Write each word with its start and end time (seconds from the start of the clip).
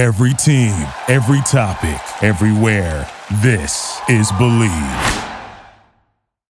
Every 0.00 0.32
team, 0.32 0.72
every 1.08 1.42
topic, 1.42 2.00
everywhere. 2.24 3.06
This 3.42 4.00
is 4.08 4.32
Believe. 4.32 4.72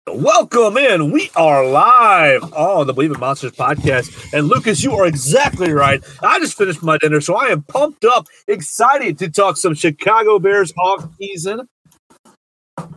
Welcome 0.07 0.77
in. 0.77 1.11
We 1.13 1.31
are 1.35 1.67
live 1.67 2.53
on 2.53 2.87
the 2.87 2.93
Believe 2.93 3.13
in 3.13 3.19
Monsters 3.19 3.53
podcast. 3.53 4.35
And 4.35 4.49
Lucas, 4.49 4.85
you 4.85 4.93
are 4.97 5.07
exactly 5.07 5.73
right. 5.73 6.05
I 6.23 6.41
just 6.41 6.59
finished 6.59 6.83
my 6.83 6.99
dinner, 6.99 7.23
so 7.23 7.37
I 7.37 7.47
am 7.47 7.63
pumped 7.63 8.05
up, 8.05 8.27
excited 8.47 9.19
to 9.21 9.31
talk 9.31 9.57
some 9.57 9.73
Chicago 9.73 10.39
Bears 10.39 10.75
off 10.77 11.09
season 11.17 11.71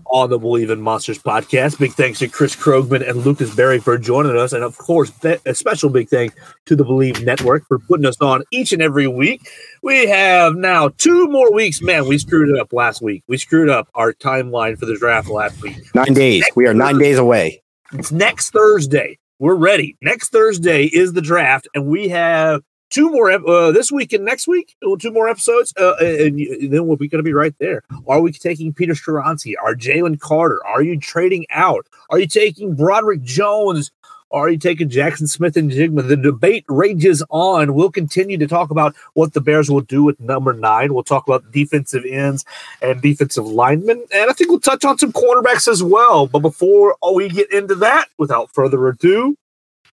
on 0.05 0.29
the 0.29 0.37
Believe 0.37 0.69
in 0.69 0.81
Monsters 0.81 1.19
podcast. 1.19 1.79
Big 1.79 1.93
thanks 1.93 2.19
to 2.19 2.27
Chris 2.27 2.55
Krogman 2.55 3.07
and 3.07 3.25
Lucas 3.25 3.53
Berry 3.55 3.79
for 3.79 3.97
joining 3.97 4.37
us. 4.37 4.53
And 4.53 4.63
of 4.63 4.77
course, 4.77 5.11
a 5.23 5.55
special 5.55 5.89
big 5.89 6.09
thank 6.09 6.33
to 6.65 6.75
the 6.75 6.83
Believe 6.83 7.23
Network 7.23 7.67
for 7.67 7.79
putting 7.79 8.05
us 8.05 8.19
on 8.21 8.43
each 8.51 8.73
and 8.73 8.81
every 8.81 9.07
week. 9.07 9.41
We 9.81 10.07
have 10.07 10.55
now 10.55 10.89
two 10.97 11.27
more 11.27 11.51
weeks. 11.53 11.81
Man, 11.81 12.07
we 12.07 12.17
screwed 12.17 12.49
it 12.49 12.59
up 12.59 12.73
last 12.73 13.01
week. 13.01 13.23
We 13.27 13.37
screwed 13.37 13.69
up 13.69 13.87
our 13.95 14.13
timeline 14.13 14.77
for 14.77 14.85
the 14.85 14.97
draft 14.97 15.29
last 15.29 15.61
week. 15.61 15.77
Nine 15.95 16.13
days. 16.13 16.45
We 16.55 16.67
are 16.67 16.73
nine 16.73 16.93
Thursday, 16.93 17.05
days 17.05 17.17
away. 17.17 17.63
It's 17.93 18.11
next 18.11 18.51
Thursday. 18.51 19.17
We're 19.39 19.55
ready. 19.55 19.97
Next 20.01 20.29
Thursday 20.29 20.85
is 20.85 21.13
the 21.13 21.21
draft, 21.21 21.67
and 21.73 21.87
we 21.87 22.09
have 22.09 22.61
two 22.91 23.09
more 23.09 23.31
uh, 23.31 23.71
this 23.71 23.91
week 23.91 24.13
and 24.13 24.23
next 24.23 24.47
week. 24.47 24.75
Two 24.99 25.11
more 25.11 25.27
episodes, 25.27 25.73
uh, 25.77 25.95
and, 25.99 26.39
and 26.39 26.71
then 26.71 26.85
we'll 26.85 26.97
be 26.97 27.07
going 27.07 27.19
to 27.19 27.23
be 27.23 27.33
right 27.33 27.55
there. 27.57 27.81
Are 28.07 28.21
we 28.21 28.31
taking 28.31 28.73
Peter 28.73 28.93
Skoronski? 28.93 29.55
Are 29.61 29.73
Jalen 29.73 30.19
Carter? 30.19 30.63
Are 30.65 30.83
you 30.83 30.99
trading 30.99 31.47
out? 31.49 31.87
Are 32.11 32.19
you 32.19 32.27
taking 32.27 32.75
Broderick 32.75 33.23
Jones? 33.23 33.89
Are 34.33 34.47
you 34.47 34.57
taking 34.57 34.87
Jackson 34.87 35.27
Smith-Njigba? 35.27 36.07
The 36.07 36.15
debate 36.15 36.63
rages 36.69 37.21
on. 37.29 37.73
We'll 37.73 37.91
continue 37.91 38.37
to 38.37 38.47
talk 38.47 38.71
about 38.71 38.95
what 39.13 39.33
the 39.33 39.41
Bears 39.41 39.69
will 39.69 39.81
do 39.81 40.03
with 40.03 40.21
number 40.21 40.53
nine. 40.53 40.93
We'll 40.93 41.03
talk 41.03 41.27
about 41.27 41.51
defensive 41.51 42.05
ends 42.05 42.45
and 42.81 43.01
defensive 43.01 43.45
linemen. 43.45 44.05
And 44.13 44.29
I 44.29 44.33
think 44.33 44.49
we'll 44.49 44.61
touch 44.61 44.85
on 44.85 44.97
some 44.97 45.11
cornerbacks 45.11 45.67
as 45.67 45.83
well. 45.83 46.27
But 46.27 46.39
before 46.39 46.95
we 47.13 47.27
get 47.27 47.51
into 47.51 47.75
that, 47.75 48.07
without 48.17 48.53
further 48.53 48.87
ado, 48.87 49.35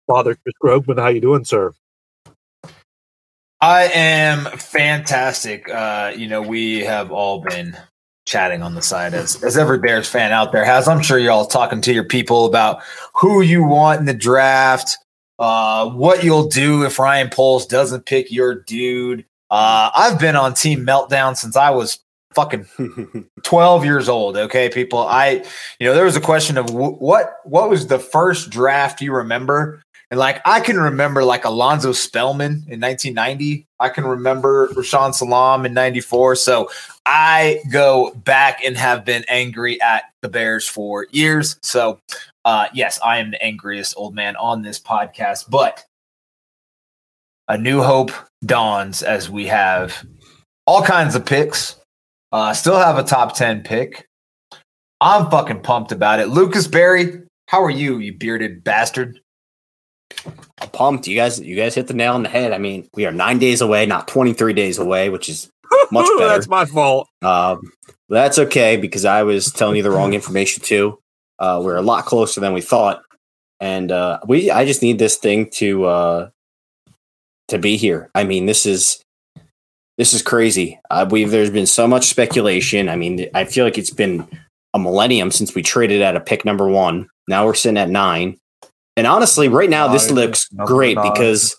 Father 0.07 0.35
Chris 0.35 0.55
Krogman, 0.63 0.99
how 0.99 1.09
you 1.09 1.21
doing, 1.21 1.45
sir? 1.45 1.73
I 3.63 3.83
am 3.93 4.43
fantastic. 4.57 5.69
Uh, 5.69 6.11
you 6.13 6.27
know, 6.27 6.41
we 6.41 6.81
have 6.81 7.13
all 7.13 7.39
been 7.39 7.77
chatting 8.25 8.61
on 8.61 8.75
the 8.75 8.81
side 8.81 9.13
as 9.13 9.41
as 9.41 9.57
every 9.57 9.79
Bears 9.79 10.05
fan 10.05 10.33
out 10.33 10.51
there 10.51 10.65
has. 10.65 10.85
I'm 10.89 11.01
sure 11.01 11.17
you're 11.17 11.31
all 11.31 11.45
talking 11.45 11.79
to 11.79 11.93
your 11.93 12.03
people 12.03 12.45
about 12.45 12.83
who 13.13 13.39
you 13.39 13.63
want 13.63 14.01
in 14.01 14.05
the 14.05 14.13
draft, 14.13 14.97
uh, 15.39 15.89
what 15.89 16.25
you'll 16.25 16.49
do 16.49 16.83
if 16.83 16.99
Ryan 16.99 17.29
Poles 17.29 17.65
doesn't 17.65 18.05
pick 18.05 18.29
your 18.33 18.53
dude. 18.53 19.23
Uh, 19.49 19.91
I've 19.95 20.19
been 20.19 20.35
on 20.35 20.55
Team 20.55 20.85
Meltdown 20.85 21.37
since 21.37 21.55
I 21.55 21.69
was 21.69 21.99
fucking 22.35 22.67
12 23.43 23.85
years 23.85 24.09
old 24.09 24.35
okay 24.35 24.67
people 24.67 24.97
i 24.97 25.45
you 25.79 25.87
know 25.87 25.93
there 25.93 26.05
was 26.05 26.15
a 26.15 26.19
question 26.19 26.57
of 26.57 26.65
w- 26.65 26.93
what 26.93 27.35
what 27.43 27.69
was 27.69 27.85
the 27.85 27.99
first 27.99 28.49
draft 28.49 29.01
you 29.01 29.13
remember 29.13 29.82
and 30.13 30.19
like 30.19 30.41
I 30.45 30.59
can 30.59 30.77
remember 30.77 31.23
like 31.23 31.43
Alonzo 31.43 31.91
Spellman 31.91 32.65
in 32.67 32.79
1990. 32.79 33.65
I 33.79 33.89
can 33.89 34.05
remember 34.05 34.67
Rashaan 34.75 35.11
Salaam 35.11 35.65
in 35.65 35.73
94. 35.73 36.35
So 36.35 36.69
I 37.03 37.63
go 37.71 38.11
back 38.11 38.63
and 38.63 38.77
have 38.77 39.05
been 39.05 39.25
angry 39.27 39.81
at 39.81 40.03
the 40.21 40.29
Bears 40.29 40.67
for 40.67 41.07
years. 41.09 41.57
So 41.63 41.99
uh 42.45 42.67
yes, 42.75 42.99
I 43.03 43.17
am 43.17 43.31
the 43.31 43.43
angriest 43.43 43.95
old 43.97 44.13
man 44.13 44.35
on 44.35 44.61
this 44.61 44.79
podcast, 44.79 45.49
but 45.49 45.83
a 47.47 47.57
new 47.57 47.81
hope 47.81 48.11
dawns 48.45 49.01
as 49.01 49.31
we 49.31 49.47
have 49.47 50.05
all 50.67 50.83
kinds 50.83 51.15
of 51.15 51.25
picks. 51.25 51.75
Uh 52.31 52.53
still 52.53 52.77
have 52.77 52.99
a 52.99 53.03
top 53.03 53.35
10 53.35 53.63
pick. 53.63 54.05
I'm 55.01 55.31
fucking 55.31 55.61
pumped 55.61 55.91
about 55.91 56.19
it. 56.19 56.27
Lucas 56.27 56.67
Berry, 56.67 57.23
how 57.47 57.63
are 57.63 57.71
you, 57.71 57.97
you 57.97 58.13
bearded 58.13 58.63
bastard? 58.63 59.19
Pumped. 60.71 61.07
You 61.07 61.15
guys, 61.15 61.39
you 61.39 61.55
guys 61.55 61.75
hit 61.75 61.87
the 61.87 61.93
nail 61.93 62.13
on 62.13 62.23
the 62.23 62.29
head. 62.29 62.53
I 62.53 62.57
mean, 62.57 62.87
we 62.93 63.05
are 63.05 63.11
nine 63.11 63.39
days 63.39 63.61
away, 63.61 63.85
not 63.85 64.07
23 64.07 64.53
days 64.53 64.77
away, 64.77 65.09
which 65.09 65.29
is 65.29 65.51
much 65.91 66.07
better. 66.17 66.27
that's 66.27 66.47
my 66.47 66.65
fault. 66.65 67.07
Um, 67.21 67.71
that's 68.09 68.37
okay 68.37 68.77
because 68.77 69.05
I 69.05 69.23
was 69.23 69.51
telling 69.51 69.77
you 69.77 69.83
the 69.83 69.91
wrong 69.91 70.13
information 70.13 70.63
too. 70.63 70.99
Uh, 71.39 71.61
we're 71.63 71.75
a 71.75 71.81
lot 71.81 72.05
closer 72.05 72.39
than 72.39 72.53
we 72.53 72.61
thought, 72.61 73.01
and 73.59 73.91
uh, 73.91 74.19
we. 74.27 74.51
I 74.51 74.65
just 74.65 74.81
need 74.81 74.99
this 74.99 75.17
thing 75.17 75.49
to 75.55 75.85
uh, 75.85 76.29
to 77.47 77.57
be 77.57 77.75
here. 77.75 78.09
I 78.13 78.23
mean, 78.23 78.45
this 78.45 78.65
is 78.65 79.03
this 79.97 80.13
is 80.13 80.21
crazy. 80.21 80.79
I 80.89 81.05
believe 81.05 81.31
there's 81.31 81.49
been 81.49 81.65
so 81.65 81.87
much 81.87 82.05
speculation. 82.05 82.87
I 82.89 82.95
mean, 82.95 83.27
I 83.33 83.45
feel 83.45 83.65
like 83.65 83.77
it's 83.77 83.91
been 83.91 84.27
a 84.73 84.79
millennium 84.79 85.31
since 85.31 85.53
we 85.53 85.61
traded 85.61 86.01
at 86.01 86.15
a 86.15 86.21
pick 86.21 86.45
number 86.45 86.67
one. 86.67 87.07
Now 87.27 87.45
we're 87.45 87.53
sitting 87.53 87.77
at 87.77 87.89
nine. 87.89 88.37
And 88.95 89.07
honestly, 89.07 89.47
right 89.47 89.69
now 89.69 89.87
this 89.87 90.11
looks 90.11 90.47
great 90.65 90.97
because 91.01 91.55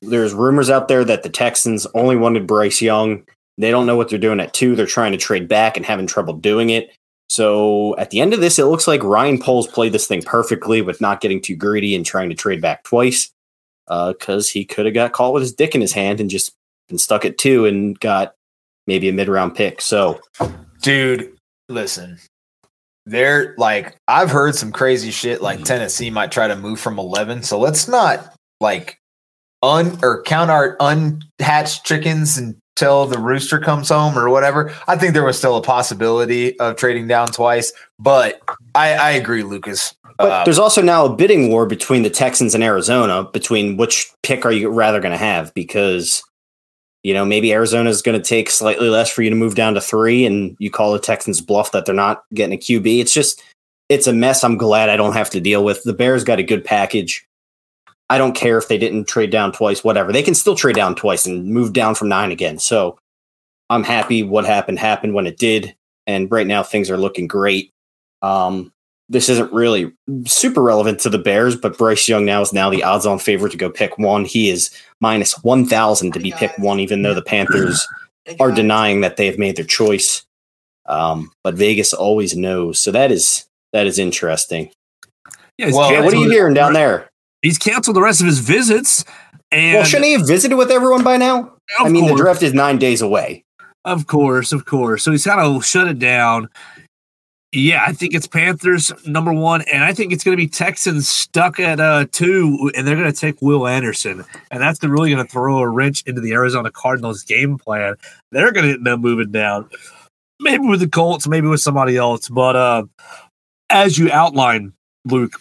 there's 0.00 0.34
rumors 0.34 0.70
out 0.70 0.88
there 0.88 1.04
that 1.04 1.22
the 1.22 1.28
Texans 1.28 1.86
only 1.94 2.16
wanted 2.16 2.46
Bryce 2.46 2.80
Young. 2.80 3.24
They 3.58 3.70
don't 3.70 3.86
know 3.86 3.96
what 3.96 4.08
they're 4.08 4.18
doing 4.18 4.40
at 4.40 4.54
two. 4.54 4.76
They're 4.76 4.86
trying 4.86 5.12
to 5.12 5.18
trade 5.18 5.48
back 5.48 5.76
and 5.76 5.84
having 5.84 6.06
trouble 6.06 6.34
doing 6.34 6.70
it. 6.70 6.90
So 7.28 7.96
at 7.96 8.10
the 8.10 8.20
end 8.20 8.34
of 8.34 8.40
this, 8.40 8.58
it 8.58 8.66
looks 8.66 8.86
like 8.86 9.02
Ryan 9.02 9.38
Poles 9.38 9.66
played 9.66 9.92
this 9.92 10.06
thing 10.06 10.22
perfectly 10.22 10.82
with 10.82 11.00
not 11.00 11.20
getting 11.20 11.40
too 11.40 11.56
greedy 11.56 11.96
and 11.96 12.04
trying 12.04 12.28
to 12.28 12.34
trade 12.34 12.60
back 12.60 12.84
twice. 12.84 13.30
Because 13.88 14.48
uh, 14.48 14.52
he 14.52 14.64
could 14.64 14.86
have 14.86 14.94
got 14.94 15.12
caught 15.12 15.34
with 15.34 15.42
his 15.42 15.52
dick 15.52 15.74
in 15.74 15.80
his 15.80 15.92
hand 15.92 16.20
and 16.20 16.30
just 16.30 16.52
been 16.88 16.98
stuck 16.98 17.24
at 17.24 17.38
two 17.38 17.66
and 17.66 17.98
got 18.00 18.34
maybe 18.86 19.08
a 19.08 19.12
mid 19.12 19.28
round 19.28 19.54
pick. 19.54 19.80
So, 19.80 20.20
dude, 20.82 21.36
listen, 21.68 22.18
they're 23.06 23.54
like 23.58 23.96
I've 24.08 24.30
heard 24.30 24.54
some 24.54 24.72
crazy 24.72 25.10
shit 25.10 25.42
like 25.42 25.64
Tennessee 25.64 26.10
might 26.10 26.32
try 26.32 26.48
to 26.48 26.56
move 26.56 26.80
from 26.80 26.98
11. 26.98 27.42
So 27.42 27.58
let's 27.58 27.88
not 27.88 28.34
like 28.60 28.98
un 29.62 29.98
or 30.02 30.22
count 30.22 30.50
our 30.50 30.76
unhatched 30.80 31.84
chickens 31.84 32.38
until 32.38 33.06
the 33.06 33.18
rooster 33.18 33.58
comes 33.58 33.88
home 33.88 34.18
or 34.18 34.28
whatever. 34.30 34.74
I 34.88 34.96
think 34.96 35.14
there 35.14 35.24
was 35.24 35.38
still 35.38 35.56
a 35.56 35.62
possibility 35.62 36.58
of 36.58 36.76
trading 36.76 37.06
down 37.06 37.28
twice, 37.28 37.72
but 37.98 38.40
I, 38.74 38.94
I 38.94 39.10
agree, 39.12 39.42
Lucas. 39.42 39.94
But 40.18 40.30
uh, 40.30 40.44
there's 40.44 40.58
also 40.58 40.82
now 40.82 41.06
a 41.06 41.14
bidding 41.14 41.48
war 41.48 41.66
between 41.66 42.02
the 42.02 42.10
Texans 42.10 42.54
and 42.54 42.62
Arizona 42.62 43.24
between 43.32 43.76
which 43.76 44.10
pick 44.22 44.44
are 44.44 44.52
you 44.52 44.68
rather 44.68 45.00
going 45.00 45.12
to 45.12 45.18
have 45.18 45.52
because 45.54 46.22
you 47.02 47.12
know, 47.12 47.24
maybe 47.24 47.52
Arizona 47.52 47.90
is 47.90 48.02
going 48.02 48.20
to 48.20 48.26
take 48.26 48.50
slightly 48.50 48.88
less 48.88 49.10
for 49.10 49.22
you 49.22 49.30
to 49.30 49.36
move 49.36 49.54
down 49.54 49.74
to 49.74 49.80
three, 49.80 50.24
and 50.24 50.56
you 50.58 50.70
call 50.70 50.92
the 50.92 50.98
Texans 50.98 51.40
bluff 51.40 51.72
that 51.72 51.84
they're 51.84 51.94
not 51.94 52.24
getting 52.34 52.54
a 52.54 52.58
QB. 52.58 53.00
It's 53.00 53.12
just, 53.12 53.42
it's 53.88 54.06
a 54.06 54.12
mess. 54.12 54.44
I'm 54.44 54.56
glad 54.56 54.88
I 54.88 54.96
don't 54.96 55.14
have 55.14 55.30
to 55.30 55.40
deal 55.40 55.64
with. 55.64 55.82
The 55.82 55.92
Bears 55.92 56.24
got 56.24 56.38
a 56.38 56.44
good 56.44 56.64
package. 56.64 57.26
I 58.08 58.18
don't 58.18 58.34
care 58.34 58.58
if 58.58 58.68
they 58.68 58.78
didn't 58.78 59.08
trade 59.08 59.30
down 59.30 59.52
twice, 59.52 59.82
whatever. 59.82 60.12
They 60.12 60.22
can 60.22 60.34
still 60.34 60.54
trade 60.54 60.76
down 60.76 60.94
twice 60.94 61.26
and 61.26 61.46
move 61.46 61.72
down 61.72 61.94
from 61.94 62.08
nine 62.08 62.30
again. 62.30 62.58
So 62.58 62.98
I'm 63.70 63.84
happy 63.84 64.22
what 64.22 64.44
happened 64.44 64.78
happened 64.78 65.14
when 65.14 65.26
it 65.26 65.38
did. 65.38 65.74
And 66.06 66.30
right 66.30 66.46
now 66.46 66.62
things 66.62 66.90
are 66.90 66.98
looking 66.98 67.26
great. 67.26 67.72
Um, 68.20 68.72
this 69.12 69.28
isn't 69.28 69.52
really 69.52 69.92
super 70.24 70.62
relevant 70.62 70.98
to 71.00 71.10
the 71.10 71.18
Bears, 71.18 71.54
but 71.54 71.76
Bryce 71.76 72.08
Young 72.08 72.24
now 72.24 72.40
is 72.40 72.52
now 72.52 72.70
the 72.70 72.82
odds 72.82 73.04
on 73.04 73.18
favorite 73.18 73.50
to 73.50 73.58
go 73.58 73.68
pick 73.68 73.98
one. 73.98 74.24
He 74.24 74.48
is 74.48 74.70
minus 75.00 75.34
1,000 75.44 76.12
to 76.12 76.18
be 76.18 76.32
pick 76.32 76.56
one, 76.56 76.80
even 76.80 77.02
though 77.02 77.12
the 77.12 77.22
Panthers 77.22 77.86
are 78.40 78.50
denying 78.50 79.02
that 79.02 79.18
they've 79.18 79.38
made 79.38 79.56
their 79.56 79.66
choice. 79.66 80.24
Um, 80.86 81.30
but 81.44 81.54
Vegas 81.54 81.92
always 81.92 82.34
knows. 82.34 82.80
So 82.82 82.90
that 82.90 83.12
is 83.12 83.46
that 83.74 83.86
is 83.86 83.98
interesting. 83.98 84.70
Yeah, 85.58 85.70
well, 85.72 86.02
what 86.02 86.14
are 86.14 86.16
you 86.16 86.30
hearing 86.30 86.54
down 86.54 86.72
there? 86.72 87.10
He's 87.42 87.58
canceled 87.58 87.96
the 87.96 88.02
rest 88.02 88.20
of 88.20 88.26
his 88.26 88.38
visits. 88.38 89.04
And 89.50 89.76
well, 89.76 89.84
shouldn't 89.84 90.06
he 90.06 90.12
have 90.12 90.26
visited 90.26 90.56
with 90.56 90.70
everyone 90.70 91.04
by 91.04 91.18
now? 91.18 91.52
I 91.78 91.90
mean, 91.90 92.04
course. 92.04 92.12
the 92.12 92.24
draft 92.24 92.42
is 92.42 92.54
nine 92.54 92.78
days 92.78 93.02
away. 93.02 93.44
Of 93.84 94.06
course, 94.06 94.52
of 94.52 94.64
course. 94.64 95.02
So 95.02 95.10
he's 95.10 95.24
kind 95.24 95.40
of 95.40 95.64
shut 95.66 95.88
it 95.88 95.98
down. 95.98 96.48
Yeah, 97.54 97.84
I 97.86 97.92
think 97.92 98.14
it's 98.14 98.26
Panthers 98.26 98.90
number 99.06 99.30
one, 99.30 99.60
and 99.70 99.84
I 99.84 99.92
think 99.92 100.10
it's 100.10 100.24
going 100.24 100.34
to 100.34 100.42
be 100.42 100.48
Texans 100.48 101.06
stuck 101.06 101.60
at 101.60 101.80
uh, 101.80 102.06
two, 102.10 102.70
and 102.74 102.86
they're 102.86 102.96
going 102.96 103.12
to 103.12 103.18
take 103.18 103.42
Will 103.42 103.66
Anderson, 103.66 104.24
and 104.50 104.62
that's 104.62 104.82
really 104.82 105.10
going 105.10 105.24
to 105.24 105.30
throw 105.30 105.58
a 105.58 105.68
wrench 105.68 106.02
into 106.06 106.22
the 106.22 106.32
Arizona 106.32 106.70
Cardinals 106.70 107.22
game 107.22 107.58
plan. 107.58 107.96
They're 108.30 108.52
going 108.52 108.68
to 108.68 108.72
end 108.72 108.88
up 108.88 109.00
moving 109.00 109.32
down, 109.32 109.68
maybe 110.40 110.66
with 110.66 110.80
the 110.80 110.88
Colts, 110.88 111.28
maybe 111.28 111.46
with 111.46 111.60
somebody 111.60 111.98
else. 111.98 112.26
But 112.30 112.56
uh, 112.56 112.84
as 113.68 113.98
you 113.98 114.10
outlined, 114.10 114.72
Luke, 115.04 115.34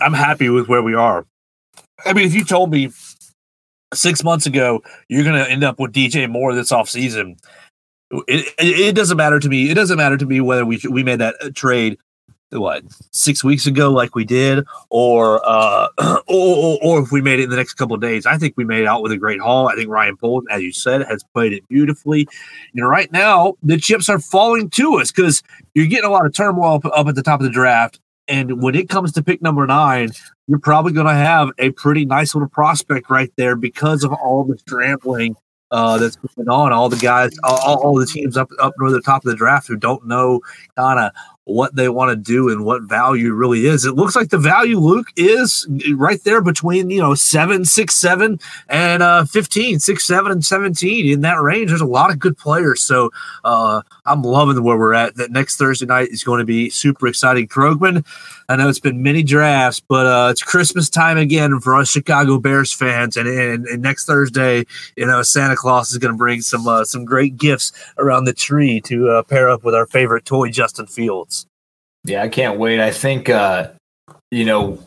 I'm 0.00 0.14
happy 0.14 0.48
with 0.48 0.68
where 0.68 0.82
we 0.82 0.94
are. 0.94 1.26
I 2.06 2.14
mean, 2.14 2.26
if 2.26 2.34
you 2.34 2.44
told 2.44 2.70
me 2.70 2.92
six 3.92 4.22
months 4.24 4.46
ago 4.46 4.82
you're 5.08 5.24
going 5.24 5.42
to 5.42 5.50
end 5.50 5.64
up 5.64 5.78
with 5.78 5.92
DJ 5.92 6.30
Moore 6.30 6.54
this 6.54 6.72
offseason, 6.72 7.38
it, 8.10 8.54
it, 8.58 8.94
doesn't 8.94 9.16
matter 9.16 9.38
to 9.38 9.48
me. 9.48 9.70
It 9.70 9.74
doesn't 9.74 9.96
matter 9.96 10.16
to 10.16 10.26
me 10.26 10.40
whether 10.40 10.64
we 10.64 10.80
we 10.88 11.02
made 11.02 11.20
that 11.20 11.54
trade 11.54 11.98
what 12.50 12.82
six 13.10 13.44
weeks 13.44 13.66
ago, 13.66 13.90
like 13.90 14.14
we 14.14 14.24
did, 14.24 14.64
or 14.90 15.40
uh, 15.44 15.88
or, 16.26 16.78
or, 16.82 17.02
if 17.02 17.12
we 17.12 17.20
made 17.20 17.40
it 17.40 17.44
in 17.44 17.50
the 17.50 17.56
next 17.56 17.74
couple 17.74 17.96
days. 17.98 18.26
I 18.26 18.38
think 18.38 18.54
we 18.56 18.64
made 18.64 18.82
it 18.82 18.86
out 18.86 19.02
with 19.02 19.12
a 19.12 19.16
great 19.16 19.40
haul. 19.40 19.68
I 19.68 19.74
think 19.74 19.90
Ryan 19.90 20.16
Poles, 20.16 20.44
as 20.50 20.62
you 20.62 20.72
said, 20.72 21.02
has 21.06 21.22
played 21.34 21.52
it 21.52 21.68
beautifully. 21.68 22.26
Know, 22.74 22.86
right 22.86 23.10
now 23.12 23.54
the 23.62 23.76
chips 23.76 24.08
are 24.08 24.18
falling 24.18 24.70
to 24.70 24.94
us 24.94 25.12
because 25.12 25.42
you're 25.74 25.86
getting 25.86 26.08
a 26.08 26.12
lot 26.12 26.26
of 26.26 26.32
turmoil 26.32 26.76
up, 26.76 26.86
up 26.86 27.06
at 27.06 27.14
the 27.14 27.22
top 27.22 27.40
of 27.40 27.44
the 27.44 27.52
draft. 27.52 28.00
And 28.26 28.62
when 28.62 28.74
it 28.74 28.90
comes 28.90 29.12
to 29.12 29.22
pick 29.22 29.40
number 29.40 29.66
nine, 29.66 30.10
you're 30.46 30.58
probably 30.58 30.92
going 30.92 31.06
to 31.06 31.14
have 31.14 31.50
a 31.58 31.70
pretty 31.70 32.04
nice 32.04 32.34
little 32.34 32.48
prospect 32.48 33.08
right 33.08 33.32
there 33.36 33.56
because 33.56 34.04
of 34.04 34.12
all 34.12 34.44
the 34.44 34.58
scrambling 34.58 35.34
uh, 35.70 35.98
that's 35.98 36.16
going 36.16 36.48
on. 36.48 36.72
All 36.72 36.88
the 36.88 36.96
guys, 36.96 37.36
all, 37.44 37.82
all, 37.82 37.98
the 37.98 38.06
teams 38.06 38.36
up 38.36 38.50
up 38.58 38.74
near 38.78 38.90
the 38.90 39.02
top 39.02 39.24
of 39.24 39.30
the 39.30 39.36
draft 39.36 39.68
who 39.68 39.76
don't 39.76 40.06
know 40.06 40.40
kind 40.76 40.98
of 40.98 41.12
what 41.48 41.74
they 41.74 41.88
want 41.88 42.10
to 42.10 42.16
do 42.16 42.50
and 42.50 42.64
what 42.64 42.82
value 42.82 43.32
really 43.32 43.66
is. 43.66 43.84
It 43.84 43.94
looks 43.94 44.14
like 44.14 44.28
the 44.28 44.38
value, 44.38 44.78
Luke, 44.78 45.08
is 45.16 45.66
right 45.94 46.22
there 46.24 46.42
between 46.42 46.90
you 46.90 47.00
know 47.00 47.14
seven, 47.14 47.64
six, 47.64 47.94
seven, 47.94 48.38
and 48.68 49.02
uh, 49.02 49.24
15, 49.24 49.80
six, 49.80 50.06
seven, 50.06 50.30
and 50.30 50.44
seventeen 50.44 51.10
in 51.10 51.22
that 51.22 51.40
range. 51.40 51.68
There's 51.68 51.80
a 51.80 51.86
lot 51.86 52.10
of 52.10 52.18
good 52.18 52.36
players, 52.36 52.82
so 52.82 53.10
uh, 53.44 53.82
I'm 54.04 54.22
loving 54.22 54.62
where 54.62 54.76
we're 54.76 54.94
at. 54.94 55.16
That 55.16 55.30
next 55.30 55.56
Thursday 55.56 55.86
night 55.86 56.08
is 56.08 56.22
going 56.22 56.38
to 56.38 56.44
be 56.44 56.68
super 56.70 57.06
exciting. 57.06 57.48
Krogman, 57.48 58.04
I 58.48 58.56
know 58.56 58.68
it's 58.68 58.78
been 58.78 59.02
many 59.02 59.22
drafts, 59.22 59.80
but 59.80 60.06
uh, 60.06 60.28
it's 60.30 60.42
Christmas 60.42 60.90
time 60.90 61.16
again 61.16 61.60
for 61.60 61.74
us 61.76 61.88
Chicago 61.88 62.38
Bears 62.38 62.72
fans, 62.72 63.16
and, 63.16 63.28
and, 63.28 63.66
and 63.66 63.82
next 63.82 64.04
Thursday, 64.04 64.66
you 64.96 65.06
know, 65.06 65.22
Santa 65.22 65.56
Claus 65.56 65.90
is 65.92 65.98
going 65.98 66.12
to 66.12 66.18
bring 66.18 66.42
some 66.42 66.68
uh, 66.68 66.84
some 66.84 67.06
great 67.06 67.38
gifts 67.38 67.72
around 67.96 68.24
the 68.24 68.34
tree 68.34 68.80
to 68.82 69.08
uh, 69.08 69.22
pair 69.22 69.48
up 69.48 69.64
with 69.64 69.74
our 69.74 69.86
favorite 69.86 70.26
toy, 70.26 70.50
Justin 70.50 70.86
Fields. 70.86 71.37
Yeah, 72.08 72.22
I 72.22 72.28
can't 72.28 72.58
wait. 72.58 72.80
I 72.80 72.90
think 72.90 73.28
uh, 73.28 73.70
you 74.30 74.44
know, 74.44 74.78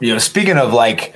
you 0.00 0.12
know, 0.12 0.18
speaking 0.18 0.58
of 0.58 0.72
like 0.72 1.14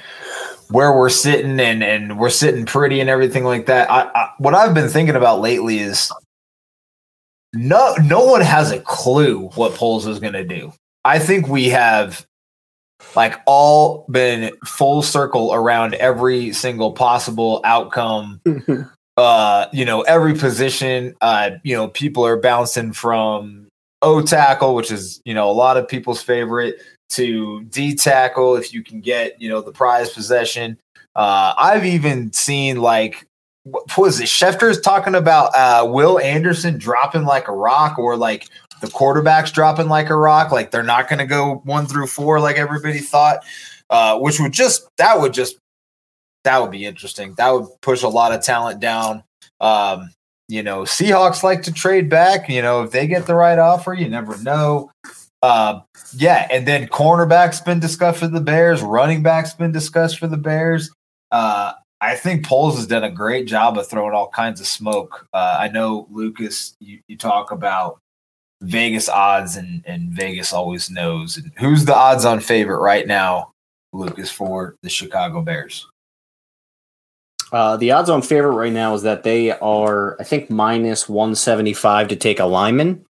where 0.71 0.93
we're 0.97 1.09
sitting 1.09 1.59
and 1.61 1.83
and 1.83 2.19
we're 2.19 2.31
sitting 2.31 2.67
pretty 2.67 3.01
and 3.01 3.11
everything 3.11 3.45
like 3.45 3.67
that. 3.67 3.91
I, 3.91 4.11
I 4.15 4.31
what 4.39 4.55
I've 4.55 4.75
been 4.75 4.89
thinking 4.89 5.17
about 5.17 5.41
lately 5.41 5.79
is 5.79 6.13
no 7.55 7.95
no 8.03 8.25
one 8.25 8.41
has 8.41 8.71
a 8.71 8.81
clue 8.81 9.49
what 9.55 9.75
Poles 9.75 10.07
is 10.07 10.21
going 10.21 10.35
to 10.35 10.45
do. 10.45 10.73
I 11.05 11.19
think 11.19 11.49
we 11.49 11.69
have 11.71 12.27
like 13.17 13.41
all 13.47 14.05
been 14.11 14.53
full 14.67 15.03
circle 15.03 15.55
around 15.55 15.95
every 15.95 16.53
single 16.53 16.93
possible 16.93 17.61
outcome. 17.65 18.41
uh, 19.17 19.67
you 19.73 19.85
know, 19.85 20.03
every 20.03 20.35
position. 20.35 21.15
Uh, 21.21 21.51
you 21.63 21.75
know, 21.75 21.89
people 21.89 22.27
are 22.27 22.37
bouncing 22.37 22.93
from 22.93 23.68
O 24.03 24.23
tackle, 24.23 24.75
which 24.75 24.91
is 24.91 25.21
you 25.25 25.35
know 25.35 25.51
a 25.51 25.53
lot 25.53 25.77
of 25.77 25.89
people's 25.89 26.23
favorite, 26.23 26.81
to 27.11 27.65
D 27.65 27.95
tackle 27.95 28.57
if 28.57 28.73
you 28.73 28.83
can 28.83 29.01
get 29.01 29.41
you 29.41 29.49
know 29.49 29.61
the 29.61 29.73
prize 29.73 30.11
possession. 30.11 30.79
Uh, 31.17 31.55
I've 31.57 31.85
even 31.85 32.33
seen 32.33 32.81
like 32.81 33.27
what 33.65 33.99
was 33.99 34.21
it? 34.21 34.25
Schefter's 34.25 34.81
talking 34.81 35.15
about 35.15 35.55
uh, 35.55 35.87
Will 35.87 36.19
Anderson 36.19 36.79
dropping 36.79 37.25
like 37.25 37.49
a 37.49 37.53
rock, 37.53 37.99
or 37.99 38.17
like 38.17 38.49
the 38.81 38.87
quarterbacks 38.87 39.53
dropping 39.53 39.89
like 39.89 40.11
a 40.11 40.17
rock. 40.17 40.53
Like 40.53 40.71
they're 40.71 40.83
not 40.83 41.09
going 41.09 41.19
to 41.19 41.27
go 41.27 41.57
one 41.65 41.87
through 41.87 42.07
four 42.07 42.41
like 42.41 42.57
everybody 42.57 42.99
thought, 42.99 43.45
uh, 43.91 44.19
which 44.19 44.41
would 44.41 44.53
just 44.53 44.89
that 44.99 45.21
would 45.21 45.33
just 45.33 45.59
that 46.45 46.61
would 46.61 46.71
be 46.71 46.85
interesting. 46.85 47.35
That 47.37 47.51
would 47.51 47.69
push 47.81 48.03
a 48.03 48.09
lot 48.09 48.33
of 48.33 48.43
talent 48.43 48.81
down. 48.81 49.25
Um, 49.61 50.11
you 50.49 50.63
know, 50.63 50.83
Seahawks 50.83 51.43
like 51.43 51.63
to 51.63 51.73
trade 51.73 52.09
back. 52.09 52.49
You 52.49 52.63
know, 52.63 52.83
if 52.83 52.91
they 52.91 53.07
get 53.07 53.27
the 53.27 53.35
right 53.35 53.59
offer, 53.59 53.95
you 53.95 54.09
never 54.09 54.37
know. 54.39 54.91
Uh, 55.43 55.81
yeah, 56.15 56.49
and 56.51 56.67
then 56.67 56.89
cornerback's 56.89 57.61
been 57.61 57.79
discussed 57.79 58.19
for 58.19 58.29
the 58.29 58.41
Bears. 58.41 58.83
Running 58.83 59.23
back's 59.23 59.55
been 59.55 59.73
discussed 59.73 60.19
for 60.19 60.27
the 60.27 60.37
Bears. 60.37 60.91
Uh, 61.31 61.75
I 62.01 62.15
think 62.15 62.47
Poles 62.47 62.77
has 62.77 62.87
done 62.87 63.05
a 63.05 63.11
great 63.11 63.47
job 63.47 63.77
of 63.77 63.89
throwing 63.89 64.15
all 64.15 64.29
kinds 64.29 64.61
of 64.61 64.67
smoke. 64.67 65.27
Uh, 65.33 65.59
I 65.61 65.69
know 65.69 66.07
Lucas, 66.11 66.75
you, 66.81 67.01
you 67.09 67.17
talk 67.17 67.51
about 67.51 67.99
Vegas 68.63 69.09
odds, 69.09 69.57
and, 69.57 69.83
and 69.87 70.11
Vegas 70.11 70.53
always 70.53 70.91
knows. 70.91 71.37
And 71.37 71.53
who's 71.59 71.85
the 71.85 71.95
odds-on 71.95 72.41
favorite 72.41 72.81
right 72.81 73.07
now, 73.07 73.53
Lucas, 73.93 74.31
for 74.31 74.77
the 74.83 74.89
Chicago 74.89 75.43
Bears? 75.43 75.87
Uh, 77.53 77.77
the 77.77 77.93
odds 77.93 78.11
on 78.11 78.23
favorite 78.23 78.53
right 78.53 78.73
now 78.73 78.95
is 78.95 79.03
that 79.03 79.23
they 79.23 79.53
are, 79.53 80.17
I 80.21 80.25
think, 80.25 80.51
minus 80.51 81.09
175 81.09 82.09
to 82.09 82.17
take 82.17 82.41
a 82.41 82.45
lineman, 82.45 83.05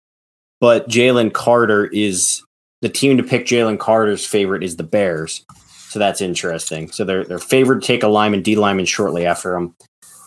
but 0.59 0.89
Jalen 0.89 1.33
Carter 1.33 1.85
is 1.87 2.43
the 2.81 2.89
team 2.89 3.17
to 3.17 3.23
pick 3.23 3.45
Jalen 3.45 3.79
Carter's 3.79 4.25
favorite 4.25 4.63
is 4.63 4.75
the 4.75 4.83
Bears. 4.83 5.45
So 5.89 5.99
that's 5.99 6.19
interesting. 6.19 6.91
So 6.91 7.05
they're, 7.05 7.23
they're 7.23 7.39
favored 7.39 7.81
to 7.81 7.87
take 7.87 8.03
a 8.03 8.07
lineman, 8.07 8.41
D 8.41 8.55
lineman 8.55 8.85
shortly 8.85 9.25
after 9.25 9.53
them. 9.53 9.73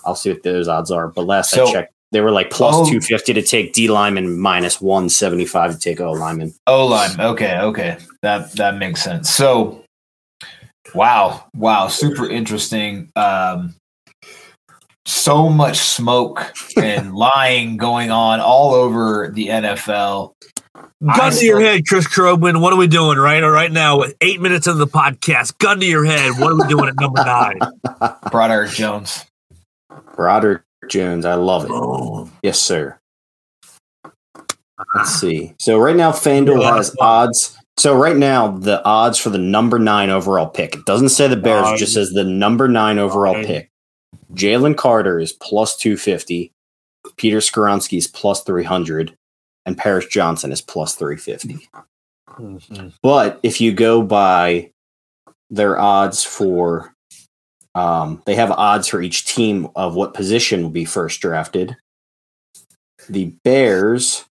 I'll 0.07 0.15
see 0.15 0.33
what 0.33 0.43
those 0.43 0.67
odds 0.67 0.91
are. 0.91 1.09
But 1.09 1.27
last 1.27 1.51
so, 1.51 1.67
I 1.67 1.73
checked, 1.73 1.93
they 2.11 2.23
were 2.23 2.31
like 2.31 2.51
plus 2.51 2.75
oh, 2.75 2.85
250 2.85 3.35
to 3.35 3.43
take 3.43 3.75
D 3.75 3.89
lineman, 3.89 4.39
minus 4.41 4.81
175 4.81 5.75
to 5.75 5.79
take 5.79 6.01
O 6.01 6.13
lineman. 6.13 6.55
O 6.67 6.87
lineman. 6.87 7.21
Okay. 7.21 7.59
Okay. 7.59 7.99
That, 8.23 8.51
that 8.53 8.79
makes 8.79 9.03
sense. 9.03 9.29
So, 9.29 9.85
wow. 10.95 11.45
Wow. 11.55 11.89
Super 11.89 12.31
interesting. 12.31 13.13
Um, 13.15 13.75
so 15.09 15.49
much 15.49 15.79
smoke 15.79 16.53
and 16.77 17.15
lying 17.15 17.77
going 17.77 18.11
on 18.11 18.41
all 18.41 18.75
over 18.75 19.31
the 19.33 19.49
NFL. 19.49 20.35
Gun 21.05 21.33
to 21.33 21.45
your 21.45 21.61
head, 21.61 21.87
Chris 21.87 22.07
Krogman. 22.07 22.61
What 22.61 22.73
are 22.73 22.77
we 22.77 22.87
doing 22.87 23.19
right 23.19 23.43
Or 23.43 23.51
right 23.51 23.71
now? 23.71 23.99
With 23.99 24.17
eight 24.21 24.41
minutes 24.41 24.67
of 24.67 24.79
the 24.79 24.87
podcast, 24.87 25.59
gun 25.59 25.81
to 25.81 25.87
your 25.87 26.05
head. 26.05 26.39
What 26.39 26.53
are 26.53 26.57
we 26.57 26.67
doing 26.69 26.89
at 26.89 26.95
number 27.01 27.25
nine? 27.25 27.59
Broderick 28.31 28.71
Jones. 28.71 29.25
Broderick 30.15 30.63
Jones. 30.89 31.25
I 31.25 31.35
love 31.35 31.65
it. 31.65 31.71
Oh. 31.73 32.31
Yes, 32.43 32.61
sir. 32.61 32.99
Let's 34.95 35.15
see. 35.15 35.55
So 35.59 35.79
right 35.79 35.97
now, 35.97 36.13
FanDuel 36.13 36.63
has 36.77 36.95
odds. 37.01 37.57
So 37.77 37.97
right 37.97 38.17
now, 38.17 38.49
the 38.59 38.85
odds 38.85 39.19
for 39.19 39.31
the 39.31 39.39
number 39.39 39.79
nine 39.79 40.11
overall 40.11 40.49
pick. 40.49 40.75
It 40.75 40.85
doesn't 40.85 41.11
say 41.11 41.29
the 41.29 41.37
Bears; 41.37 41.69
it 41.71 41.79
just 41.79 41.95
says 41.95 42.11
the 42.11 42.25
number 42.25 42.69
nine 42.69 42.99
overall 42.99 43.35
pick. 43.35 43.71
Jalen 44.33 44.77
Carter 44.77 45.19
is 45.19 45.33
plus 45.33 45.77
250. 45.77 46.53
Peter 47.17 47.39
Skoronski 47.39 47.99
is 47.99 48.07
plus 48.07 48.43
300. 48.45 49.17
And 49.67 49.77
Paris 49.77 50.07
Johnson 50.07 50.53
is 50.53 50.63
plus 50.63 50.95
350. 50.95 51.69
Mm-hmm. 52.31 52.89
But 53.03 53.41
if 53.43 53.61
you 53.61 53.73
go 53.73 54.03
by 54.03 54.71
their 55.51 55.79
odds 55.79 56.25
for, 56.25 56.95
um, 57.75 58.23
they 58.27 58.35
have 58.35 58.51
odds 58.51 58.89
for 58.89 59.03
each 59.03 59.27
team 59.27 59.69
of 59.77 59.95
what 59.95 60.15
position 60.15 60.63
will 60.63 60.71
be 60.71 60.85
first 60.85 61.21
drafted. 61.21 61.77
The 63.09 63.27
Bears 63.45 64.25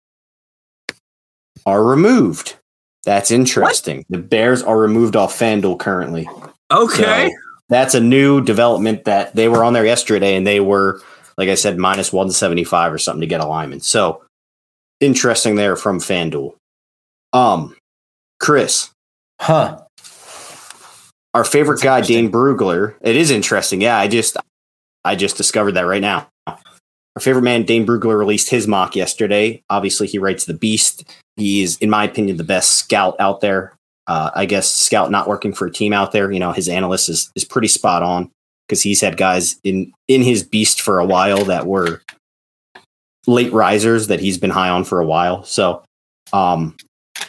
are 1.65 1.85
removed. 1.85 2.57
That's 3.05 3.31
interesting. 3.31 3.99
What? 3.99 4.07
The 4.09 4.19
Bears 4.19 4.63
are 4.63 4.79
removed 4.79 5.17
off 5.17 5.39
FanDuel 5.39 5.79
currently. 5.79 6.29
Okay. 6.71 7.29
So 7.29 7.46
that's 7.69 7.95
a 7.95 8.01
new 8.01 8.41
development 8.41 9.05
that 9.05 9.35
they 9.35 9.49
were 9.49 9.65
on 9.65 9.73
there 9.73 9.87
yesterday 9.87 10.37
and 10.37 10.47
they 10.47 10.61
were, 10.61 11.01
like 11.37 11.49
I 11.49 11.55
said, 11.55 11.79
minus 11.79 12.13
175 12.13 12.93
or 12.93 12.99
something 12.99 13.23
to 13.23 13.27
get 13.27 13.41
alignment. 13.41 13.85
So 13.85 14.23
interesting 15.01 15.57
there 15.57 15.77
from 15.77 15.99
FanDuel. 15.99 16.55
Um, 17.33 17.77
Chris. 18.41 18.91
Huh. 19.41 19.83
Our 21.35 21.45
favorite 21.45 21.83
guy, 21.83 22.01
Dane 22.01 22.31
Brugler. 22.31 22.95
It 23.03 23.17
is 23.17 23.31
interesting. 23.31 23.83
Yeah, 23.83 23.99
I 23.99 24.09
just 24.09 24.39
I 25.05 25.17
just 25.17 25.37
discovered 25.37 25.73
that 25.73 25.83
right 25.83 26.01
now. 26.01 26.29
Our 26.47 27.21
favorite 27.21 27.43
man, 27.43 27.65
Dane 27.65 27.87
Brugler, 27.87 28.19
released 28.19 28.51
his 28.51 28.67
mock 28.67 28.97
yesterday. 28.97 29.63
Obviously, 29.69 30.07
he 30.07 30.19
writes 30.19 30.45
The 30.45 30.55
Beast. 30.55 31.05
He's, 31.37 31.77
in 31.79 31.91
my 31.91 32.05
opinion, 32.05 32.37
the 32.39 32.45
best 32.45 32.73
scout 32.73 33.17
out 33.21 33.41
there 33.41 33.76
uh, 34.07 34.31
I 34.35 34.47
guess 34.47 34.71
scout 34.71 35.11
not 35.11 35.29
working 35.29 35.53
for 35.53 35.67
a 35.67 35.73
team 35.73 35.93
out 35.93 36.13
there, 36.13 36.31
you 36.31 36.39
know, 36.39 36.53
his 36.53 36.69
analyst 36.69 37.09
is 37.09 37.31
is 37.35 37.45
pretty 37.45 37.69
spot 37.69 38.03
on 38.03 38.31
because 38.67 38.83
he's 38.83 39.01
had 39.01 39.17
guys 39.17 39.57
in 39.65 39.93
in 40.09 40.23
his 40.23 40.43
beast 40.43 40.81
for 40.81 40.99
a 40.99 41.07
while 41.07 41.45
that 41.45 41.67
were 41.67 42.01
late 43.27 43.53
risers 43.53 44.07
that 44.07 44.21
he's 44.21 44.39
been 44.39 44.51
high 44.51 44.69
on 44.69 44.85
for 44.85 45.01
a 45.01 45.07
while. 45.07 45.43
So, 45.45 45.83
um, 46.33 46.77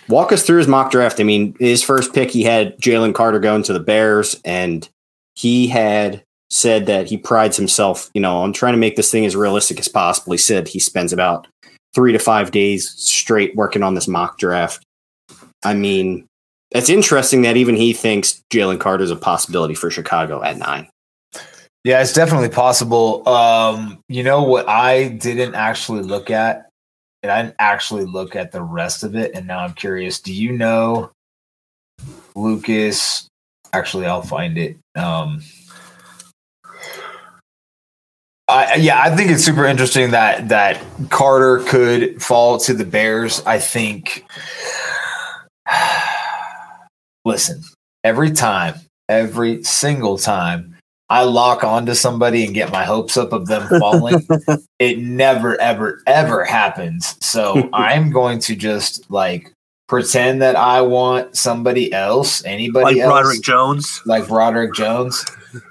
walk 0.08 0.32
us 0.32 0.44
through 0.44 0.60
his 0.60 0.68
mock 0.68 0.92
draft. 0.92 1.20
I 1.20 1.24
mean, 1.24 1.56
his 1.60 1.84
first 1.84 2.14
pick, 2.14 2.30
he 2.30 2.44
had 2.44 2.78
Jalen 2.80 3.16
Carter 3.16 3.40
going 3.40 3.64
to 3.64 3.74
the 3.74 3.80
Bears, 3.80 4.40
and 4.46 4.88
he 5.36 5.68
had 5.68 6.24
said 6.50 6.86
that 6.86 7.08
he 7.08 7.18
prides 7.18 7.58
himself, 7.58 8.10
you 8.14 8.22
know, 8.22 8.38
on 8.38 8.54
trying 8.54 8.74
to 8.74 8.80
make 8.80 8.96
this 8.96 9.12
thing 9.12 9.26
as 9.26 9.36
realistic 9.36 9.80
as 9.80 9.88
possible. 9.88 10.32
He 10.32 10.38
said 10.38 10.68
he 10.68 10.80
spends 10.80 11.12
about 11.12 11.48
three 11.94 12.12
to 12.12 12.20
five 12.20 12.52
days 12.52 12.90
straight 12.92 13.56
working 13.56 13.84
on 13.84 13.96
this 13.96 14.08
mock 14.08 14.38
draft. 14.38 14.84
I 15.64 15.74
mean, 15.74 16.27
it's 16.72 16.90
interesting 16.90 17.42
that 17.44 17.58
even 17.58 17.76
he 17.76 17.94
thinks 17.94 18.44
Jalen 18.52 18.80
Carter 18.80 19.04
is 19.04 19.12
a 19.12 19.16
possibility 19.16 19.74
for 19.74 19.90
Chicago 19.90 20.44
at 20.44 20.58
nine. 20.58 20.88
Yeah, 21.84 22.02
it's 22.02 22.14
definitely 22.14 22.50
possible. 22.50 23.28
Um, 23.28 24.02
you 24.10 24.24
know 24.24 24.44
what 24.44 24.68
I 24.68 25.08
didn't 25.08 25.56
actually 25.56 26.02
look 26.04 26.30
at 26.30 26.68
and 27.24 27.32
I 27.32 27.42
didn't 27.44 27.56
actually 27.60 28.06
look 28.06 28.36
at 28.36 28.52
the 28.52 28.62
rest 28.62 29.04
of 29.04 29.16
it. 29.16 29.32
And 29.34 29.48
now 29.48 29.60
I'm 29.60 29.74
curious. 29.74 30.20
Do 30.20 30.34
you 30.34 30.52
know 30.52 31.12
Lucas? 32.36 33.28
Actually, 33.74 34.06
I'll 34.06 34.22
find 34.22 34.58
it. 34.58 34.78
Um, 34.96 35.42
I, 38.50 38.76
yeah, 38.76 39.02
I 39.02 39.14
think 39.16 39.30
it's 39.30 39.44
super 39.44 39.66
interesting 39.66 40.12
that 40.12 40.50
that 40.50 40.82
Carter 41.10 41.60
could 41.66 42.22
fall 42.22 42.58
to 42.60 42.74
the 42.74 42.86
Bears. 42.86 43.42
I 43.46 43.60
think. 43.60 44.26
Listen, 47.28 47.62
every 48.06 48.32
time, 48.32 48.76
every 49.10 49.62
single 49.62 50.18
time 50.18 50.78
I 51.10 51.24
lock 51.24 51.62
onto 51.62 51.94
somebody 51.94 52.46
and 52.46 52.54
get 52.54 52.72
my 52.72 52.86
hopes 52.86 53.18
up 53.18 53.34
of 53.34 53.48
them 53.48 53.68
falling, 53.82 54.26
it 54.80 55.00
never, 55.00 55.60
ever, 55.60 56.02
ever 56.08 56.46
happens. 56.46 57.18
So 57.20 57.70
I'm 57.74 58.12
going 58.12 58.40
to 58.40 58.56
just 58.56 59.12
like 59.12 59.52
pretend 59.90 60.42
that 60.42 60.56
I 60.56 60.80
want 60.80 61.36
somebody 61.36 61.92
else, 61.92 62.46
anybody 62.46 62.96
like 62.96 62.98
else, 62.98 63.12
Broderick 63.12 63.42
Jones. 63.42 64.02
like 64.06 64.26
Broderick 64.30 64.74
Jones, 64.74 65.26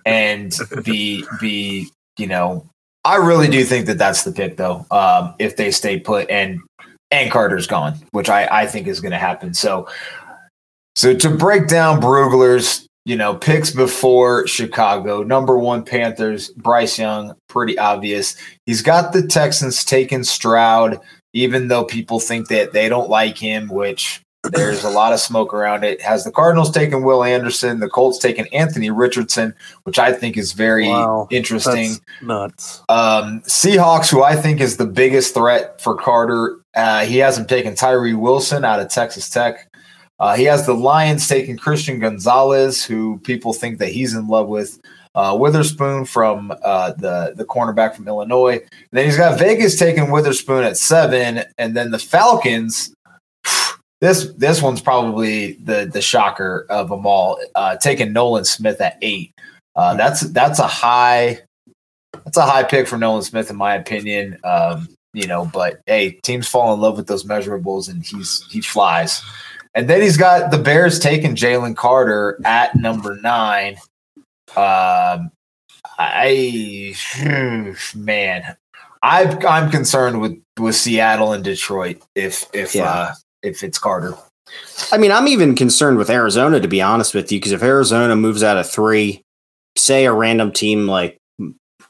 and 0.04 0.54
be 0.84 1.24
be 1.40 1.88
you 2.18 2.26
know, 2.26 2.66
I 3.06 3.16
really 3.16 3.48
do 3.48 3.64
think 3.64 3.86
that 3.86 3.96
that's 3.96 4.24
the 4.24 4.32
pick 4.32 4.58
though. 4.58 4.84
Um, 4.90 5.34
if 5.38 5.56
they 5.56 5.70
stay 5.70 5.98
put 6.00 6.28
and 6.28 6.60
and 7.10 7.30
Carter's 7.30 7.66
gone, 7.66 7.94
which 8.10 8.28
I 8.28 8.46
I 8.50 8.66
think 8.66 8.88
is 8.88 9.00
going 9.00 9.12
to 9.12 9.18
happen. 9.18 9.54
So 9.54 9.88
so 10.96 11.14
to 11.14 11.30
break 11.30 11.68
down 11.68 12.00
Brugler's 12.00 12.88
you 13.04 13.16
know 13.16 13.34
picks 13.34 13.70
before 13.70 14.46
Chicago, 14.48 15.22
number 15.22 15.58
one 15.58 15.84
Panthers, 15.84 16.50
Bryce 16.50 16.98
Young, 16.98 17.34
pretty 17.48 17.78
obvious. 17.78 18.34
He's 18.66 18.82
got 18.82 19.12
the 19.12 19.26
Texans 19.26 19.84
taking 19.84 20.24
Stroud, 20.24 20.98
even 21.32 21.68
though 21.68 21.84
people 21.84 22.18
think 22.18 22.48
that 22.48 22.72
they 22.72 22.88
don't 22.88 23.08
like 23.08 23.38
him, 23.38 23.68
which 23.68 24.20
there's 24.52 24.84
a 24.84 24.90
lot 24.90 25.12
of 25.12 25.20
smoke 25.20 25.52
around 25.52 25.84
it. 25.84 26.00
Has 26.02 26.24
the 26.24 26.30
Cardinals 26.30 26.70
taken 26.70 27.02
Will 27.02 27.24
Anderson, 27.24 27.80
the 27.80 27.88
Colts 27.88 28.18
taken 28.18 28.46
Anthony 28.52 28.90
Richardson, 28.90 29.54
which 29.84 29.98
I 29.98 30.12
think 30.12 30.36
is 30.36 30.52
very 30.52 30.88
Wow, 30.88 31.28
interesting. 31.30 31.92
Nuts. 32.22 32.82
Um, 32.88 33.40
Seahawks, 33.42 34.10
who 34.10 34.22
I 34.22 34.36
think 34.36 34.60
is 34.60 34.76
the 34.76 34.86
biggest 34.86 35.34
threat 35.34 35.80
for 35.80 35.96
Carter, 35.96 36.58
uh, 36.74 37.04
he 37.04 37.18
hasn't 37.18 37.48
taken 37.48 37.74
Tyree 37.74 38.14
Wilson 38.14 38.64
out 38.64 38.80
of 38.80 38.88
Texas 38.88 39.28
Tech. 39.28 39.68
Uh, 40.18 40.34
he 40.36 40.44
has 40.44 40.66
the 40.66 40.74
Lions 40.74 41.28
taking 41.28 41.56
Christian 41.56 41.98
Gonzalez, 41.98 42.84
who 42.84 43.18
people 43.18 43.52
think 43.52 43.78
that 43.78 43.88
he's 43.88 44.14
in 44.14 44.28
love 44.28 44.48
with. 44.48 44.80
Uh, 45.14 45.34
Witherspoon 45.34 46.04
from 46.04 46.52
uh, 46.62 46.92
the 46.92 47.32
the 47.34 47.44
cornerback 47.46 47.94
from 47.94 48.06
Illinois. 48.06 48.58
And 48.60 48.90
then 48.92 49.06
he's 49.06 49.16
got 49.16 49.38
Vegas 49.38 49.78
taking 49.78 50.10
Witherspoon 50.10 50.62
at 50.62 50.76
seven, 50.76 51.42
and 51.56 51.76
then 51.76 51.90
the 51.90 51.98
Falcons. 51.98 52.94
This 54.02 54.30
this 54.36 54.60
one's 54.60 54.82
probably 54.82 55.54
the 55.54 55.88
the 55.90 56.02
shocker 56.02 56.66
of 56.68 56.90
them 56.90 57.06
all, 57.06 57.40
uh, 57.54 57.76
taking 57.76 58.12
Nolan 58.12 58.44
Smith 58.44 58.78
at 58.82 58.98
eight. 59.00 59.32
Uh, 59.74 59.94
that's 59.94 60.20
that's 60.20 60.58
a 60.58 60.66
high 60.66 61.40
that's 62.24 62.36
a 62.36 62.44
high 62.44 62.62
pick 62.62 62.88
for 62.88 62.98
Nolan 62.98 63.22
Smith, 63.22 63.48
in 63.48 63.56
my 63.56 63.74
opinion. 63.74 64.38
Um, 64.44 64.88
you 65.14 65.26
know, 65.26 65.46
but 65.46 65.80
hey, 65.86 66.10
teams 66.22 66.46
fall 66.46 66.74
in 66.74 66.80
love 66.80 66.98
with 66.98 67.06
those 67.06 67.24
measurables, 67.24 67.88
and 67.88 68.04
he's 68.04 68.44
he 68.50 68.60
flies. 68.60 69.22
And 69.76 69.88
then 69.90 70.00
he's 70.00 70.16
got 70.16 70.50
the 70.50 70.58
Bears 70.58 70.98
taking 70.98 71.36
Jalen 71.36 71.76
Carter 71.76 72.40
at 72.46 72.74
number 72.76 73.16
nine. 73.20 73.76
Um, 74.56 75.30
I 75.98 76.94
man, 77.94 78.56
I 79.02 79.24
I'm 79.46 79.70
concerned 79.70 80.20
with 80.22 80.40
with 80.58 80.74
Seattle 80.74 81.32
and 81.34 81.44
Detroit 81.44 82.02
if 82.14 82.46
if 82.54 82.74
Yeah. 82.74 82.90
uh, 82.90 83.14
if 83.42 83.62
it's 83.62 83.78
Carter. 83.78 84.14
I 84.92 84.96
mean, 84.98 85.12
I'm 85.12 85.28
even 85.28 85.54
concerned 85.54 85.98
with 85.98 86.08
Arizona, 86.08 86.58
to 86.58 86.68
be 86.68 86.80
honest 86.80 87.14
with 87.14 87.30
you, 87.30 87.38
because 87.38 87.52
if 87.52 87.62
Arizona 87.62 88.16
moves 88.16 88.42
out 88.42 88.56
of 88.56 88.70
three, 88.70 89.22
say 89.76 90.06
a 90.06 90.12
random 90.12 90.52
team 90.52 90.86
like, 90.86 91.18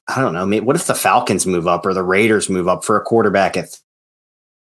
I 0.09 0.21
don't 0.21 0.33
know, 0.33 0.61
what 0.63 0.75
if 0.77 0.87
the 0.87 0.95
Falcons 0.95 1.47
move 1.47 1.69
up 1.69 1.87
or 1.87 1.95
the 1.95 2.03
Raiders 2.03 2.49
move 2.49 2.67
up 2.67 2.85
for 2.85 2.97
a 2.97 3.03
quarterback 3.03 3.57
at 3.57 3.79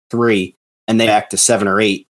three 0.10 0.56
and 0.88 1.00
they 1.00 1.08
back 1.08 1.30
to 1.32 1.38
seven 1.38 1.68
or 1.68 1.80
eight? 1.82 2.08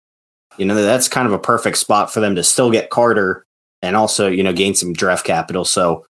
You 0.58 0.66
know, 0.66 0.74
that's 0.74 1.08
kind 1.08 1.26
of 1.26 1.32
a 1.32 1.38
perfect 1.38 1.78
spot 1.78 2.12
for 2.12 2.20
them 2.20 2.34
to 2.34 2.42
still 2.42 2.70
get 2.70 2.90
Carter 2.90 3.44
and 3.82 3.96
also, 3.96 4.28
you 4.28 4.42
know, 4.42 4.52
gain 4.52 4.74
some 4.74 4.92
draft 4.92 5.24
capital. 5.24 5.64
So 5.64 6.04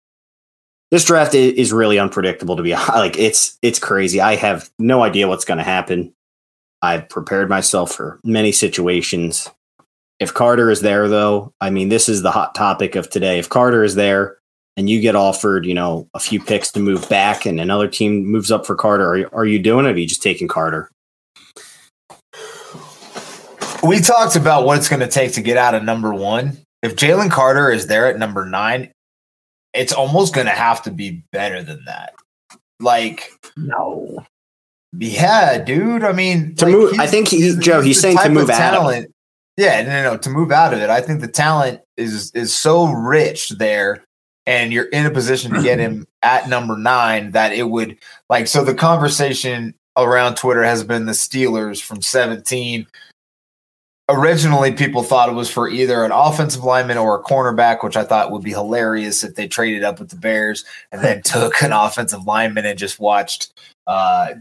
this 0.91 1.05
draft 1.05 1.35
is 1.35 1.71
really 1.71 1.99
unpredictable 1.99 2.55
to 2.55 2.63
be 2.63 2.73
like 2.89 3.17
it's 3.17 3.57
it's 3.61 3.79
crazy. 3.79 4.21
I 4.21 4.35
have 4.35 4.69
no 4.79 5.03
idea 5.03 5.27
what's 5.27 5.45
going 5.45 5.59
to 5.59 5.63
happen. 5.63 6.13
I've 6.81 7.09
prepared 7.09 7.49
myself 7.49 7.91
for 7.91 8.19
many 8.23 8.51
situations. 8.51 9.49
If 10.19 10.33
Carter 10.33 10.69
is 10.69 10.81
there, 10.81 11.07
though, 11.07 11.53
I 11.61 11.69
mean, 11.69 11.89
this 11.89 12.09
is 12.09 12.21
the 12.21 12.31
hot 12.31 12.55
topic 12.55 12.95
of 12.95 13.09
today. 13.09 13.39
If 13.39 13.49
Carter 13.49 13.83
is 13.83 13.95
there 13.95 14.37
and 14.75 14.89
you 14.89 15.01
get 15.01 15.15
offered, 15.15 15.65
you 15.65 15.73
know, 15.73 16.07
a 16.13 16.19
few 16.19 16.41
picks 16.41 16.71
to 16.73 16.79
move 16.79 17.07
back 17.09 17.45
and 17.45 17.59
another 17.59 17.87
team 17.87 18.25
moves 18.25 18.51
up 18.51 18.65
for 18.65 18.75
Carter, 18.75 19.07
are 19.07 19.17
you, 19.17 19.29
are 19.31 19.45
you 19.45 19.59
doing 19.59 19.85
it 19.85 19.89
or 19.89 19.93
are 19.93 19.97
you 19.97 20.07
just 20.07 20.23
taking 20.23 20.47
Carter? 20.47 20.89
We 23.83 23.99
talked 23.99 24.35
about 24.35 24.65
what 24.65 24.77
it's 24.77 24.89
going 24.89 24.99
to 25.01 25.07
take 25.07 25.33
to 25.33 25.41
get 25.41 25.57
out 25.57 25.75
of 25.75 25.83
number 25.83 26.13
one. 26.13 26.57
If 26.83 26.95
Jalen 26.95 27.31
Carter 27.31 27.71
is 27.71 27.87
there 27.87 28.07
at 28.07 28.17
number 28.17 28.45
nine, 28.45 28.91
it's 29.73 29.93
almost 29.93 30.33
going 30.33 30.47
to 30.47 30.53
have 30.53 30.81
to 30.83 30.91
be 30.91 31.23
better 31.31 31.61
than 31.63 31.83
that. 31.85 32.13
Like, 32.79 33.31
No. 33.57 34.25
yeah, 34.97 35.57
dude. 35.59 36.03
I 36.03 36.11
mean, 36.13 36.55
To 36.55 36.65
like, 36.65 36.73
move- 36.73 36.99
I 36.99 37.07
think 37.07 37.27
he- 37.29 37.55
Joe, 37.59 37.81
he's 37.81 37.97
the 37.97 38.01
saying 38.01 38.17
to 38.17 38.29
move 38.29 38.49
out 38.49 38.59
of 38.59 38.59
it. 38.59 38.75
talent. 38.79 39.11
Yeah, 39.57 39.81
no, 39.81 39.89
no, 39.89 40.11
no, 40.13 40.17
to 40.17 40.29
move 40.29 40.51
out 40.51 40.73
of 40.73 40.79
it. 40.79 40.89
I 40.89 41.01
think 41.01 41.19
the 41.19 41.27
talent 41.27 41.81
is 41.97 42.31
is 42.33 42.55
so 42.55 42.85
rich 42.87 43.49
there, 43.49 44.05
and 44.45 44.71
you're 44.71 44.85
in 44.85 45.05
a 45.05 45.11
position 45.11 45.53
to 45.53 45.61
get 45.61 45.79
him 45.79 46.07
at 46.23 46.47
number 46.47 46.77
nine 46.77 47.31
that 47.31 47.51
it 47.51 47.63
would 47.63 47.97
like. 48.29 48.47
So 48.47 48.63
the 48.63 48.73
conversation 48.73 49.73
around 49.97 50.35
Twitter 50.35 50.63
has 50.63 50.85
been 50.85 51.07
the 51.07 51.11
Steelers 51.11 51.81
from 51.81 52.01
17 52.01 52.87
originally 54.09 54.71
people 54.71 55.03
thought 55.03 55.29
it 55.29 55.35
was 55.35 55.49
for 55.49 55.69
either 55.69 56.03
an 56.03 56.11
offensive 56.11 56.63
lineman 56.63 56.97
or 56.97 57.17
a 57.17 57.23
cornerback, 57.23 57.83
which 57.83 57.95
I 57.95 58.03
thought 58.03 58.31
would 58.31 58.43
be 58.43 58.51
hilarious 58.51 59.23
if 59.23 59.35
they 59.35 59.47
traded 59.47 59.83
up 59.83 59.99
with 59.99 60.09
the 60.09 60.15
Bears 60.15 60.65
and 60.91 61.03
then 61.03 61.21
took 61.23 61.61
an 61.61 61.71
offensive 61.71 62.25
lineman 62.25 62.65
and 62.65 62.77
just 62.77 62.99
watched 62.99 63.53
uh, 63.87 64.33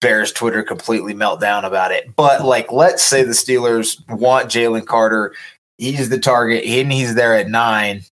Bears 0.00 0.32
Twitter 0.32 0.62
completely 0.62 1.14
melt 1.14 1.40
down 1.40 1.64
about 1.64 1.92
it. 1.92 2.16
But 2.16 2.44
like, 2.44 2.72
let's 2.72 3.02
say 3.02 3.22
the 3.22 3.32
Steelers 3.32 4.00
want 4.08 4.48
Jalen 4.48 4.86
Carter, 4.86 5.34
he's 5.78 6.08
the 6.08 6.18
target, 6.18 6.64
and 6.64 6.92
he's 6.92 7.14
there 7.14 7.34
at 7.34 7.48
nine. 7.48 8.02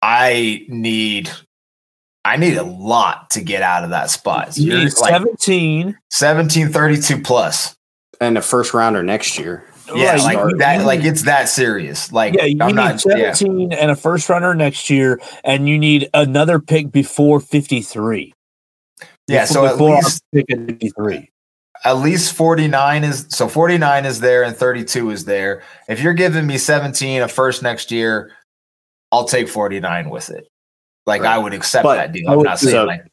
I 0.00 0.64
need. 0.68 1.30
I 2.24 2.36
need 2.36 2.58
a 2.58 2.62
lot 2.62 3.30
to 3.30 3.40
get 3.40 3.62
out 3.62 3.84
of 3.84 3.90
that 3.90 4.10
spot. 4.10 4.54
So 4.54 4.60
You 4.60 4.76
need 4.78 4.92
like 5.00 5.12
17. 5.12 5.86
1732 5.86 7.22
plus. 7.22 7.77
And 8.20 8.36
a 8.36 8.42
first 8.42 8.74
rounder 8.74 9.02
next 9.02 9.38
year. 9.38 9.64
Yeah, 9.94 10.16
like 10.16 10.36
you- 10.38 10.58
that. 10.58 10.84
Like 10.84 11.02
it's 11.04 11.22
that 11.22 11.48
serious. 11.48 12.12
Like 12.12 12.34
yeah, 12.34 12.44
you 12.44 12.56
I'm 12.60 12.68
need 12.68 12.74
not. 12.74 13.02
Yeah, 13.06 13.32
17 13.32 13.72
and 13.72 13.90
a 13.90 13.96
first 13.96 14.28
runner 14.28 14.54
next 14.54 14.90
year, 14.90 15.20
and 15.44 15.68
you 15.68 15.78
need 15.78 16.10
another 16.12 16.58
pick 16.58 16.90
before 16.92 17.40
53. 17.40 18.34
yeah. 19.28 19.44
So 19.46 19.64
at 19.64 19.72
Before 19.72 19.94
least 19.96 20.22
pick 20.34 20.50
at 20.50 20.58
53. 20.66 21.30
at 21.84 21.92
least 21.98 22.34
49 22.34 23.04
is 23.04 23.26
so 23.30 23.48
49 23.48 24.04
is 24.04 24.20
there 24.20 24.42
and 24.42 24.54
32 24.56 25.10
is 25.10 25.24
there. 25.24 25.62
If 25.88 26.00
you're 26.02 26.12
giving 26.14 26.46
me 26.46 26.58
17 26.58 27.22
a 27.22 27.28
first 27.28 27.62
next 27.62 27.90
year, 27.90 28.32
I'll 29.12 29.24
take 29.26 29.48
49 29.48 30.10
with 30.10 30.28
it. 30.30 30.48
Like 31.06 31.22
Right. 31.22 31.30
I 31.34 31.38
would 31.38 31.54
accept 31.54 31.84
But 31.84 31.94
that 31.96 32.12
deal. 32.12 32.28
I 32.28 32.34
I'm 32.34 32.42
not 32.42 32.58
saying 32.58 32.72
So- 32.72 32.84
like 32.84 33.04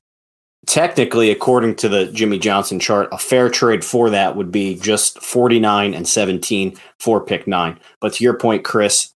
Technically, 0.67 1.31
according 1.31 1.75
to 1.75 1.89
the 1.89 2.07
Jimmy 2.07 2.39
Johnson 2.39 2.79
chart, 2.79 3.09
a 3.11 3.17
fair 3.17 3.49
trade 3.49 3.83
for 3.83 4.09
that 4.09 4.35
would 4.35 4.51
be 4.51 4.75
just 4.75 5.21
49 5.21 5.93
and 5.93 6.07
17 6.07 6.75
for 6.99 7.23
pick 7.23 7.47
nine. 7.47 7.79
But 8.01 8.13
to 8.13 8.23
your 8.23 8.37
point, 8.37 8.63
Chris, 8.63 9.11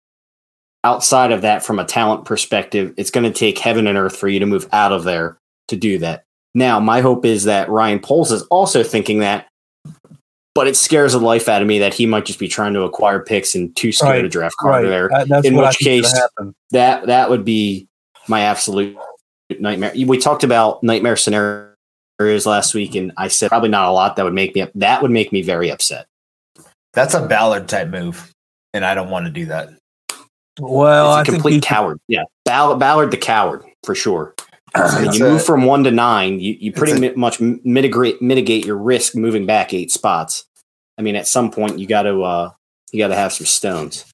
outside 0.85 1.33
of 1.33 1.43
that, 1.43 1.65
from 1.65 1.79
a 1.79 1.85
talent 1.85 2.25
perspective, 2.25 2.93
it's 2.97 3.11
going 3.11 3.25
to 3.31 3.37
take 3.39 3.59
heaven 3.59 3.87
and 3.87 3.97
earth 3.97 4.17
for 4.17 4.29
you 4.29 4.41
to 4.41 4.47
move 4.47 4.69
out 4.73 4.93
of 4.93 5.05
there 5.05 5.39
to 5.69 5.77
do 5.77 5.99
that. 5.99 6.25
Now, 6.55 6.81
my 6.81 7.01
hope 7.01 7.25
is 7.25 7.45
that 7.45 7.69
Ryan 7.69 8.01
Poles 8.01 8.33
is 8.33 8.43
also 8.45 8.83
thinking 8.83 9.21
that, 9.21 9.47
but 10.55 10.67
it 10.67 10.77
scares 10.77 11.13
the 11.13 11.19
life 11.21 11.49
out 11.49 11.63
of 11.63 11.69
me 11.69 11.79
that 11.79 11.95
he 11.95 12.05
might 12.07 12.25
just 12.25 12.39
be 12.39 12.49
trying 12.49 12.75
to 12.75 12.83
acquire 12.83 13.21
picks 13.21 13.55
and 13.55 13.75
too 13.77 13.93
scared 13.93 14.11
Right, 14.17 14.23
to 14.23 14.29
draft 14.29 14.57
Carter 14.61 14.83
Right. 14.85 14.89
there. 14.89 15.09
That- 15.27 15.45
In 15.45 15.55
what 15.55 15.69
which 15.69 15.79
case- 15.79 16.13
That 16.71 17.07
that 17.07 17.31
would 17.31 17.45
be 17.45 17.87
my 18.27 18.41
absolute 18.43 18.97
nightmare. 19.59 19.93
We 20.07 20.19
talked 20.19 20.45
about 20.45 20.83
nightmare 20.83 21.17
scenarios 21.17 22.47
last 22.47 22.75
week, 22.75 22.95
and 22.95 23.13
I 23.17 23.29
said 23.29 23.49
probably 23.49 23.69
not 23.71 23.89
a 23.89 23.93
lot. 23.93 24.17
That 24.17 24.25
would 24.25 24.35
make 24.35 24.55
me 24.55 24.67
that 24.75 25.03
would 25.03 25.11
make 25.11 25.33
me 25.33 25.43
very 25.43 25.71
upset. 25.71 26.07
that's 26.93 27.15
a 27.15 27.27
Ballard 27.27 27.69
type 27.69 27.89
move, 27.89 28.31
and 28.75 28.85
I 28.85 28.95
don't 28.95 29.11
want 29.11 29.27
to 29.27 29.33
do 29.33 29.47
that. 29.47 29.71
Well, 30.61 31.11
it's 31.13 31.17
I 31.19 31.21
a 31.21 31.25
think 31.25 31.35
complete 31.37 31.55
he- 31.55 31.61
coward. 31.61 31.99
Yeah, 32.09 32.25
Ballard, 32.45 32.79
Ballard 32.79 33.11
the 33.11 33.17
coward 33.17 33.65
for 33.85 33.95
sure. 33.95 34.35
I 34.75 34.99
mean, 35.01 35.09
It's 35.09 35.19
you 35.19 35.27
a- 35.27 35.31
move 35.31 35.45
from 35.45 35.65
one 35.65 35.85
to 35.85 35.91
nine, 35.91 36.41
you, 36.41 36.57
you 36.61 36.73
pretty 36.73 36.93
a- 36.93 37.01
mi- 37.01 37.15
much 37.17 37.41
mitigate 37.41 38.21
mitigate 38.21 38.67
your 38.67 38.77
risk 38.77 39.15
moving 39.15 39.47
back 39.47 39.73
eight 39.73 39.91
spots. 39.91 40.45
I 40.99 41.03
mean, 41.03 41.15
at 41.17 41.29
some 41.29 41.51
point 41.51 41.79
you 41.79 41.87
got 41.87 42.03
to 42.03 42.23
uh, 42.23 42.51
you 42.93 42.99
got 42.99 43.09
to 43.09 43.15
have 43.17 43.33
some 43.33 43.47
stones. 43.47 44.05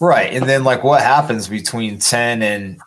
Right. 0.00 0.32
And 0.32 0.48
then 0.48 0.64
like 0.64 0.82
what 0.82 1.00
happens 1.02 1.46
between 1.46 1.98
10 2.00 2.42
and 2.42 2.80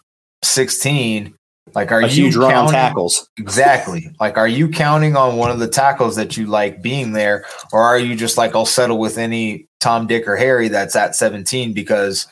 16? 0.44 1.34
Like 1.74 1.92
are 1.92 2.02
A 2.02 2.08
you 2.08 2.26
huge 2.26 2.36
counting- 2.36 2.72
tackles. 2.74 3.30
Exactly. 3.38 4.12
Like 4.20 4.38
are 4.38 4.48
you 4.48 4.70
counting 4.70 5.16
on 5.16 5.38
one 5.38 5.52
of 5.52 5.60
the 5.60 5.68
tackles 5.68 6.16
that 6.16 6.38
you 6.38 6.46
like 6.46 6.82
being 6.82 7.14
there 7.14 7.46
or 7.74 7.82
are 7.82 7.98
you 8.00 8.16
just 8.16 8.38
like 8.38 8.56
I'll 8.56 8.66
settle 8.66 8.98
with 8.98 9.18
any 9.18 9.66
Tom 9.80 10.08
Dick 10.08 10.28
or 10.28 10.36
Harry 10.36 10.68
that's 10.68 10.96
at 10.96 11.16
17 11.16 11.74
because 11.74 12.28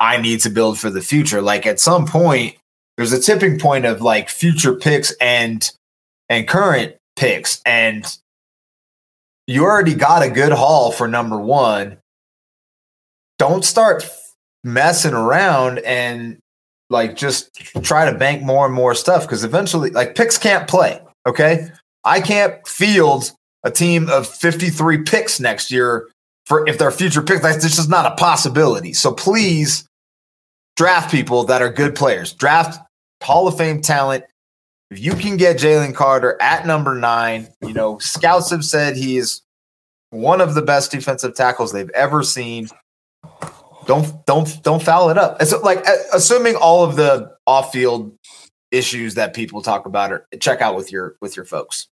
I 0.00 0.16
need 0.20 0.40
to 0.40 0.50
build 0.50 0.78
for 0.78 0.90
the 0.90 1.00
future. 1.00 1.40
Like 1.40 1.66
at 1.66 1.80
some 1.80 2.06
point 2.06 2.56
there's 2.96 3.12
a 3.12 3.20
tipping 3.20 3.58
point 3.58 3.84
of 3.86 4.02
like 4.02 4.28
future 4.28 4.74
picks 4.74 5.12
and 5.20 5.70
and 6.28 6.46
current 6.48 6.96
picks 7.16 7.62
and 7.64 8.16
you 9.46 9.64
already 9.64 9.94
got 9.94 10.22
a 10.22 10.28
good 10.30 10.52
haul 10.52 10.92
for 10.92 11.08
number 11.08 11.38
1 11.38 11.96
don't 13.38 13.64
start 13.64 14.04
messing 14.64 15.14
around 15.14 15.78
and 15.80 16.38
like 16.90 17.16
just 17.16 17.54
try 17.82 18.10
to 18.10 18.16
bank 18.16 18.42
more 18.42 18.66
and 18.66 18.74
more 18.74 18.94
stuff 18.94 19.22
because 19.22 19.44
eventually 19.44 19.90
like 19.90 20.14
picks 20.14 20.38
can't 20.38 20.68
play 20.68 21.00
okay? 21.28 21.68
I 22.04 22.20
can't 22.20 22.66
field 22.66 23.32
a 23.62 23.70
team 23.70 24.08
of 24.08 24.26
53 24.26 25.02
picks 25.02 25.38
next 25.38 25.70
year 25.70 26.08
for 26.46 26.66
if 26.68 26.78
they're 26.78 26.90
future 26.90 27.22
picks. 27.22 27.42
That's 27.42 27.62
this 27.62 27.78
is 27.78 27.88
not 27.88 28.10
a 28.10 28.16
possibility. 28.16 28.92
So 28.92 29.12
please 29.12 29.86
draft 30.76 31.10
people 31.10 31.44
that 31.44 31.62
are 31.62 31.70
good 31.70 31.94
players. 31.94 32.32
Draft 32.32 32.80
hall 33.22 33.46
of 33.46 33.56
fame 33.56 33.82
talent. 33.82 34.24
If 34.90 35.00
you 35.00 35.12
can 35.12 35.36
get 35.36 35.58
jalen 35.58 35.94
carter 35.94 36.40
at 36.40 36.66
number 36.66 36.94
nine 36.94 37.48
you 37.60 37.74
know 37.74 37.98
scouts 37.98 38.50
have 38.50 38.64
said 38.64 38.96
he 38.96 39.18
is 39.18 39.42
one 40.10 40.40
of 40.40 40.54
the 40.54 40.62
best 40.62 40.90
defensive 40.90 41.34
tackles 41.34 41.72
they've 41.72 41.90
ever 41.90 42.22
seen 42.22 42.68
don't 43.88 44.26
don't 44.26 44.62
don't 44.64 44.82
foul 44.84 45.10
it 45.10 45.18
up. 45.18 45.38
It's 45.42 45.54
like 45.64 45.88
uh, 45.88 45.94
assuming 46.14 46.56
all 46.56 46.84
of 46.84 46.96
the 46.96 47.32
off-field 47.46 48.16
issues 48.72 49.14
that 49.16 49.34
people 49.34 49.62
talk 49.62 49.86
about 49.86 50.12
are 50.12 50.28
check 50.40 50.62
out 50.62 50.76
with 50.76 50.92
your 50.92 51.16
with 51.22 51.36
your 51.36 51.46
folks. 51.46 51.88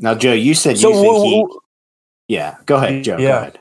Now, 0.00 0.14
Joe, 0.16 0.34
you 0.34 0.54
said 0.54 0.78
So 0.78 0.90
you 0.90 0.94
think 0.96 1.14
w- 1.14 1.30
he. 1.36 1.42
w- 1.42 1.60
Yeah, 2.28 2.56
go 2.66 2.76
ahead, 2.76 3.04
Joe. 3.04 3.16
Go 3.18 3.22
Yeah. 3.24 3.40
ahead. 3.40 3.60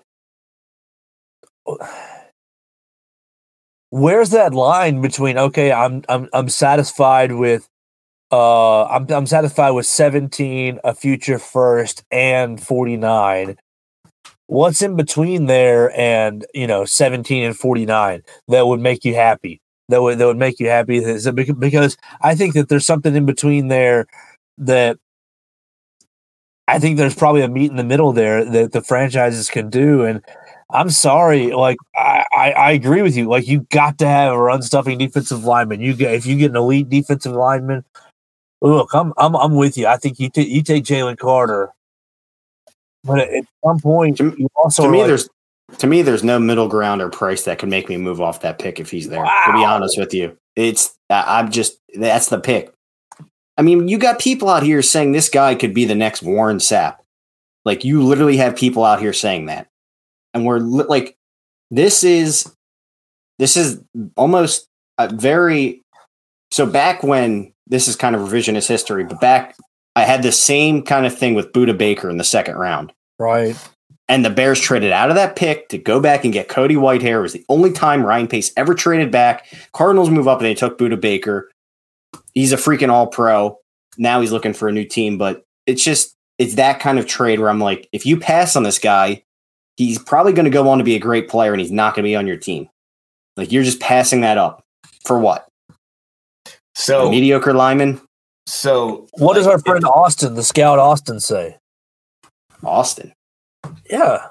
where's 3.92 4.32
that 4.32 4.54
line 4.54 5.02
between 5.02 5.38
okay, 5.38 5.72
I'm 5.72 6.04
I'm 6.10 6.30
I'm 6.34 6.50
satisfied 6.50 7.34
with 7.34 7.68
uh 8.32 8.86
I'm 8.86 9.10
I'm 9.12 9.28
satisfied 9.28 9.72
with 9.72 9.86
17, 9.86 10.80
a 10.84 10.96
future 10.96 11.40
first, 11.40 12.04
and 12.12 12.62
49. 12.62 13.58
What's 14.54 14.84
in 14.84 14.96
between 14.96 15.48
there 15.48 15.92
and 16.00 16.46
you 16.54 16.68
know 16.68 16.86
17 16.86 17.44
and 17.44 17.58
49 17.58 18.22
that 18.50 18.68
would 18.68 18.80
make 18.80 19.04
you 19.04 19.16
happy? 19.16 19.60
That 19.90 20.04
would 20.04 20.20
that 20.20 20.28
would 20.28 20.38
make 20.38 20.60
you 20.60 20.68
happy 20.68 21.00
because 21.58 21.98
I 22.22 22.36
think 22.36 22.54
that 22.54 22.70
there's 22.70 22.86
something 22.86 23.16
in 23.16 23.26
between 23.26 23.70
there 23.70 24.06
that 24.60 25.00
I 26.68 26.78
think 26.78 26.98
there's 26.98 27.16
probably 27.16 27.42
a 27.42 27.48
meet 27.48 27.72
in 27.72 27.78
the 27.78 27.84
middle 27.84 28.14
there 28.14 28.46
that 28.46 28.74
the 28.74 28.84
franchises 28.84 29.50
can 29.50 29.72
do 29.72 30.04
and 30.04 30.22
I'm 30.70 30.92
sorry, 30.92 31.52
like 31.52 31.78
I, 31.96 32.24
I, 32.32 32.52
I 32.52 32.72
agree 32.74 33.02
with 33.02 33.18
you. 33.18 33.28
Like 33.28 33.48
you 33.48 33.62
got 33.72 33.98
to 33.98 34.08
have 34.08 34.34
a 34.34 34.40
run 34.40 34.62
stuffing 34.62 35.00
defensive 35.00 35.44
lineman. 35.46 35.82
You 35.82 35.96
get 35.96 36.14
if 36.14 36.28
you 36.28 36.38
get 36.38 36.52
an 36.52 36.58
elite 36.58 36.90
defensive 36.90 37.34
lineman. 37.34 37.84
Look, 38.62 38.94
I'm 38.94 39.14
I'm 39.18 39.36
I'm 39.36 39.56
with 39.56 39.80
you. 39.80 39.88
I 39.88 39.98
think 39.98 40.20
you 40.20 40.30
take 40.30 40.48
you 40.48 40.62
take 40.62 40.84
Jalen 40.84 41.18
Carter, 41.18 41.72
but 43.04 43.20
at, 43.20 43.46
some 43.64 43.80
point 43.80 44.18
To- 44.18 44.36
you 44.38 44.48
also 44.56 44.84
to 44.84 44.90
me, 44.90 45.00
like, 45.00 45.08
there's 45.08 45.30
to 45.80 45.88
me, 45.88 46.02
there's 46.02 46.24
no 46.24 46.40
middle 46.40 46.68
ground 46.68 47.02
or 47.02 47.10
price 47.10 47.44
that 47.46 47.60
can 47.60 47.70
make 47.70 47.90
me 47.90 47.98
move 47.98 48.22
off 48.22 48.42
that 48.42 48.60
pick 48.60 48.80
if 48.80 48.92
he's 48.92 49.10
there. 49.10 49.24
To 49.24 49.54
be 49.54 49.64
honest 49.64 49.98
with 49.98 50.14
you, 50.14 50.38
it's 50.56 50.98
I'm 51.10 51.52
just 51.52 51.80
that's 51.96 52.30
the 52.30 52.40
pick. 52.40 52.72
I 53.58 53.62
mean, 53.62 53.88
you 53.88 53.98
got 53.98 54.20
people 54.20 54.50
out 54.50 54.64
here 54.64 54.82
saying 54.82 55.12
this 55.12 55.30
guy 55.30 55.56
could 55.56 55.74
be 55.74 55.86
the 55.86 55.96
next 55.96 56.24
Warren 56.24 56.58
Sapp. 56.58 56.98
Like 57.66 57.84
you 57.84 58.04
literally 58.04 58.38
have 58.38 58.56
people 58.56 58.84
out 58.84 59.00
here 59.00 59.14
saying 59.14 59.46
that, 59.48 59.68
and 60.34 60.46
we're 60.46 60.60
li- 60.60 60.86
like, 60.88 61.16
this 61.72 62.04
is 62.04 62.52
this 63.40 63.58
is 63.58 63.82
almost 64.16 64.68
a 64.98 65.14
very 65.14 65.82
so 66.52 66.66
back 66.66 67.04
when 67.04 67.54
this 67.68 67.88
is 67.88 67.96
kind 67.96 68.16
of 68.16 68.28
revisionist 68.28 68.68
history, 68.68 69.04
but 69.06 69.20
back 69.20 69.56
I 69.96 70.04
had 70.04 70.24
the 70.24 70.32
same 70.32 70.82
kind 70.84 71.06
of 71.06 71.18
thing 71.18 71.36
with 71.36 71.54
Budda 71.54 71.78
Baker 71.78 72.10
in 72.10 72.18
the 72.18 72.24
second 72.24 72.56
round. 72.56 72.94
right. 73.20 73.56
And 74.10 74.26
the 74.26 74.30
Bears 74.30 74.60
traded 74.60 74.92
out 74.92 75.10
of 75.10 75.16
that 75.16 75.38
pick 75.38 75.70
to 75.70 75.78
go 75.78 76.02
back 76.02 76.26
and 76.26 76.34
get 76.34 76.50
Cody 76.50 76.76
Whitehair. 76.76 77.20
It 77.20 77.22
was 77.22 77.34
the 77.34 77.46
only 77.48 77.72
time 77.72 78.06
Ryan 78.06 78.28
Pace 78.28 78.52
ever 78.58 78.76
traded 78.76 79.12
back. 79.12 79.46
Cardinals 79.72 80.10
move 80.10 80.28
up 80.28 80.40
and 80.40 80.46
they 80.46 80.54
took 80.54 80.78
Budda 80.78 81.00
Baker. 81.00 81.50
He's 82.34 82.52
a 82.52 82.58
freaking 82.58 82.90
all 82.90 83.08
pro. 83.08 83.58
Now 83.98 84.20
he's 84.20 84.34
looking 84.34 84.54
for 84.54 84.68
a 84.68 84.74
new 84.74 84.84
team, 84.84 85.18
but 85.18 85.46
it's 85.66 85.84
just 85.84 86.16
it's 86.38 86.56
that 86.56 86.82
kind 86.82 87.00
of 87.00 87.08
trade 87.08 87.40
where 87.40 87.50
I'm 87.50 87.62
like, 87.62 87.88
if 87.94 88.06
you 88.06 88.18
pass 88.20 88.58
on 88.58 88.64
this 88.64 88.78
guy, 88.78 89.24
he's 89.78 90.00
probably 90.00 90.34
going 90.34 90.46
to 90.46 90.52
go 90.52 90.68
on 90.70 90.80
to 90.80 90.84
be 90.84 90.96
a 90.96 91.00
great 91.00 91.30
player 91.30 91.54
and 91.54 91.62
he's 91.62 91.72
not 91.72 91.96
going 91.96 92.04
to 92.04 92.10
be 92.10 92.16
on 92.16 92.28
your 92.28 92.38
team. 92.38 92.70
Like 93.38 93.54
you're 93.54 93.64
just 93.64 93.80
passing 93.80 94.22
that 94.22 94.38
up 94.38 94.66
for 95.06 95.18
what? 95.18 95.48
A 96.46 96.52
So 96.76 97.10
mediocre 97.10 97.54
lineman, 97.54 98.02
so 98.46 99.08
What 99.14 99.36
does 99.36 99.48
our 99.48 99.60
friend 99.60 99.84
Austin, 99.86 100.36
the 100.36 100.44
scout 100.44 100.80
Austin, 100.80 101.20
say? 101.20 101.58
Austin. 102.64 103.14
Yeah. 103.90 104.28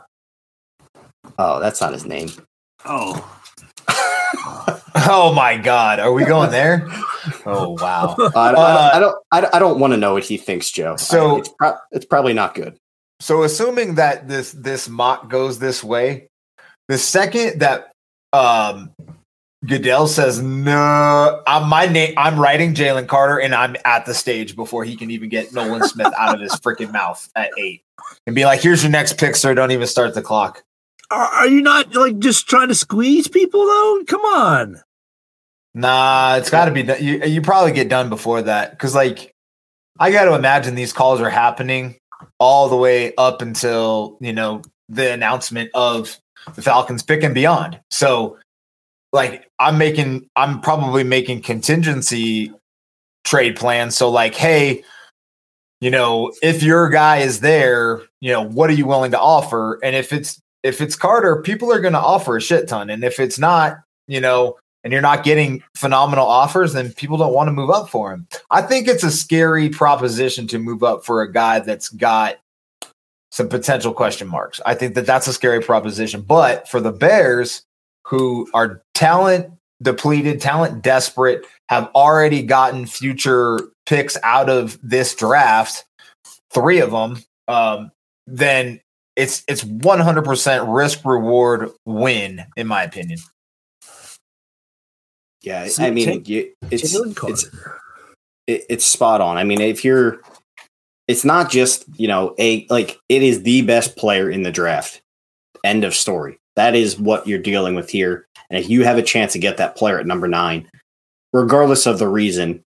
Oh, 1.39 1.61
that's 1.61 1.81
not 1.81 1.93
his 1.93 2.05
name. 2.05 2.31
Oh. 2.85 3.29
Oh 5.05 5.33
my 5.33 5.57
God, 5.57 5.99
are 6.01 6.13
we 6.13 6.25
going 6.25 6.51
there? 6.51 6.87
Oh 7.47 7.71
wow. 7.81 8.15
I, 8.37 8.53
don't- 8.53 8.59
Uh, 8.61 8.91
I 8.95 9.01
don't. 9.01 9.17
I 9.33 9.41
don't, 9.41 9.55
I 9.55 9.59
don't 9.59 9.81
want 9.81 9.93
to 9.95 9.97
know 9.97 10.13
what 10.13 10.23
he 10.25 10.37
thinks, 10.37 10.71
Joe. 10.71 10.97
So- 10.97 11.37
I- 11.37 11.39
it's, 11.39 11.49
pro- 11.49 11.77
it's 11.93 12.05
probably 12.05 12.35
not 12.35 12.55
good. 12.55 12.77
So 13.19 13.43
assuming 13.43 13.95
that 13.97 14.29
this 14.29 14.53
this 14.53 14.89
mock 14.89 15.31
goes 15.31 15.59
this 15.59 15.83
way, 15.83 16.29
the 16.89 16.99
second 16.99 17.61
that 17.61 17.91
um 18.33 18.93
Goodell 19.65 20.09
says 20.09 20.43
no, 20.43 21.43
I'm 21.47 21.69
my 21.69 21.87
name. 21.87 22.15
I'm 22.17 22.39
writing 22.39 22.75
Jalen 22.75 23.07
Carter, 23.07 23.39
and 23.39 23.55
I'm 23.55 23.77
at 23.85 24.07
the 24.07 24.15
stage 24.15 24.57
before 24.57 24.85
he 24.85 24.97
can 24.97 25.11
even 25.11 25.29
get 25.29 25.53
Nolan 25.53 25.85
Smith 25.85 26.13
out 26.19 26.35
of 26.35 26.41
his 26.41 26.53
freaking 26.57 26.93
mouth 26.93 27.31
at 27.37 27.51
eight, 27.59 27.85
and 28.27 28.35
be 28.35 28.45
like, 28.45 28.61
"Here's 28.61 28.83
your 28.83 28.91
next 28.91 29.19
pick, 29.19 29.37
sir. 29.37 29.55
Don't 29.55 29.71
even 29.71 29.87
start 29.87 30.15
the 30.15 30.23
clock." 30.23 30.65
Are, 31.13 31.27
are 31.27 31.47
you 31.47 31.63
not 31.63 31.95
like 31.95 32.19
just 32.19 32.49
trying 32.49 32.69
to 32.69 32.75
squeeze 32.75 33.29
people 33.29 33.65
though? 33.65 34.03
Come 34.07 34.23
on. 34.23 34.83
Nah, 35.75 36.37
it's 36.37 36.51
got 36.51 36.67
to 36.67 36.71
be 36.71 36.83
done. 36.83 37.03
You, 37.03 37.23
you 37.25 37.41
probably 37.41 37.73
get 37.73 37.89
done 37.89 38.09
before 38.09 38.43
that 38.43 38.73
because, 38.73 38.95
like, 38.95 39.33
I 39.99 40.11
got 40.11 40.25
to 40.25 40.35
imagine 40.35 40.75
these 40.75 40.93
calls 40.93 41.21
are 41.21 41.31
happening 41.31 41.97
all 42.39 42.69
the 42.69 42.77
way 42.77 43.15
up 43.17 43.43
until 43.43 44.19
you 44.21 44.33
know 44.33 44.63
the 44.89 45.13
announcement 45.13 45.71
of 45.73 46.19
the 46.55 46.63
Falcons 46.63 47.03
pick 47.03 47.23
and 47.23 47.35
beyond. 47.35 47.81
So, 47.91 48.39
like, 49.13 49.49
I'm 49.59 49.79
making, 49.79 50.29
I'm 50.37 50.61
probably 50.61 51.05
making 51.05 51.43
contingency 51.43 52.53
trade 53.25 53.57
plans. 53.57 53.97
So, 53.97 54.11
like, 54.11 54.35
hey, 54.35 54.85
you 55.81 55.91
know, 55.91 56.33
if 56.43 56.63
your 56.63 56.89
guy 56.89 57.19
is 57.19 57.41
there, 57.41 58.03
you 58.21 58.31
know, 58.33 58.43
what 58.43 58.71
are 58.71 58.75
you 58.75 58.87
willing 58.87 59.11
to 59.11 59.21
offer? 59.21 59.81
And 59.83 59.97
if 59.97 60.13
it's 60.13 60.41
if 60.63 60.81
it's 60.81 60.95
Carter, 60.95 61.43
people 61.43 61.73
are 61.73 61.81
going 61.81 61.93
to 61.95 61.99
offer 61.99 62.37
a 62.37 62.41
shit 62.41 62.69
ton, 62.69 62.89
and 62.89 63.03
if 63.03 63.19
it's 63.19 63.39
not, 63.39 63.79
you 64.07 64.21
know, 64.21 64.57
and 64.85 64.93
you're 64.93 65.03
not 65.03 65.25
getting 65.25 65.63
phenomenal 65.77 66.27
offers, 66.27 66.73
then 66.73 66.93
people 66.93 67.17
don't 67.17 67.35
want 67.35 67.49
to 67.49 67.53
move 67.53 67.71
up 67.71 67.89
for 67.89 68.13
him. 68.13 68.27
I 68.51 68.63
think 68.63 68.89
it's 68.89 69.05
a 69.05 69.11
scary 69.11 69.69
proposition 69.69 70.47
to 70.49 70.59
move 70.59 70.83
up 70.83 71.05
for 71.05 71.23
a 71.23 71.33
guy 71.33 71.61
that's 71.61 71.89
got 71.89 72.39
some 73.31 73.49
potential 73.49 73.93
question 73.93 74.29
marks. 74.29 74.61
I 74.67 74.75
think 74.75 74.95
that 74.95 75.07
that's 75.07 75.27
a 75.27 75.33
scary 75.33 75.63
proposition. 75.63 76.23
But 76.23 76.69
for 76.69 76.81
the 76.81 76.93
Bears, 76.93 77.63
who 78.13 78.47
are 78.53 78.83
talent 78.93 79.51
depleted, 79.81 80.39
talent 80.39 80.83
desperate, 80.83 81.47
have 81.71 81.91
already 81.95 82.43
gotten 82.43 82.85
future 82.85 83.59
picks 83.87 84.19
out 84.23 84.51
of 84.51 84.79
this 84.83 85.15
draft, 85.15 85.87
three 86.53 86.79
of 86.79 86.91
them, 86.91 87.23
um, 87.49 87.91
then 88.27 88.79
it's 89.17 89.43
it's 89.49 89.65
100% 89.65 90.75
risk 90.75 91.05
reward 91.07 91.71
win 91.87 92.45
in 92.55 92.67
my 92.67 92.83
opinion. 92.83 93.19
Yeah, 95.41 95.67
See, 95.67 95.83
I 95.83 95.91
mean, 95.91 96.05
take 96.05 96.29
you, 96.29 96.53
it's 96.71 96.95
Jalen 96.95 97.31
it's 97.31 97.45
it, 98.47 98.65
it's 98.69 98.85
spot 98.85 99.23
on. 99.23 99.39
I 99.39 99.45
mean, 99.45 99.63
if 99.63 99.87
you're, 99.87 100.21
it's 101.09 101.25
not 101.25 101.51
just 101.51 101.85
you 101.97 102.09
know 102.09 102.35
a 102.39 102.67
like 102.69 102.99
it 103.09 103.23
is 103.23 103.43
the 103.43 103.63
best 103.63 103.97
player 103.97 104.31
in 104.31 104.43
the 104.43 104.53
draft. 104.53 105.01
End 105.65 105.83
of 105.83 105.95
story. 105.95 106.39
That 106.57 106.75
is 106.75 106.99
what 106.99 107.27
you're 107.27 107.39
dealing 107.39 107.75
with 107.75 107.89
here. 107.91 108.27
And 108.51 108.59
if 108.63 108.69
you 108.69 108.85
have 108.85 108.99
a 108.99 109.03
chance 109.03 109.33
to 109.33 109.39
get 109.39 109.57
that 109.57 109.77
player 109.77 109.99
at 109.99 110.07
number 110.07 110.29
nine, 110.29 110.69
regardless 111.33 111.87
of 111.87 111.99
the 111.99 112.09
reason, 112.09 112.63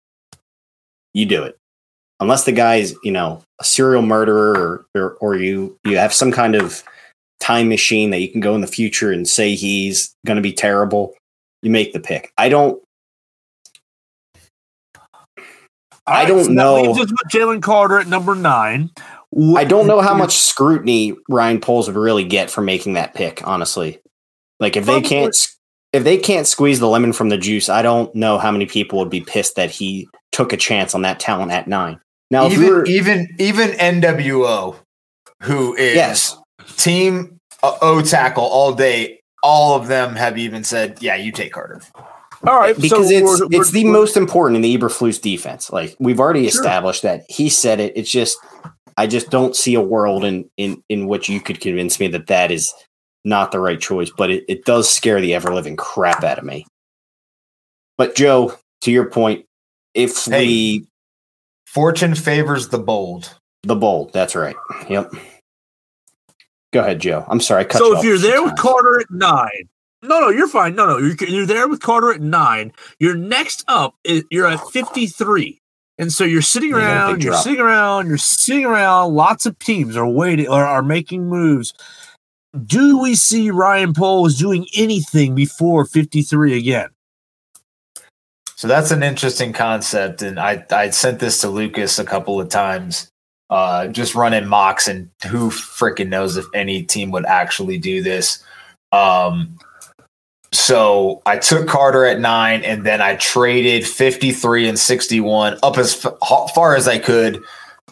you 1.14 1.26
do 1.26 1.42
it. 1.42 1.56
Unless 2.20 2.44
the 2.44 2.52
guy's, 2.52 2.94
you 3.02 3.10
know, 3.10 3.42
a 3.60 3.64
serial 3.64 4.02
murderer 4.02 4.86
or, 4.94 5.00
or, 5.00 5.12
or 5.14 5.36
you 5.36 5.76
you 5.84 5.98
have 5.98 6.12
some 6.12 6.30
kind 6.30 6.54
of 6.54 6.84
time 7.40 7.68
machine 7.68 8.10
that 8.10 8.20
you 8.20 8.30
can 8.30 8.40
go 8.40 8.54
in 8.54 8.60
the 8.60 8.68
future 8.68 9.10
and 9.10 9.28
say 9.28 9.56
he's 9.56 10.14
going 10.24 10.36
to 10.36 10.42
be 10.42 10.52
terrible, 10.52 11.14
you 11.62 11.70
make 11.70 11.92
the 11.92 11.98
pick. 11.98 12.32
I 12.38 12.48
don't 12.48 12.80
All 16.06 16.14
I 16.14 16.24
don't 16.24 16.44
so 16.44 16.48
that 16.48 16.54
know. 16.54 16.82
leaves 16.82 17.00
us 17.00 17.10
with 17.10 17.32
Jalen 17.32 17.62
Carter 17.62 17.98
at 17.98 18.06
number 18.06 18.34
nine. 18.36 18.90
I 19.56 19.64
don't 19.64 19.86
know 19.86 20.00
how 20.00 20.14
much 20.14 20.36
scrutiny 20.36 21.14
Ryan 21.28 21.60
Poles 21.60 21.86
would 21.88 21.96
really 21.96 22.24
get 22.24 22.50
for 22.50 22.60
making 22.60 22.94
that 22.94 23.14
pick, 23.14 23.46
honestly. 23.46 23.98
Like 24.60 24.76
if 24.76 24.84
they 24.86 25.00
can't 25.00 25.34
if 25.92 26.04
they 26.04 26.16
can't 26.18 26.46
squeeze 26.46 26.80
the 26.80 26.88
lemon 26.88 27.12
from 27.12 27.28
the 27.28 27.38
juice, 27.38 27.68
I 27.68 27.82
don't 27.82 28.14
know 28.14 28.38
how 28.38 28.50
many 28.50 28.66
people 28.66 28.98
would 28.98 29.10
be 29.10 29.20
pissed 29.20 29.56
that 29.56 29.70
he 29.70 30.08
took 30.32 30.52
a 30.52 30.56
chance 30.56 30.94
on 30.94 31.02
that 31.02 31.20
talent 31.20 31.52
at 31.52 31.66
nine. 31.68 32.00
Now, 32.30 32.46
even 32.48 32.66
were, 32.68 32.84
even 32.86 33.28
even 33.38 33.70
NWO, 33.70 34.76
who 35.42 35.74
is 35.76 35.94
yes, 35.96 36.36
team 36.76 37.38
uh, 37.62 37.76
O 37.82 38.00
tackle 38.02 38.44
all 38.44 38.72
day, 38.74 39.20
all 39.42 39.76
of 39.76 39.86
them 39.88 40.14
have 40.16 40.38
even 40.38 40.64
said, 40.64 40.98
"Yeah, 41.02 41.16
you 41.16 41.32
take 41.32 41.52
Carter." 41.52 41.80
All 42.46 42.58
right, 42.58 42.74
because 42.74 43.08
so 43.08 43.14
it's 43.14 43.22
we're- 43.24 43.48
we're- 43.50 43.60
it's 43.60 43.70
the 43.70 43.84
we're- 43.84 43.92
most 43.92 44.16
important 44.16 44.56
in 44.56 44.62
the 44.62 44.76
Eberflus 44.76 45.20
defense. 45.20 45.70
Like 45.70 45.94
we've 46.00 46.20
already 46.20 46.40
Sure. 46.48 46.60
established 46.62 47.02
that 47.02 47.24
he 47.28 47.48
said 47.48 47.80
it. 47.80 47.92
It's 47.96 48.10
just 48.10 48.38
I 48.96 49.06
just 49.06 49.30
don't 49.30 49.56
see 49.56 49.74
a 49.74 49.80
world 49.80 50.24
in 50.24 50.48
in 50.56 50.82
in 50.88 51.06
which 51.06 51.28
you 51.28 51.40
could 51.40 51.60
convince 51.60 51.98
me 52.00 52.08
that 52.08 52.26
that 52.28 52.50
is 52.50 52.72
not 53.24 53.52
the 53.52 53.60
right 53.60 53.80
choice. 53.80 54.10
But 54.10 54.30
it, 54.30 54.44
it 54.48 54.64
does 54.64 54.90
scare 54.90 55.20
the 55.20 55.34
ever 55.34 55.54
living 55.54 55.76
crap 55.76 56.24
out 56.24 56.38
of 56.38 56.44
me. 56.44 56.66
But 57.98 58.14
Joe, 58.16 58.54
to 58.82 58.90
your 58.90 59.08
point, 59.10 59.46
if 59.94 60.24
Hey. 60.26 60.46
we 60.46 60.86
Fortune 61.66 62.14
favors 62.14 62.68
the 62.68 62.78
bold. 62.78 63.34
the 63.62 63.76
bold, 63.76 64.12
that's 64.12 64.34
right. 64.34 64.56
Yep. 64.90 65.12
Go 66.72 66.80
ahead, 66.80 67.00
Joe. 67.00 67.24
I'm 67.28 67.40
sorry. 67.40 67.62
I 67.62 67.64
cut 67.64 67.78
So 67.78 67.86
you 67.86 67.92
if 67.92 67.98
off 67.98 68.04
you're 68.04 68.14
a 68.16 68.18
few 68.18 68.30
there 68.30 68.42
with. 68.42 68.56
Carter 68.56 69.00
at 69.00 69.10
nine, 69.10 69.68
no, 70.02 70.20
no, 70.20 70.28
you're 70.30 70.48
fine. 70.48 70.74
No, 70.74 70.84
no, 70.86 70.98
you're, 70.98 71.14
you're 71.28 71.46
there 71.46 71.68
with 71.68 71.80
Carter 71.80 72.12
at 72.12 72.20
nine. 72.20 72.72
You're 72.98 73.14
next 73.16 73.64
up. 73.68 73.94
You're 74.30 74.48
at 74.48 74.60
53. 74.70 75.60
And 76.02 76.12
so 76.12 76.24
you're 76.24 76.42
sitting 76.42 76.70
You 76.70 76.74
got 76.80 76.80
a 76.80 77.14
big 77.14 77.20
around, 77.20 77.22
you're 77.22 77.34
sitting 77.34 77.60
around, 77.60 78.08
you're 78.08 78.18
sitting 78.18 78.64
around. 78.64 79.14
Lots 79.14 79.46
of 79.46 79.56
teams 79.60 79.96
are 79.96 80.08
waiting 80.08 80.48
or 80.48 80.66
are 80.66 80.82
making 80.82 81.28
moves. 81.28 81.74
Do 82.66 82.98
we 82.98 83.14
see 83.14 83.52
Ryan 83.52 83.94
Poles 83.94 84.36
doing 84.36 84.66
anything 84.74 85.36
before 85.36 85.84
53 85.84 86.58
again? 86.58 86.88
So 88.56 88.66
that's 88.66 88.90
an 88.90 89.04
interesting 89.04 89.52
concept, 89.52 90.22
and 90.22 90.40
I 90.40 90.64
I 90.72 90.90
sent 90.90 91.20
this 91.20 91.40
to 91.42 91.48
Lucas 91.48 92.00
a 92.00 92.04
couple 92.04 92.40
of 92.40 92.48
times. 92.48 93.08
Uh, 93.48 93.86
just 93.86 94.16
running 94.16 94.46
mocks, 94.46 94.88
and 94.88 95.08
who 95.28 95.50
freaking 95.50 96.08
knows 96.08 96.36
if 96.36 96.46
any 96.52 96.82
team 96.82 97.12
would 97.12 97.26
actually 97.26 97.78
do 97.78 98.02
this. 98.02 98.42
Um, 98.90 99.56
so 100.52 101.22
I 101.26 101.38
took 101.38 101.66
Carter 101.68 102.04
at 102.04 102.20
nine, 102.20 102.62
and 102.62 102.84
then 102.84 103.00
I 103.00 103.16
traded 103.16 103.86
fifty 103.86 104.32
three 104.32 104.68
and 104.68 104.78
sixty 104.78 105.20
one 105.20 105.58
up 105.62 105.78
as 105.78 106.04
f- 106.04 106.52
far 106.54 106.76
as 106.76 106.86
I 106.86 106.98
could, 106.98 107.42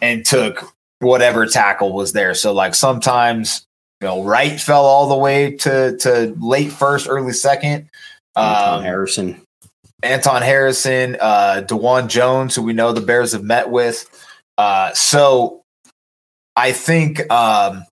and 0.02 0.24
took 0.24 0.64
whatever 1.00 1.46
tackle 1.46 1.92
was 1.92 2.12
there. 2.12 2.34
So 2.34 2.52
like 2.52 2.74
sometimes 2.74 3.64
you 4.00 4.08
know, 4.08 4.22
right 4.24 4.58
fell 4.60 4.84
all 4.84 5.08
the 5.08 5.16
way 5.16 5.56
to 5.56 5.96
to 5.98 6.34
late 6.38 6.72
first, 6.72 7.08
early 7.08 7.32
second. 7.32 7.88
Anton 8.36 8.78
Um, 8.78 8.84
Harrison. 8.84 9.40
Anton 10.02 10.40
Harrison, 10.40 11.16
uh, 11.20 11.62
Dawand 11.66 12.08
Jones, 12.08 12.54
who 12.54 12.62
we 12.62 12.72
know 12.72 12.92
the 12.92 13.02
Bears 13.02 13.32
have 13.32 13.42
met 13.42 13.68
with. 13.70 14.08
Uh, 14.56 14.92
so 14.94 15.60
I 16.56 16.72
think 16.72 17.30
um, 17.30 17.84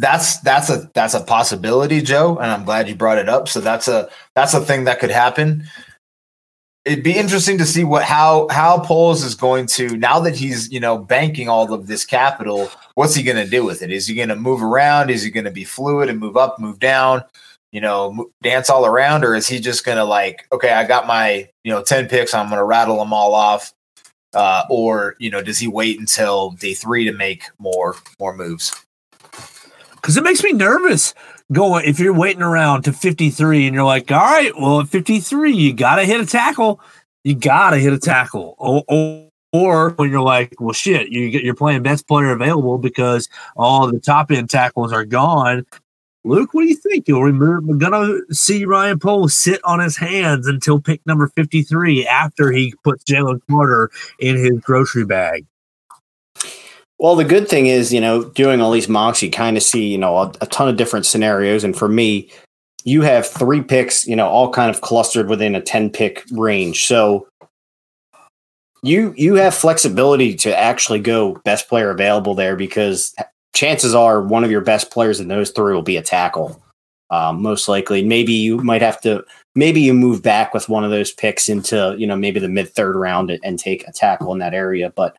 that's 0.00 0.40
that's 0.40 0.70
a 0.70 0.90
that's 0.94 1.14
a 1.14 1.20
possibility, 1.20 2.00
Joe, 2.00 2.36
and 2.38 2.50
I'm 2.50 2.64
glad 2.64 2.88
you 2.88 2.94
brought 2.94 3.18
it 3.18 3.28
up. 3.28 3.48
So 3.48 3.60
that's 3.60 3.86
a 3.86 4.08
that's 4.34 4.54
a 4.54 4.60
thing 4.60 4.84
that 4.84 4.98
could 4.98 5.10
happen. 5.10 5.64
It'd 6.86 7.04
be 7.04 7.16
interesting 7.16 7.58
to 7.58 7.66
see 7.66 7.84
what 7.84 8.04
how 8.04 8.48
how 8.50 8.80
Poles 8.80 9.22
is 9.22 9.34
going 9.34 9.66
to 9.68 9.96
now 9.96 10.18
that 10.20 10.34
he's 10.34 10.72
you 10.72 10.80
know 10.80 10.96
banking 10.96 11.48
all 11.48 11.72
of 11.72 11.86
this 11.86 12.06
capital. 12.06 12.70
What's 12.94 13.14
he 13.14 13.22
going 13.22 13.42
to 13.42 13.48
do 13.48 13.64
with 13.64 13.82
it? 13.82 13.92
Is 13.92 14.06
he 14.06 14.14
going 14.14 14.30
to 14.30 14.36
move 14.36 14.62
around? 14.62 15.10
Is 15.10 15.22
he 15.22 15.30
going 15.30 15.44
to 15.44 15.50
be 15.50 15.64
fluid 15.64 16.08
and 16.08 16.18
move 16.18 16.36
up, 16.36 16.58
move 16.58 16.78
down? 16.78 17.22
you 17.72 17.80
know, 17.80 18.30
dance 18.42 18.68
all 18.68 18.84
around, 18.84 19.24
or 19.24 19.34
is 19.34 19.46
he 19.46 19.60
just 19.60 19.84
gonna 19.84 20.04
like, 20.04 20.46
okay, 20.52 20.72
I 20.72 20.84
got 20.84 21.06
my, 21.06 21.48
you 21.62 21.72
know, 21.72 21.82
ten 21.82 22.08
picks, 22.08 22.34
I'm 22.34 22.48
gonna 22.48 22.64
rattle 22.64 22.98
them 22.98 23.12
all 23.12 23.34
off, 23.34 23.72
uh, 24.34 24.64
or 24.68 25.14
you 25.18 25.30
know, 25.30 25.42
does 25.42 25.58
he 25.58 25.68
wait 25.68 26.00
until 26.00 26.50
day 26.50 26.74
three 26.74 27.04
to 27.04 27.12
make 27.12 27.44
more 27.58 27.94
more 28.18 28.36
moves? 28.36 28.74
Because 30.00 30.16
it 30.16 30.24
makes 30.24 30.42
me 30.42 30.52
nervous 30.52 31.14
going 31.52 31.84
if 31.86 31.98
you're 31.98 32.14
waiting 32.14 32.42
around 32.42 32.82
to 32.82 32.92
53 32.92 33.66
and 33.66 33.74
you're 33.74 33.84
like, 33.84 34.10
all 34.10 34.18
right, 34.18 34.52
well, 34.56 34.80
at 34.80 34.88
53, 34.88 35.52
you 35.52 35.72
got 35.72 35.96
to 35.96 36.04
hit 36.04 36.20
a 36.20 36.26
tackle. 36.26 36.80
You 37.24 37.34
got 37.34 37.70
to 37.70 37.78
hit 37.78 37.92
a 37.92 37.98
tackle. 37.98 38.54
Or, 38.58 38.84
or, 38.88 39.28
or 39.52 39.90
when 39.90 40.10
you're 40.10 40.22
like, 40.22 40.54
well, 40.60 40.72
shit, 40.72 41.08
you 41.08 41.30
get, 41.30 41.42
you're 41.42 41.54
playing 41.54 41.82
best 41.82 42.06
player 42.06 42.30
available 42.30 42.78
because 42.78 43.28
all 43.56 43.90
the 43.90 44.00
top 44.00 44.30
end 44.30 44.48
tackles 44.48 44.92
are 44.92 45.04
gone. 45.04 45.66
Luke, 46.22 46.52
what 46.52 46.62
do 46.62 46.68
you 46.68 46.76
think? 46.76 47.08
You'll 47.08 47.24
remember, 47.24 47.60
we're 47.62 47.78
to 47.78 48.34
see 48.34 48.66
Ryan 48.66 48.98
Poles 48.98 49.34
sit 49.34 49.60
on 49.64 49.80
his 49.80 49.96
hands 49.96 50.46
until 50.46 50.78
pick 50.78 51.04
number 51.06 51.28
53 51.28 52.06
after 52.06 52.52
he 52.52 52.74
puts 52.84 53.04
Jalen 53.04 53.40
Carter 53.50 53.90
in 54.18 54.36
his 54.36 54.60
grocery 54.60 55.06
bag. 55.06 55.46
Well, 57.00 57.16
the 57.16 57.24
good 57.24 57.48
thing 57.48 57.66
is, 57.66 57.94
you 57.94 58.00
know, 58.00 58.24
doing 58.24 58.60
all 58.60 58.70
these 58.70 58.88
mocks, 58.88 59.22
you 59.22 59.30
kind 59.30 59.56
of 59.56 59.62
see, 59.62 59.86
you 59.86 59.96
know, 59.96 60.18
a, 60.18 60.32
a 60.42 60.46
ton 60.46 60.68
of 60.68 60.76
different 60.76 61.06
scenarios. 61.06 61.64
And 61.64 61.74
for 61.74 61.88
me, 61.88 62.30
you 62.84 63.00
have 63.00 63.26
three 63.26 63.62
picks, 63.62 64.06
you 64.06 64.14
know, 64.14 64.28
all 64.28 64.52
kind 64.52 64.68
of 64.68 64.82
clustered 64.82 65.26
within 65.30 65.54
a 65.54 65.62
10 65.62 65.88
pick 65.88 66.22
range. 66.30 66.84
So 66.86 67.26
you 68.82 69.14
you 69.16 69.34
have 69.36 69.54
flexibility 69.54 70.34
to 70.36 70.58
actually 70.58 71.00
go 71.00 71.40
best 71.42 71.70
player 71.70 71.90
available 71.90 72.34
there 72.34 72.54
because 72.54 73.14
chances 73.54 73.94
are 73.94 74.20
one 74.20 74.44
of 74.44 74.50
your 74.50 74.60
best 74.60 74.90
players 74.90 75.20
in 75.20 75.28
those 75.28 75.50
three 75.52 75.72
will 75.72 75.82
be 75.82 75.96
a 75.96 76.02
tackle. 76.02 76.62
Um, 77.08 77.40
most 77.40 77.66
likely, 77.66 78.04
maybe 78.04 78.34
you 78.34 78.58
might 78.58 78.82
have 78.82 79.00
to, 79.00 79.24
maybe 79.54 79.80
you 79.80 79.94
move 79.94 80.22
back 80.22 80.52
with 80.52 80.68
one 80.68 80.84
of 80.84 80.90
those 80.90 81.12
picks 81.12 81.48
into, 81.48 81.96
you 81.98 82.06
know, 82.06 82.14
maybe 82.14 82.40
the 82.40 82.48
mid 82.48 82.68
third 82.68 82.94
round 82.94 83.30
and, 83.30 83.40
and 83.42 83.58
take 83.58 83.88
a 83.88 83.92
tackle 83.92 84.32
in 84.32 84.38
that 84.38 84.54
area. 84.54 84.92
But 84.94 85.16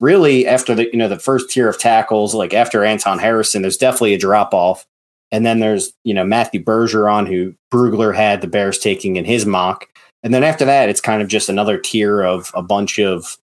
really 0.00 0.46
after 0.46 0.74
the 0.74 0.90
you 0.92 0.98
know 0.98 1.08
the 1.08 1.18
first 1.18 1.50
tier 1.50 1.68
of 1.68 1.78
tackles, 1.78 2.34
like 2.34 2.54
after 2.54 2.84
Anton 2.84 3.18
Harrison, 3.18 3.62
there's 3.62 3.76
definitely 3.76 4.14
a 4.14 4.18
drop 4.18 4.54
off. 4.54 4.86
And 5.32 5.44
then 5.44 5.60
there's 5.60 5.92
you 6.04 6.14
know 6.14 6.24
Matthew 6.24 6.62
Bergeron, 6.62 7.26
who 7.26 7.54
Brugler 7.72 8.14
had 8.14 8.40
the 8.40 8.46
Bears 8.46 8.78
taking 8.78 9.16
in 9.16 9.24
his 9.24 9.46
mock. 9.46 9.86
And 10.22 10.32
then 10.32 10.44
after 10.44 10.64
that, 10.64 10.88
it's 10.88 11.00
kind 11.00 11.20
of 11.20 11.28
just 11.28 11.48
another 11.48 11.78
tier 11.78 12.22
of 12.22 12.50
a 12.54 12.62
bunch 12.62 12.98
of 12.98 13.36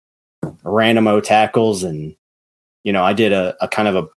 random 0.63 1.09
O 1.09 1.21
tackles. 1.21 1.83
And 1.83 2.15
you 2.85 2.93
know, 2.93 3.05
I 3.05 3.13
did 3.13 3.33
a, 3.33 3.57
a 3.61 3.69
kind 3.69 3.89
of 3.89 3.97
a 3.97 4.09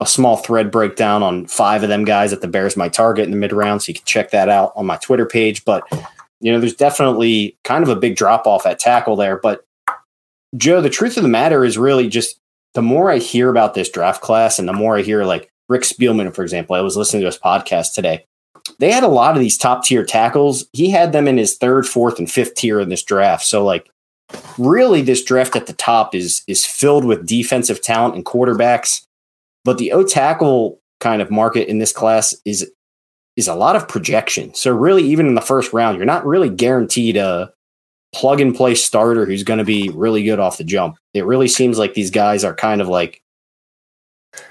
a 0.00 0.06
small 0.06 0.36
thread 0.36 0.70
breakdown 0.70 1.24
on 1.24 1.46
five 1.46 1.82
of 1.82 1.88
them 1.88 2.04
guys 2.04 2.30
that 2.30 2.40
the 2.40 2.46
Bears 2.46 2.76
might 2.76 2.92
target 2.92 3.24
in 3.24 3.32
the 3.32 3.36
mid 3.36 3.52
round, 3.52 3.82
so 3.82 3.90
you 3.90 3.94
can 3.94 4.04
check 4.04 4.30
that 4.30 4.48
out 4.48 4.72
on 4.76 4.86
my 4.86 4.96
Twitter 4.96 5.26
page. 5.26 5.64
But 5.64 5.82
you 6.40 6.52
know, 6.52 6.60
there's 6.60 6.74
definitely 6.74 7.56
kind 7.64 7.82
of 7.82 7.88
a 7.88 7.96
big 7.96 8.16
drop 8.16 8.46
off 8.46 8.64
at 8.64 8.78
tackle 8.78 9.16
there. 9.16 9.38
But 9.38 9.64
Joe, 10.56 10.80
the 10.80 10.90
truth 10.90 11.16
of 11.16 11.22
the 11.22 11.28
matter 11.28 11.64
is 11.64 11.76
really 11.76 12.08
just 12.08 12.38
the 12.74 12.82
more 12.82 13.10
I 13.10 13.18
hear 13.18 13.48
about 13.50 13.74
this 13.74 13.90
draft 13.90 14.22
class 14.22 14.58
and 14.58 14.68
the 14.68 14.72
more 14.72 14.96
I 14.96 15.02
hear 15.02 15.24
like 15.24 15.50
Rick 15.68 15.82
Spielman, 15.82 16.34
for 16.34 16.42
example, 16.42 16.74
I 16.74 16.80
was 16.80 16.96
listening 16.96 17.20
to 17.22 17.26
his 17.26 17.38
podcast 17.38 17.94
today. 17.94 18.24
They 18.78 18.90
had 18.90 19.02
a 19.02 19.08
lot 19.08 19.34
of 19.34 19.40
these 19.40 19.58
top 19.58 19.84
tier 19.84 20.04
tackles. 20.04 20.66
He 20.72 20.90
had 20.90 21.12
them 21.12 21.28
in 21.28 21.38
his 21.38 21.56
third, 21.56 21.86
fourth, 21.86 22.18
and 22.18 22.30
fifth 22.30 22.54
tier 22.54 22.80
in 22.80 22.88
this 22.88 23.02
draft. 23.02 23.44
So 23.44 23.64
like 23.64 23.90
really 24.58 25.02
this 25.02 25.24
draft 25.24 25.56
at 25.56 25.66
the 25.66 25.72
top 25.72 26.14
is 26.14 26.42
is 26.46 26.66
filled 26.66 27.04
with 27.04 27.26
defensive 27.26 27.82
talent 27.82 28.14
and 28.14 28.24
quarterbacks. 28.24 29.06
But 29.64 29.78
the 29.78 29.92
O 29.92 30.04
tackle 30.04 30.80
kind 31.00 31.22
of 31.22 31.30
market 31.30 31.68
in 31.68 31.78
this 31.78 31.92
class 31.92 32.34
is 32.44 32.70
is 33.36 33.48
a 33.48 33.54
lot 33.54 33.76
of 33.76 33.88
projection. 33.88 34.54
So 34.54 34.74
really 34.74 35.04
even 35.04 35.26
in 35.26 35.34
the 35.34 35.40
first 35.40 35.72
round, 35.72 35.96
you're 35.96 36.06
not 36.06 36.26
really 36.26 36.50
guaranteed 36.50 37.16
a 37.16 37.52
plug 38.14 38.40
and 38.40 38.54
play 38.54 38.74
starter 38.74 39.26
who's 39.26 39.42
going 39.42 39.58
to 39.58 39.64
be 39.64 39.90
really 39.90 40.22
good 40.24 40.38
off 40.38 40.58
the 40.58 40.64
jump. 40.64 40.96
It 41.14 41.24
really 41.26 41.48
seems 41.48 41.78
like 41.78 41.94
these 41.94 42.10
guys 42.10 42.44
are 42.44 42.54
kind 42.54 42.80
of 42.80 42.88
like 42.88 43.22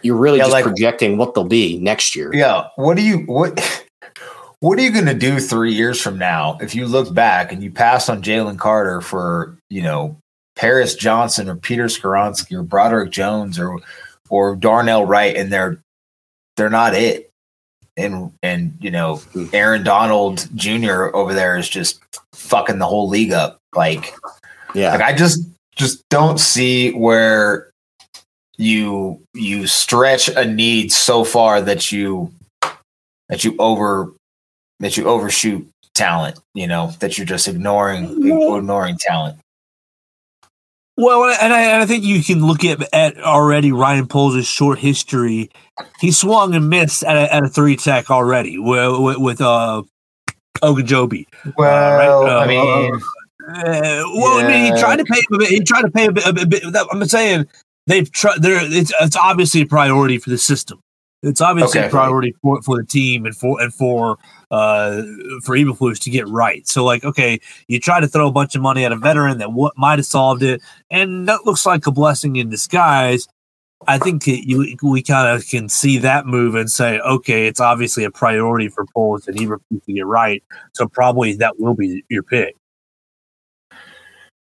you're 0.04 0.16
really 0.18 0.38
Yeah, 0.38 0.46
just 0.46 0.54
like- 0.54 0.64
projecting 0.66 1.18
what 1.18 1.34
they'll 1.34 1.44
be 1.44 1.78
next 1.80 2.16
year. 2.16 2.32
Yeah. 2.34 2.68
What 2.76 2.98
do 2.98 3.04
you 3.04 3.20
what 3.20 3.84
what 4.60 4.78
are 4.80 4.82
you 4.82 4.92
gonna 4.92 5.14
do 5.14 5.40
three 5.40 5.74
years 5.74 6.02
from 6.02 6.18
now 6.18 6.58
if 6.62 6.76
you 6.76 6.86
look 6.88 7.14
back 7.14 7.52
and 7.52 7.64
you 7.64 7.72
pass 7.72 8.10
on 8.10 8.22
Jalen 8.22 8.58
Carter 8.60 9.02
for, 9.02 9.58
you 9.70 9.82
know, 9.82 10.18
Paris 10.56 10.96
Johnson 10.96 11.48
or 11.50 11.56
Peter 11.56 11.86
Skoronski 11.86 12.54
or 12.54 12.64
Broderick 12.64 13.12
Jones 13.12 13.60
or 13.60 13.80
or 14.30 14.56
Darnell 14.56 15.06
Wright 15.06 15.36
and 15.36 15.52
they're 15.52 15.82
they're 16.58 16.70
not 16.70 16.96
it. 16.96 17.27
And 17.98 18.32
and 18.44 18.78
you 18.80 18.92
know, 18.92 19.18
hmm. 19.18 19.48
Aaron 19.54 19.84
Donald 19.84 20.48
Jr. 20.56 21.16
over 21.16 21.34
there 21.34 21.58
is 21.58 21.68
just 21.68 22.00
fucking 22.34 22.80
the 22.80 22.86
whole 22.86 23.10
league 23.10 23.32
up. 23.32 23.60
Like 23.76 24.14
Yeah. 24.74 24.92
like 24.92 25.02
I 25.02 25.14
just 25.14 25.42
just 25.76 26.08
don't 26.10 26.40
see 26.40 26.92
where 26.92 27.72
you 28.58 29.22
you 29.34 29.68
stretch 29.68 30.28
a 30.30 30.46
need 30.46 30.92
so 30.92 31.24
far 31.24 31.62
that 31.62 31.92
you 31.92 32.32
that 33.30 33.44
you 33.44 33.56
over 33.60 34.14
that 34.80 34.98
you 34.98 35.06
overshoot 35.06 35.68
talent. 35.94 36.40
You 36.54 36.68
know 36.68 36.92
that 37.00 37.18
you're 37.18 37.26
just 37.26 37.48
ignoring 37.48 38.08
mm-hmm. 38.08 38.58
ignoring 38.58 38.98
talent. 38.98 39.38
Well, 40.98 41.26
and 41.40 41.54
I, 41.54 41.62
and 41.62 41.84
I 41.84 41.86
think 41.86 42.04
you 42.04 42.24
can 42.24 42.46
look 42.46 42.66
at, 42.66 42.82
at 42.94 43.18
already 43.20 43.72
Ryan 43.72 44.08
Poles' 44.08 44.48
short 44.48 44.80
history. 44.80 45.52
He 46.00 46.12
swung 46.12 46.56
and 46.56 46.70
missed 46.70 47.04
at 47.04 47.16
a, 47.16 47.34
at 47.34 47.44
a 47.44 47.50
three 47.50 47.76
tech 47.76 48.10
already 48.10 48.58
with, 48.58 49.00
with, 49.00 49.18
with 49.18 49.42
uh, 49.42 49.84
Ogunjobi. 50.64 51.26
Well, 51.56 51.70
Uh, 51.70 51.98
right, 51.98 52.10
uh, 52.10 52.40
I 52.40 52.48
mean, 52.48 52.94
Uh, 53.48 54.04
well, 54.16 54.44
I 54.44 54.48
mean, 54.48 54.74
he 54.74 54.80
tried 54.82 54.98
to 54.98 55.06
pay 55.06 55.20
him 55.20 55.36
a 55.36 55.38
bit. 55.38 55.50
He 55.50 55.60
tried 55.62 55.84
to 55.84 55.92
pay 55.92 56.08
a 56.08 56.12
bit. 56.12 56.26
A 56.28 56.34
bit, 56.34 56.44
a 56.44 56.48
bit 56.48 56.74
that, 56.74 56.88
I'm 56.92 57.06
saying 57.06 57.46
they've 57.86 58.12
tried. 58.12 58.42
There, 58.42 58.60
it's 58.62 58.92
it's 59.00 59.16
obviously 59.16 59.62
a 59.62 59.66
priority 59.66 60.18
for 60.18 60.32
the 60.32 60.38
system. 60.38 60.82
It's 61.24 61.42
obviously 61.42 61.80
Okay. 61.80 61.88
a 61.88 61.92
priority 61.92 62.36
for, 62.42 62.62
for 62.64 62.78
the 62.78 62.84
team 62.84 63.26
and 63.26 63.36
for 63.36 63.62
and 63.62 63.74
for 63.74 64.18
uh 64.52 65.02
for 65.44 65.56
Eberflus 65.56 66.00
to 66.04 66.10
get 66.10 66.28
right. 66.28 66.68
So, 66.68 66.84
like, 66.86 67.04
okay, 67.04 67.40
you 67.68 67.80
try 67.80 68.00
to 68.00 68.08
throw 68.08 68.28
a 68.28 68.32
bunch 68.32 68.56
of 68.56 68.62
money 68.62 68.86
at 68.86 68.92
a 68.92 68.96
veteran 68.96 69.38
that 69.40 69.52
what 69.54 69.78
might 69.78 70.00
have 70.00 70.06
solved 70.06 70.44
it, 70.44 70.62
and 70.90 71.28
that 71.28 71.46
looks 71.46 71.66
like 71.66 71.86
a 71.88 71.92
blessing 71.92 72.36
in 72.38 72.50
disguise. 72.50 73.28
I 73.88 74.00
think 74.00 74.24
that 74.26 74.48
you 74.48 74.76
we 74.82 75.04
kind 75.04 75.36
of 75.38 75.48
can 75.48 75.70
see 75.70 76.00
that 76.00 76.26
move 76.26 76.56
and 76.56 76.70
say, 76.70 77.00
okay, 77.00 77.46
it's 77.48 77.60
obviously 77.60 78.04
a 78.06 78.10
priority 78.12 78.70
for 78.70 78.86
Poles 78.94 79.28
and 79.28 79.38
Eberflus 79.38 79.86
to 79.86 79.94
get 79.94 80.06
right. 80.08 80.42
So 80.74 80.88
probably 80.88 81.34
that 81.36 81.60
will 81.60 81.76
be 81.76 82.04
your 82.10 82.24
pick. 82.24 82.56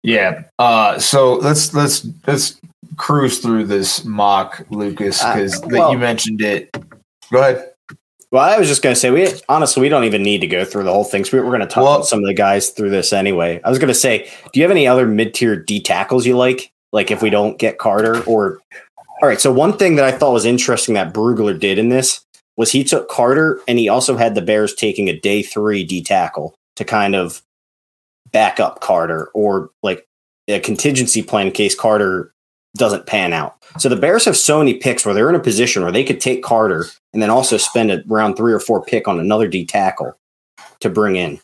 yeah. 0.04 0.43
Uh, 0.58 0.97
so 0.99 1.36
let's 1.36 1.73
let's 1.73 2.08
let's 2.28 2.60
cruise 2.95 3.39
through 3.39 3.65
this 3.65 4.06
mock, 4.06 4.65
Lucas, 4.69 5.21
Uh, 5.23 5.34
because 5.34 5.62
well- 5.65 5.91
you 5.91 5.97
mentioned 5.97 6.41
it. 6.41 6.69
Go 7.32 7.39
ahead. 7.41 7.69
Well, 8.32 8.44
I 8.44 8.60
was 8.60 8.68
just 8.68 8.84
going 8.84 8.94
to 8.94 9.00
say, 9.00 9.10
we 9.10 9.28
honestly, 9.50 9.82
we 9.82 9.89
don't 9.89 10.04
even 10.04 10.22
need 10.22 10.42
to 10.42 10.48
go 10.48 10.63
through 10.63 10.84
the 10.84 10.94
whole 10.94 11.04
thing. 11.04 11.26
So 11.26 11.38
we, 11.38 11.44
we're 11.44 11.50
going 11.50 11.62
to 11.62 11.68
talk 11.68 11.84
Well- 11.84 11.96
about 11.96 12.08
some 12.08 12.20
of 12.20 12.26
the 12.26 12.34
guys 12.34 12.70
through 12.70 12.92
this 12.92 13.12
anyway. 13.12 13.60
I 13.63 13.70
was 13.70 13.80
going 13.80 13.88
to 13.88 13.96
say, 13.96 14.30
do 14.54 14.60
you 14.60 14.63
have 14.63 14.72
any 14.72 14.88
other 14.88 15.08
mid 15.08 15.34
tier 15.34 15.56
D 15.56 15.82
tackles 15.82 16.26
you 16.26 16.38
like? 16.38 16.72
Like 16.92 17.12
if 17.12 17.22
we 17.22 17.30
don't 17.30 17.58
get 17.58 17.78
Carter 17.78 18.22
or. 18.24 18.60
All 19.22 19.28
right. 19.28 19.42
So 19.42 19.52
one 19.52 19.78
thing 19.78 19.96
that 19.96 20.06
I 20.06 20.12
thought 20.12 20.32
was 20.32 20.46
interesting 20.46 20.94
that 20.94 21.13
Brugler 21.13 21.60
did 21.60 21.78
in 21.78 21.89
this 21.89 22.24
was 22.56 22.72
he 22.72 22.84
took 22.84 23.10
Carter 23.10 23.60
and 23.68 23.78
he 23.78 23.89
also 23.89 24.15
had 24.15 24.34
the 24.36 24.42
Bears 24.42 24.74
taking 24.74 25.10
a 25.10 25.20
day 25.20 25.44
three 25.44 25.84
D 25.84 26.02
tackle 26.02 26.56
to 26.78 26.86
kind 26.86 27.15
of 27.15 27.42
back 28.32 28.60
up 28.60 28.80
Carter 28.80 29.30
or 29.34 29.72
like 29.84 30.06
a 30.48 30.60
contingency 30.60 31.22
plan 31.22 31.48
in 31.48 31.54
case 31.54 31.76
Carter 31.76 32.32
doesn't 32.78 33.08
pan 33.08 33.34
out. 33.34 33.59
So 33.80 33.88
the 33.89 33.96
Bears 33.96 34.26
have 34.26 34.36
so 34.36 34.60
many 34.60 34.74
picks 34.76 35.06
where 35.06 35.15
they're 35.15 35.30
in 35.30 35.36
a 35.36 35.39
position 35.39 35.84
where 35.84 35.92
they 35.92 36.04
could 36.04 36.20
take 36.20 36.44
Carter 36.44 36.86
and 37.13 37.22
then 37.22 37.30
also 37.30 37.58
spend 37.58 37.92
a 37.92 38.04
round 38.08 38.36
three 38.36 38.52
or 38.54 38.60
four 38.60 38.84
pick 38.84 39.08
on 39.08 39.20
another 39.20 39.48
D 39.48 39.65
tackle 39.65 40.13
to 40.82 40.89
bring 40.89 41.15
in. 41.15 41.39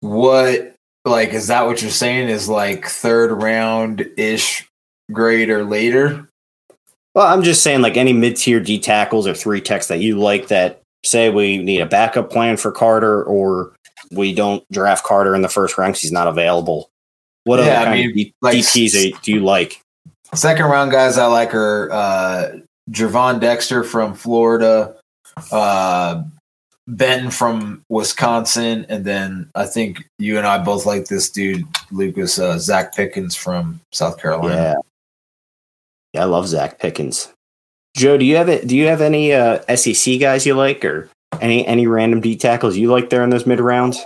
What 0.00 0.74
like 1.04 1.30
is 1.30 1.48
that 1.48 1.66
what 1.66 1.82
you're 1.82 1.90
saying? 1.90 2.28
Is 2.28 2.48
like 2.48 2.86
third 2.86 3.30
round 3.42 4.06
ish 4.16 4.66
grade 5.12 5.50
or 5.50 5.64
later? 5.64 6.28
Well, 7.14 7.26
I'm 7.26 7.42
just 7.42 7.62
saying, 7.62 7.80
like 7.82 7.96
any 7.96 8.12
mid 8.12 8.36
tier 8.36 8.60
D 8.60 8.78
tackles 8.78 9.26
or 9.26 9.34
three 9.34 9.60
techs 9.60 9.88
that 9.88 10.00
you 10.00 10.18
like 10.18 10.48
that 10.48 10.82
say 11.04 11.30
we 11.30 11.58
need 11.58 11.80
a 11.80 11.86
backup 11.86 12.30
plan 12.30 12.56
for 12.56 12.72
Carter 12.72 13.22
or 13.24 13.74
we 14.10 14.34
don't 14.34 14.64
draft 14.70 15.04
Carter 15.04 15.34
in 15.34 15.42
the 15.42 15.48
first 15.48 15.78
round 15.78 15.92
because 15.92 16.02
he's 16.02 16.12
not 16.12 16.26
available. 16.28 16.90
What 17.44 17.58
Yeah, 17.60 17.64
I 17.64 17.76
other 17.76 17.84
kind 17.86 18.00
mean, 18.00 18.08
of 18.10 18.14
D- 18.16 18.34
like 18.42 18.56
DTs 18.56 18.92
do- 18.92 19.18
do 19.22 19.32
you 19.32 19.40
like? 19.40 19.80
Second 20.34 20.66
round 20.66 20.90
guys 20.90 21.18
I 21.18 21.26
like 21.26 21.54
are 21.54 21.90
uh 21.92 22.58
Gervon 22.90 23.40
Dexter 23.40 23.84
from 23.84 24.14
Florida, 24.14 24.94
uh 25.50 26.22
Benton 26.88 27.30
from 27.30 27.84
Wisconsin, 27.88 28.86
and 28.88 29.04
then 29.04 29.50
I 29.54 29.66
think 29.66 30.08
you 30.18 30.38
and 30.38 30.46
I 30.46 30.58
both 30.58 30.86
like 30.86 31.06
this 31.06 31.30
dude, 31.30 31.64
Lucas 31.90 32.38
uh, 32.38 32.54
Zacch 32.56 32.94
Pickens 32.94 33.34
from 33.34 33.80
South 33.92 34.20
Carolina. 34.20 34.54
Yeah. 34.54 34.74
Yeah, 36.12 36.22
I 36.22 36.24
love 36.26 36.44
Zacch 36.44 36.78
Pickens. 36.78 37.32
Joe, 37.96 38.16
do 38.16 38.24
you 38.24 38.36
have 38.36 38.48
it? 38.48 38.68
Do 38.68 38.76
you 38.76 38.86
have 38.86 39.00
any 39.00 39.32
uh, 39.32 39.58
SEC 39.74 40.20
guys 40.20 40.46
you 40.46 40.54
like, 40.54 40.84
or 40.84 41.10
any 41.40 41.66
any 41.66 41.86
random 41.86 42.20
D 42.20 42.36
tackles 42.36 42.76
you 42.76 42.90
like 42.90 43.10
there 43.10 43.24
in 43.24 43.30
those 43.30 43.46
mid 43.46 43.58
rounds? 43.58 43.98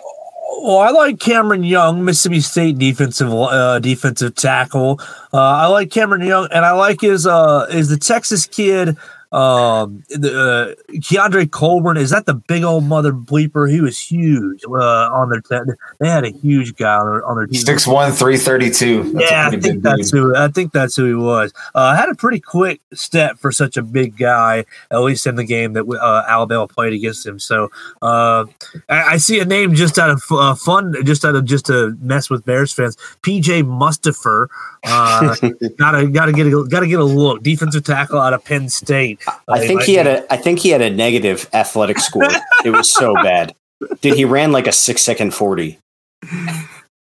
Well, 0.53 0.79
I 0.79 0.91
like 0.91 1.21
Cameron 1.21 1.63
Young, 1.63 2.05
Mississippi 2.05 2.41
State 2.41 2.79
defensive 2.79 3.33
uh, 3.33 3.79
defensive 3.79 4.35
tackle. 4.35 5.01
Uh, 5.33 5.39
I 5.39 5.67
like 5.67 5.91
Cameron 5.91 6.23
Young, 6.23 6.49
and 6.51 6.65
I 6.65 6.73
like 6.73 7.01
his 7.01 7.27
uh, 7.27 7.67
is 7.71 7.89
the 7.89 7.97
Texas 7.97 8.47
kid. 8.47 8.97
Um, 9.33 10.03
the 10.09 10.77
uh, 10.91 10.93
Keondre 10.95 11.49
Coburn 11.49 11.97
is 11.97 12.11
that 12.11 12.27
the 12.27 12.35
big 12.35 12.65
old 12.65 12.85
mother 12.85 13.13
bleeper? 13.13 13.71
He 13.71 13.81
was 13.81 13.99
huge 13.99 14.65
uh, 14.65 15.11
on 15.13 15.31
their. 15.31 15.41
Te- 15.41 15.73
they 16.01 16.09
had 16.09 16.25
a 16.25 16.31
huge 16.31 16.75
guy 16.75 16.97
on 16.97 17.07
their 17.07 17.25
on 17.25 17.37
their 17.37 17.47
team. 17.47 17.61
Six 17.61 17.87
one 17.87 18.11
three 18.11 18.37
thirty 18.37 18.71
two. 18.71 19.15
yeah, 19.17 19.49
I 19.53 19.57
think 19.61 19.83
that's 19.83 20.11
who. 20.11 20.35
I 20.35 20.49
think 20.49 20.73
that's 20.73 20.97
who 20.97 21.05
he 21.05 21.15
was. 21.15 21.53
Uh, 21.77 21.95
had 21.95 22.09
a 22.09 22.15
pretty 22.15 22.41
quick 22.41 22.81
step 22.93 23.39
for 23.39 23.53
such 23.53 23.77
a 23.77 23.83
big 23.83 24.17
guy, 24.17 24.65
at 24.91 24.99
least 24.99 25.27
in 25.29 25.37
the 25.37 25.45
game 25.45 25.75
that 25.75 25.85
uh, 25.89 26.25
Alabama 26.27 26.67
played 26.67 26.93
against 26.93 27.25
him. 27.25 27.39
So 27.39 27.71
uh, 28.03 28.47
I, 28.89 29.03
I 29.03 29.17
see 29.19 29.39
a 29.39 29.45
name 29.45 29.77
just 29.77 29.97
out 29.97 30.11
of 30.11 30.23
uh, 30.33 30.57
fun, 30.57 30.93
just 31.05 31.25
out 31.25 31.37
of 31.37 31.45
just 31.45 31.67
to 31.67 31.97
mess 32.01 32.31
with 32.31 32.45
Bears 32.45 32.73
fans. 32.73 32.97
PJ 33.23 33.63
Mustipher. 33.63 34.49
Uh, 34.85 35.35
gotta 35.79 36.07
gotta 36.09 36.33
get 36.33 36.47
a 36.47 36.67
gotta 36.69 36.87
get 36.87 37.01
a 37.01 37.05
look. 37.05 37.43
Defensive 37.43 37.85
tackle 37.85 38.19
out 38.19 38.33
of 38.33 38.45
Penn 38.45 38.69
State. 38.69 39.21
I 39.49 39.67
think 39.67 39.83
he 39.83 39.95
had 39.95 40.07
a 40.07 40.33
I 40.33 40.37
think 40.37 40.59
he 40.61 40.71
had 40.71 40.81
a 40.81 40.91
negative 40.91 41.49
athletic 41.53 41.99
score. 41.99 42.29
it 42.65 42.71
was 42.71 42.93
so 42.93 43.15
bad. 43.15 43.55
Dude, 44.01 44.15
he 44.17 44.25
ran 44.25 44.53
like 44.53 44.67
a 44.67 44.73
six 44.73 45.03
second 45.03 45.35
forty. 45.35 45.79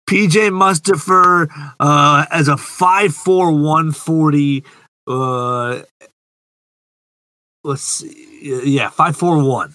PJ 0.09 0.49
Mustipher 0.49 1.49
uh, 1.79 2.25
as 2.31 2.47
a 2.47 2.57
five 2.57 3.13
four 3.13 3.51
one 3.51 3.91
forty. 3.91 4.63
Uh, 5.07 5.81
let's 7.63 7.83
see. 7.83 8.27
Yeah, 8.41 8.89
five 8.89 9.15
four 9.15 9.43
one. 9.43 9.73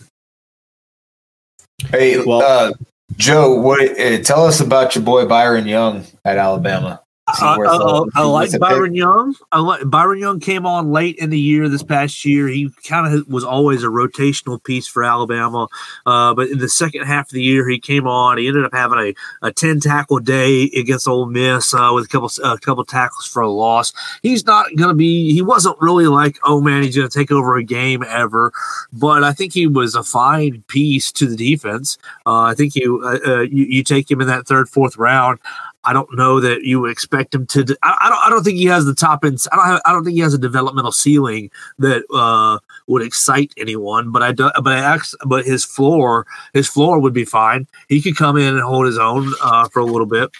Hey, 1.91 2.19
Well- 2.25 2.43
uh, 2.43 2.73
Joe, 3.17 3.55
what? 3.61 3.81
Uh, 4.01 4.19
tell 4.23 4.47
us 4.47 4.61
about 4.61 4.95
your 4.95 5.05
boy 5.05 5.27
Byron 5.27 5.67
Young 5.67 6.05
at 6.25 6.39
Alabama. 6.39 7.03
I, 7.43 7.57
I- 7.67 7.79
I 8.15 8.23
like 8.25 8.49
a 8.49 8.53
pick? 8.53 8.61
Byron 8.61 8.95
Young. 8.95 9.35
I 9.53 9.61
like 9.61 9.89
Byron 9.89 10.19
Young 10.19 10.41
came 10.41 10.67
on 10.67 10.91
late 10.91 11.17
in 11.17 11.31
the 11.31 11.39
year 11.39 11.69
this 11.69 11.83
past 11.83 12.25
year. 12.25 12.49
He 12.49 12.71
kind 12.87 13.13
of 13.13 13.27
was 13.29 13.45
always 13.45 13.83
a 13.83 13.89
rotational 13.89 14.63
piece 14.63 14.87
for 14.87 15.03
Alabama, 15.05 15.69
uh, 16.07 16.35
but 16.35 16.49
in 16.49 16.59
the 16.59 16.69
second 16.69 17.05
half 17.05 17.27
of 17.29 17.33
the 17.33 17.43
year 17.43 17.69
he 17.69 17.79
came 17.79 18.07
on. 18.07 18.39
He 18.39 18.47
ended 18.49 18.65
up 18.65 18.73
having 18.73 18.99
a, 18.99 19.15
a 19.47 19.53
ten 19.53 19.81
tackle 19.81 20.19
day 20.21 20.65
against 20.77 21.09
Ole 21.09 21.27
Miss 21.27 21.73
uh, 21.75 21.91
with 21.95 22.05
a 22.05 22.09
couple 22.09 22.31
a 22.45 22.59
couple 22.59 22.85
tackles 22.85 23.27
for 23.27 23.43
a 23.43 23.51
loss. 23.51 23.93
He's 24.23 24.45
not 24.47 24.67
going 24.77 24.89
to 24.91 24.95
be. 24.95 25.33
He 25.33 25.43
wasn't 25.43 25.77
really 25.81 26.07
like 26.07 26.39
oh 26.45 26.61
man 26.61 26.83
he's 26.83 26.97
going 26.97 27.09
to 27.09 27.19
take 27.19 27.31
over 27.33 27.57
a 27.57 27.65
game 27.65 28.03
ever, 28.09 28.53
but 28.93 29.25
I 29.25 29.33
think 29.33 29.53
he 29.53 29.67
was 29.67 29.95
a 29.95 30.03
fine 30.03 30.63
piece 30.69 31.11
to 31.13 31.27
the 31.27 31.37
defense. 31.37 31.99
Uh, 32.27 32.43
I 32.43 32.55
think 32.55 32.75
you, 32.75 33.01
uh, 33.03 33.19
uh, 33.27 33.41
you 33.41 33.65
you 33.65 33.83
take 33.85 34.11
him 34.11 34.21
in 34.21 34.27
that 34.29 34.47
third 34.47 34.69
fourth 34.69 34.97
round. 34.97 35.39
I 35.85 35.93
don't 35.93 36.15
know 36.17 36.41
that 36.41 36.63
you 36.63 36.81
would 36.81 36.91
expect 36.91 37.35
him 37.35 37.47
to. 37.49 37.77
I, 37.83 37.97
I 38.03 38.09
don't. 38.09 38.27
I 38.27 38.31
don't 38.31 38.43
think 38.45 38.57
he 38.57 38.67
has 38.67 38.85
the 38.85 38.95
top 38.95 39.25
end. 39.25 39.39
I 39.53 39.57
don't. 39.57 39.67
Have, 39.67 39.81
I 39.85 39.93
don't 39.93 40.05
think 40.05 40.15
he 40.15 40.21
has 40.21 40.35
a 40.35 40.39
developmental 40.39 40.93
ceiling 40.93 41.51
that 41.79 42.05
uh, 42.15 42.59
would 42.87 43.03
excite 43.03 43.53
anyone. 43.57 44.11
But 44.11 44.23
I 44.23 44.33
do. 44.33 44.51
But 44.63 44.73
I 44.73 44.79
act, 44.79 45.15
But 45.27 45.45
his 45.45 45.65
floor, 45.65 46.27
his 46.53 46.69
floor 46.69 46.99
would 47.01 47.13
be 47.15 47.25
fine. 47.25 47.67
He 47.89 48.01
could 48.03 48.17
come 48.17 48.37
in 48.37 48.55
and 48.55 48.61
hold 48.63 48.87
his 48.87 48.99
own 48.99 49.33
uh, 49.43 49.69
for 49.69 49.81
a 49.81 49.85
little 49.85 50.07
bit. 50.07 50.31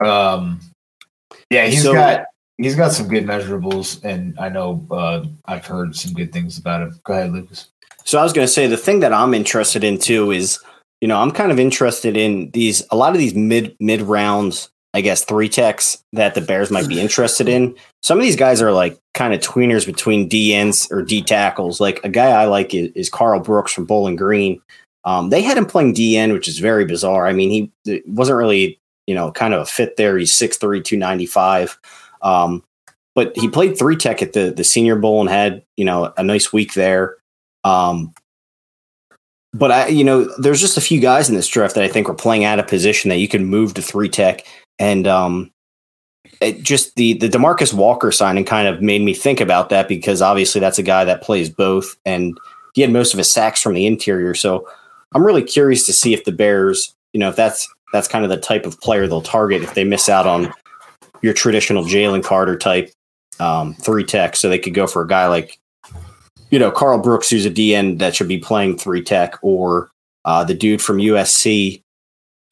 Um, 0.00 0.60
yeah, 1.50 1.66
he's 1.66 1.82
So- 1.82 1.92
got 1.92 2.26
he's 2.58 2.74
got 2.76 2.92
some 2.92 3.08
good 3.08 3.24
measurables, 3.24 4.02
and 4.04 4.38
I 4.38 4.48
know 4.48 4.86
uh, 4.90 5.24
I've 5.46 5.66
heard 5.66 5.96
some 5.96 6.12
good 6.12 6.32
things 6.32 6.58
about 6.58 6.82
him. 6.82 7.00
Go 7.04 7.14
ahead, 7.14 7.32
Lucas. 7.32 7.68
So 8.04 8.18
I 8.18 8.22
was 8.22 8.32
going 8.32 8.46
to 8.46 8.52
say 8.52 8.66
the 8.66 8.76
thing 8.76 9.00
that 9.00 9.12
I'm 9.14 9.32
interested 9.32 9.82
in 9.82 9.98
too 9.98 10.30
is, 10.30 10.58
you 11.04 11.08
know, 11.08 11.18
I'm 11.18 11.32
kind 11.32 11.52
of 11.52 11.60
interested 11.60 12.16
in 12.16 12.48
these 12.52 12.82
a 12.90 12.96
lot 12.96 13.12
of 13.12 13.18
these 13.18 13.34
mid 13.34 13.76
mid 13.78 14.00
rounds, 14.00 14.70
I 14.94 15.02
guess 15.02 15.22
three 15.22 15.50
techs 15.50 16.02
that 16.14 16.34
the 16.34 16.40
Bears 16.40 16.70
might 16.70 16.88
be 16.88 16.98
interested 16.98 17.46
in. 17.46 17.76
Some 18.02 18.16
of 18.16 18.24
these 18.24 18.36
guys 18.36 18.62
are 18.62 18.72
like 18.72 18.98
kind 19.12 19.34
of 19.34 19.40
tweeners 19.40 19.84
between 19.84 20.28
D 20.28 20.58
or 20.90 21.02
D 21.02 21.20
tackles. 21.20 21.78
Like 21.78 22.00
a 22.04 22.08
guy 22.08 22.30
I 22.30 22.46
like 22.46 22.72
is, 22.72 22.90
is 22.94 23.10
Karl 23.10 23.38
Brooks 23.38 23.70
from 23.70 23.84
Bowling 23.84 24.16
Green. 24.16 24.62
Um, 25.04 25.28
they 25.28 25.42
had 25.42 25.58
him 25.58 25.66
playing 25.66 25.94
DN, 25.94 26.32
which 26.32 26.48
is 26.48 26.58
very 26.58 26.86
bizarre. 26.86 27.26
I 27.26 27.34
mean, 27.34 27.70
he 27.84 28.02
wasn't 28.06 28.38
really, 28.38 28.80
you 29.06 29.14
know, 29.14 29.30
kind 29.30 29.52
of 29.52 29.60
a 29.60 29.66
fit 29.66 29.98
there. 29.98 30.16
He's 30.16 30.32
6'3, 30.32 30.82
295. 30.82 31.78
Um, 32.22 32.64
but 33.14 33.36
he 33.36 33.50
played 33.50 33.78
three 33.78 33.96
tech 33.96 34.22
at 34.22 34.32
the 34.32 34.54
the 34.56 34.64
Senior 34.64 34.96
Bowl 34.96 35.20
and 35.20 35.28
had, 35.28 35.66
you 35.76 35.84
know, 35.84 36.14
a 36.16 36.24
nice 36.24 36.50
week 36.50 36.72
there. 36.72 37.18
Um, 37.62 38.14
but 39.54 39.70
I, 39.70 39.86
you 39.86 40.02
know, 40.02 40.24
there's 40.36 40.60
just 40.60 40.76
a 40.76 40.82
few 40.82 41.00
guys 41.00 41.28
in 41.28 41.36
this 41.36 41.48
draft 41.48 41.76
that 41.76 41.84
I 41.84 41.88
think 41.88 42.08
are 42.08 42.14
playing 42.14 42.44
out 42.44 42.58
of 42.58 42.66
position 42.66 43.08
that 43.08 43.18
you 43.18 43.28
can 43.28 43.46
move 43.46 43.74
to 43.74 43.82
three 43.82 44.08
tech, 44.08 44.44
and 44.80 45.06
um, 45.06 45.52
it 46.40 46.62
just 46.62 46.96
the 46.96 47.14
the 47.14 47.28
Demarcus 47.28 47.72
Walker 47.72 48.10
signing 48.10 48.44
kind 48.44 48.66
of 48.66 48.82
made 48.82 49.02
me 49.02 49.14
think 49.14 49.40
about 49.40 49.70
that 49.70 49.88
because 49.88 50.20
obviously 50.20 50.60
that's 50.60 50.78
a 50.78 50.82
guy 50.82 51.04
that 51.04 51.22
plays 51.22 51.48
both, 51.48 51.96
and 52.04 52.36
he 52.74 52.82
had 52.82 52.92
most 52.92 53.14
of 53.14 53.18
his 53.18 53.32
sacks 53.32 53.62
from 53.62 53.74
the 53.74 53.86
interior. 53.86 54.34
So 54.34 54.68
I'm 55.12 55.24
really 55.24 55.44
curious 55.44 55.86
to 55.86 55.92
see 55.92 56.12
if 56.12 56.24
the 56.24 56.32
Bears, 56.32 56.92
you 57.12 57.20
know, 57.20 57.28
if 57.28 57.36
that's 57.36 57.72
that's 57.92 58.08
kind 58.08 58.24
of 58.24 58.30
the 58.30 58.36
type 58.36 58.66
of 58.66 58.80
player 58.80 59.06
they'll 59.06 59.22
target 59.22 59.62
if 59.62 59.74
they 59.74 59.84
miss 59.84 60.08
out 60.08 60.26
on 60.26 60.52
your 61.22 61.32
traditional 61.32 61.84
Jalen 61.84 62.24
Carter 62.24 62.58
type 62.58 62.90
um, 63.38 63.74
three 63.74 64.04
tech, 64.04 64.34
so 64.34 64.48
they 64.48 64.58
could 64.58 64.74
go 64.74 64.88
for 64.88 65.02
a 65.02 65.06
guy 65.06 65.28
like 65.28 65.60
you 66.54 66.60
know, 66.60 66.70
Karl 66.70 67.00
Brooks, 67.00 67.28
who's 67.28 67.44
a 67.44 67.50
DN 67.50 67.98
that 67.98 68.14
should 68.14 68.28
be 68.28 68.38
playing 68.38 68.78
three 68.78 69.02
tech, 69.02 69.34
or 69.42 69.90
uh, 70.24 70.44
the 70.44 70.54
dude 70.54 70.80
from 70.80 70.98
USC, 70.98 71.82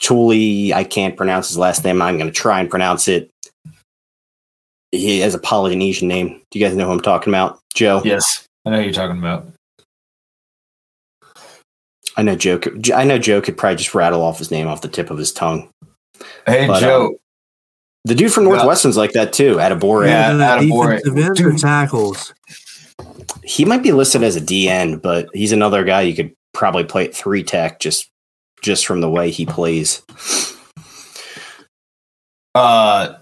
Tuli. 0.00 0.74
I 0.74 0.82
can't 0.82 1.16
pronounce 1.16 1.46
his 1.46 1.56
last 1.56 1.84
name. 1.84 2.02
I'm 2.02 2.18
going 2.18 2.28
to 2.28 2.34
try 2.36 2.58
and 2.58 2.68
pronounce 2.68 3.06
it. 3.06 3.30
He 4.90 5.20
has 5.20 5.34
a 5.36 5.38
Polynesian 5.38 6.08
name. 6.08 6.42
Do 6.50 6.58
you 6.58 6.66
guys 6.66 6.74
know 6.74 6.86
who 6.86 6.90
I'm 6.90 7.00
talking 7.00 7.30
about? 7.32 7.60
Joe? 7.74 8.02
Yes, 8.04 8.44
I 8.66 8.70
know 8.70 8.78
who 8.78 8.82
you're 8.82 8.92
talking 8.92 9.18
about. 9.18 9.46
I 12.16 12.22
know 12.22 12.34
Joe. 12.34 12.58
Could, 12.58 12.90
I 12.90 13.04
know 13.04 13.18
Joe 13.18 13.40
could 13.40 13.56
probably 13.56 13.76
just 13.76 13.94
rattle 13.94 14.20
off 14.20 14.38
his 14.38 14.50
name 14.50 14.66
off 14.66 14.80
the 14.80 14.88
tip 14.88 15.10
of 15.12 15.16
his 15.18 15.32
tongue. 15.32 15.70
Hey, 16.44 16.66
But, 16.66 16.80
Joe. 16.80 17.06
um, 17.06 17.16
The 18.04 18.16
dude 18.16 18.32
from 18.32 18.44
Northwestern's 18.44 18.96
like 18.96 19.12
that 19.12 19.32
too. 19.32 19.58
Adebawore. 19.58 20.08
Yeah, 20.08 20.32
Either 20.32 20.66
attaboy. 20.66 20.96
defensive 21.04 21.18
ends 21.18 21.40
or 21.40 21.52
tackles. 21.56 22.34
He 23.44 23.64
might 23.64 23.82
be 23.82 23.92
listed 23.92 24.22
as 24.22 24.36
a 24.36 24.40
DN, 24.40 25.00
but 25.00 25.28
he's 25.32 25.52
another 25.52 25.84
guy 25.84 26.02
you 26.02 26.14
could 26.14 26.34
probably 26.52 26.84
play 26.84 27.06
at 27.06 27.14
three 27.14 27.42
tech 27.42 27.80
just 27.80 28.10
just 28.62 28.86
from 28.86 29.00
the 29.00 29.10
way 29.10 29.30
he 29.30 29.44
plays. 29.44 30.02
Uh, 32.54 33.14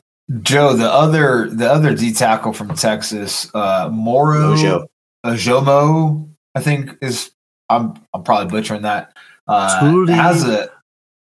Joe, 0.43 0.75
the 0.75 0.91
other 0.91 1.49
the 1.51 1.71
other 1.71 1.95
D 1.95 2.13
tackle 2.13 2.53
from 2.53 2.75
Texas, 2.75 3.53
uh, 3.55 3.89
Moro 3.93 4.55
Mojo. 4.55 4.87
Ojomo, 5.25 6.29
I 6.55 6.61
think 6.61 6.97
is 7.01 7.31
I'm 7.69 7.95
I'm 8.15 8.23
probably 8.23 8.51
butchering 8.51 8.83
that. 8.83 9.13
Uh, 9.47 9.81
Tuli- 9.81 10.13
has 10.13 10.45
a 10.45 10.71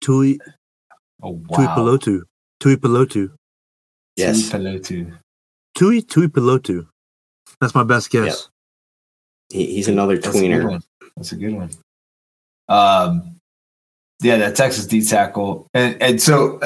Tui 0.00 0.38
oh 1.22 1.40
Tui 1.54 1.66
wow. 1.66 1.76
Pelotu. 1.76 2.22
Tui 2.60 2.76
Pelotu. 2.76 3.32
Yes. 4.16 4.50
Pelotu. 4.50 5.16
Tui 5.74 6.02
Tui 6.02 6.28
Pelotu. 6.28 6.86
That's 7.60 7.74
my 7.74 7.84
best 7.84 8.10
guess. 8.10 8.48
He, 9.52 9.66
he's 9.74 9.88
another 9.88 10.16
That's 10.16 10.36
tweener. 10.36 10.68
one. 10.68 10.82
That's 11.16 11.32
a 11.32 11.36
good 11.36 11.52
one. 11.52 11.70
Um, 12.68 13.36
yeah, 14.22 14.38
that 14.38 14.56
Texas 14.56 14.86
D 14.86 15.04
tackle, 15.04 15.66
and 15.74 16.00
and 16.00 16.22
so, 16.22 16.58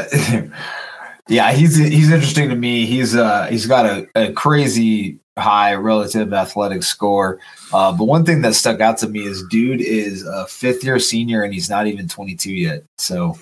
yeah, 1.29 1.53
he's 1.53 1.77
he's 1.77 2.11
interesting 2.11 2.49
to 2.51 2.55
me. 2.55 2.87
He's 2.87 3.16
uh 3.16 3.46
he's 3.46 3.66
got 3.66 3.87
a, 3.87 4.07
a 4.14 4.33
crazy 4.33 5.18
high 5.38 5.75
relative 5.75 6.33
athletic 6.33 6.83
score. 6.83 7.40
Uh, 7.72 7.92
but 7.92 8.05
one 8.05 8.25
thing 8.25 8.42
that 8.42 8.55
stuck 8.55 8.81
out 8.81 8.99
to 8.99 9.09
me 9.09 9.20
is 9.20 9.42
dude 9.51 9.81
is 9.81 10.22
a 10.27 10.46
fifth 10.46 10.83
year 10.85 10.99
senior 10.99 11.42
and 11.42 11.53
he's 11.53 11.68
not 11.68 11.87
even 11.87 12.09
22 12.09 12.53
yet. 12.53 12.85
So 12.99 13.38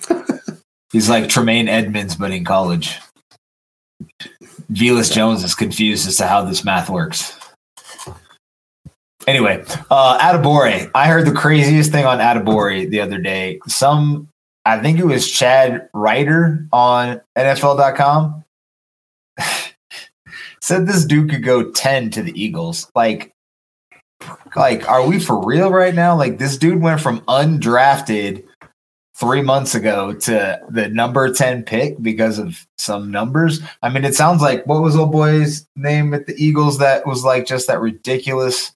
he's 0.91 1.09
like 1.09 1.29
Tremaine 1.29 1.69
Edmunds, 1.69 2.15
but 2.15 2.31
in 2.31 2.43
college. 2.43 2.99
Velus 4.71 5.13
Jones 5.13 5.43
is 5.43 5.55
confused 5.55 6.07
as 6.07 6.17
to 6.17 6.27
how 6.27 6.43
this 6.43 6.65
math 6.65 6.89
works. 6.89 7.37
Anyway, 9.27 9.63
uh, 9.89 10.19
Adebawore. 10.19 10.91
I 10.93 11.07
heard 11.07 11.25
the 11.25 11.31
craziest 11.31 11.91
thing 11.91 12.05
on 12.05 12.19
Adebawore 12.19 12.89
the 12.89 13.01
other 13.01 13.17
day. 13.17 13.59
Some, 13.67 14.29
I 14.65 14.79
think 14.79 14.99
it 14.99 15.05
was 15.05 15.29
Chad 15.29 15.89
Reuter 15.93 16.67
on 16.71 17.21
NFL.com 17.35 18.43
said 20.61 20.87
this 20.87 21.05
dude 21.05 21.29
could 21.29 21.43
go 21.43 21.71
10 21.71 22.11
to 22.11 22.21
the 22.21 22.39
Eagles. 22.39 22.91
Like, 22.95 23.33
like, 24.55 24.87
are 24.87 25.05
we 25.05 25.19
for 25.19 25.43
real 25.43 25.71
right 25.71 25.95
now? 25.95 26.15
Like, 26.15 26.37
this 26.37 26.57
dude 26.57 26.81
went 26.81 27.01
from 27.01 27.21
undrafted 27.21 28.43
three 29.15 29.41
months 29.41 29.73
ago 29.73 30.13
to 30.13 30.59
the 30.69 30.89
number 30.89 31.31
10 31.31 31.63
pick 31.63 31.99
because 32.01 32.37
of 32.37 32.67
some 32.77 33.09
numbers. 33.09 33.61
I 33.81 33.89
mean, 33.89 34.03
it 34.03 34.13
sounds 34.13 34.41
like 34.41 34.67
what 34.67 34.81
was 34.81 34.95
old 34.95 35.11
boy's 35.11 35.67
name 35.75 36.13
at 36.13 36.27
the 36.27 36.35
Eagles 36.37 36.79
that 36.79 37.07
was 37.07 37.23
like 37.23 37.45
just 37.45 37.67
that 37.67 37.79
ridiculous 37.79 38.74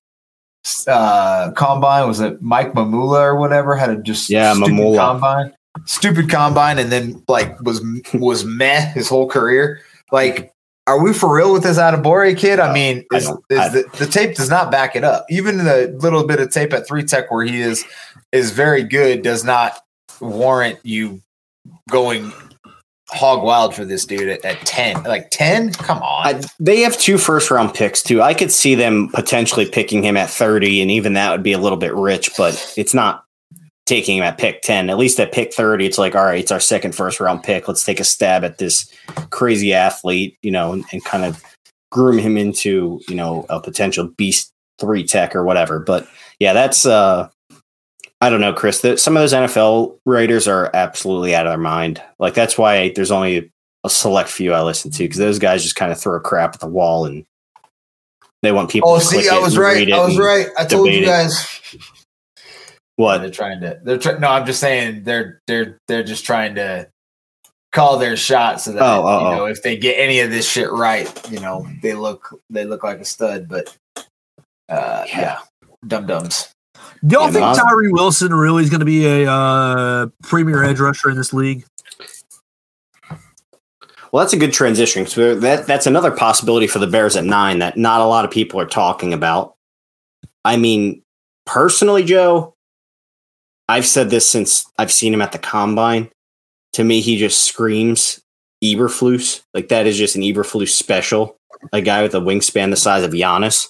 uh 0.87 1.51
combine 1.51 2.07
was 2.07 2.19
it 2.19 2.41
Mike 2.41 2.73
Mamula 2.73 3.21
or 3.21 3.35
whatever 3.35 3.75
had 3.75 3.89
a 3.89 3.97
just 4.01 4.29
Yeah, 4.29 4.53
stupid 4.53 4.71
Mamula. 4.73 4.97
combine 4.97 5.53
stupid 5.85 6.29
combine 6.29 6.77
and 6.79 6.91
then 6.91 7.23
like 7.27 7.59
was 7.61 7.81
was 8.13 8.43
meh 8.45 8.81
his 8.93 9.07
whole 9.07 9.27
career 9.29 9.81
like 10.11 10.51
are 10.87 10.99
we 11.03 11.13
for 11.13 11.33
real 11.35 11.53
with 11.53 11.61
this 11.61 11.77
Adebawore 11.77 12.35
kid? 12.35 12.59
I 12.59 12.73
mean, 12.73 13.05
is, 13.13 13.25
don't- 13.27 13.43
is 13.51 13.59
I- 13.59 13.69
the, 13.69 13.83
the 13.99 14.05
tape 14.07 14.35
does 14.35 14.49
not 14.49 14.71
back 14.71 14.95
it 14.95 15.03
up. 15.03 15.23
Even 15.29 15.59
the 15.59 15.95
little 16.01 16.25
bit 16.25 16.39
of 16.39 16.49
tape 16.49 16.73
at 16.73 16.87
three 16.87 17.03
tech 17.03 17.29
where 17.29 17.45
he 17.45 17.61
is 17.61 17.85
is 18.31 18.49
very 18.49 18.81
good 18.83 19.21
does 19.21 19.43
not 19.43 19.79
warrant 20.19 20.79
you 20.83 21.21
going 21.91 22.33
hog 23.11 23.43
wild 23.43 23.75
for 23.75 23.85
this 23.85 24.05
dude 24.05 24.29
at, 24.29 24.43
at 24.45 24.65
10. 24.65 25.03
Like 25.03 25.29
10? 25.31 25.73
Come 25.73 25.99
on. 25.99 26.27
I, 26.27 26.41
they 26.59 26.81
have 26.81 26.97
two 26.97 27.17
first 27.17 27.51
round 27.51 27.73
picks 27.73 28.03
too. 28.03 28.21
I 28.21 28.33
could 28.33 28.51
see 28.51 28.75
them 28.75 29.09
potentially 29.09 29.69
picking 29.69 30.03
him 30.03 30.17
at 30.17 30.29
30, 30.29 30.81
and 30.81 30.91
even 30.91 31.13
that 31.13 31.31
would 31.31 31.43
be 31.43 31.53
a 31.53 31.57
little 31.57 31.77
bit 31.77 31.93
rich, 31.95 32.31
but 32.37 32.73
it's 32.77 32.93
not 32.93 33.23
taking 33.85 34.17
him 34.17 34.23
at 34.23 34.37
pick 34.37 34.61
10. 34.61 34.89
At 34.89 34.97
least 34.97 35.19
at 35.19 35.31
pick 35.31 35.53
30, 35.53 35.85
it's 35.85 35.97
like, 35.97 36.15
all 36.15 36.25
right, 36.25 36.39
it's 36.39 36.51
our 36.51 36.59
second 36.59 36.93
first 36.93 37.19
round 37.19 37.43
pick. 37.43 37.67
Let's 37.67 37.83
take 37.83 37.99
a 37.99 38.03
stab 38.03 38.43
at 38.43 38.59
this 38.59 38.91
crazy 39.31 39.73
athlete, 39.73 40.37
you 40.41 40.51
know, 40.51 40.73
and, 40.73 40.85
and 40.91 41.03
kind 41.03 41.25
of 41.25 41.43
groom 41.91 42.19
him 42.19 42.37
into, 42.37 43.01
you 43.07 43.15
know, 43.15 43.45
a 43.49 43.59
potential 43.59 44.07
beast 44.07 44.53
three 44.79 45.03
tech 45.03 45.35
or 45.35 45.43
whatever. 45.43 45.79
But 45.79 46.07
yeah, 46.39 46.53
that's 46.53 46.85
uh 46.85 47.29
I 48.21 48.29
don't 48.29 48.41
know, 48.41 48.53
Chris. 48.53 48.81
The, 48.81 48.97
some 48.97 49.15
of 49.15 49.21
those 49.21 49.33
NFL 49.33 49.97
writers 50.05 50.47
are 50.47 50.69
absolutely 50.73 51.33
out 51.33 51.45
of 51.45 51.51
their 51.51 51.57
mind. 51.57 52.01
Like 52.19 52.33
that's 52.33 52.57
why 52.57 52.91
there's 52.93 53.11
only 53.11 53.51
a 53.85 53.89
select 53.89 54.29
few 54.29 54.53
I 54.53 54.61
listen 54.61 54.91
to 54.91 55.03
because 55.03 55.17
those 55.17 55.39
guys 55.39 55.63
just 55.63 55.77
kind 55.77 55.91
of 55.91 55.99
throw 55.99 56.19
crap 56.19 56.53
at 56.53 56.59
the 56.59 56.67
wall 56.67 57.05
and 57.05 57.25
they 58.41 58.51
want 58.51 58.69
people. 58.69 58.89
oh, 58.89 58.99
to 58.99 59.05
see, 59.05 59.29
I 59.29 59.37
was 59.39 59.57
right. 59.57 59.89
I 59.91 60.05
was 60.05 60.17
right. 60.17 60.47
I 60.57 60.65
told 60.65 60.87
you 60.87 60.99
debate 60.99 61.03
it. 61.03 61.07
guys. 61.07 61.59
What? 62.95 63.19
They're 63.19 63.31
trying 63.31 63.61
to. 63.61 63.79
They're 63.83 63.97
trying. 63.97 64.19
No, 64.19 64.29
I'm 64.29 64.45
just 64.45 64.59
saying 64.59 65.03
they're 65.03 65.41
they're 65.47 65.77
they're 65.87 66.03
just 66.03 66.25
trying 66.25 66.55
to 66.55 66.89
call 67.71 67.97
their 67.97 68.17
shot 68.17 68.59
so 68.59 68.73
that 68.73 68.81
Oh, 68.81 69.03
oh, 69.05 69.19
you 69.21 69.27
oh. 69.27 69.35
know 69.37 69.45
if 69.45 69.63
they 69.63 69.77
get 69.77 69.93
any 69.93 70.19
of 70.19 70.31
this 70.31 70.49
shit 70.49 70.69
right, 70.71 71.09
you 71.31 71.39
know 71.39 71.65
they 71.81 71.93
look 71.93 72.37
they 72.49 72.65
look 72.65 72.83
like 72.83 72.99
a 72.99 73.05
stud. 73.05 73.47
But 73.47 73.75
uh, 74.67 75.05
Yeah. 75.07 75.19
yeah, 75.21 75.39
dum 75.87 76.07
dums. 76.07 76.49
Do 77.05 77.15
y'all 77.15 77.31
Yeah, 77.31 77.53
think. 77.53 77.67
Tyree 77.69 77.91
Wilson 77.91 78.33
really 78.33 78.63
is 78.63 78.69
going 78.69 78.79
to 78.79 78.85
be 78.85 79.05
a 79.05 79.31
uh, 79.31 80.07
premier 80.23 80.63
edge 80.63 80.79
rusher 80.79 81.09
in 81.09 81.17
this 81.17 81.33
league? 81.33 81.65
Well, 84.11 84.23
that's 84.23 84.33
a 84.33 84.37
good 84.37 84.53
transition. 84.53 85.05
So 85.05 85.35
that 85.35 85.67
that's 85.67 85.85
another 85.85 86.11
possibility 86.11 86.67
for 86.67 86.79
the 86.79 86.87
Bears 86.87 87.15
at 87.15 87.25
nine 87.25 87.59
that 87.59 87.77
not 87.77 88.01
a 88.01 88.05
lot 88.05 88.25
of 88.25 88.31
people 88.31 88.59
are 88.59 88.65
talking 88.65 89.13
about. 89.13 89.55
I 90.43 90.57
mean, 90.57 91.03
personally, 91.45 92.03
Joe, 92.03 92.55
I've 93.67 93.85
said 93.85 94.09
this 94.09 94.27
since 94.27 94.65
I've 94.79 94.91
seen 94.91 95.13
him 95.13 95.21
at 95.21 95.31
the 95.31 95.37
combine. 95.37 96.09
To 96.73 96.83
me, 96.83 97.01
he 97.01 97.17
just 97.17 97.45
screams 97.45 98.19
Eberflus. 98.63 99.41
Like 99.53 99.67
that 99.69 99.85
is 99.85 99.97
just 99.97 100.15
an 100.15 100.23
Eberflus 100.23 100.69
special. 100.69 101.37
A 101.71 101.81
guy 101.81 102.01
with 102.01 102.15
a 102.15 102.19
wingspan 102.19 102.71
the 102.71 102.77
size 102.77 103.03
of 103.03 103.11
Giannis. 103.11 103.67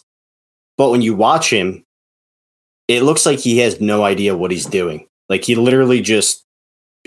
But 0.78 0.92
when 0.92 1.02
you 1.02 1.15
watch 1.15 1.52
him, 1.52 1.84
it 2.89 3.04
looks 3.04 3.25
like 3.25 3.39
he 3.39 3.60
has 3.60 3.80
no 3.80 4.04
idea 4.04 4.36
what 4.36 4.52
he's 4.52 4.65
doing. 4.65 5.08
Like 5.30 5.43
he 5.45 5.56
literally 5.56 6.02
just 6.02 6.43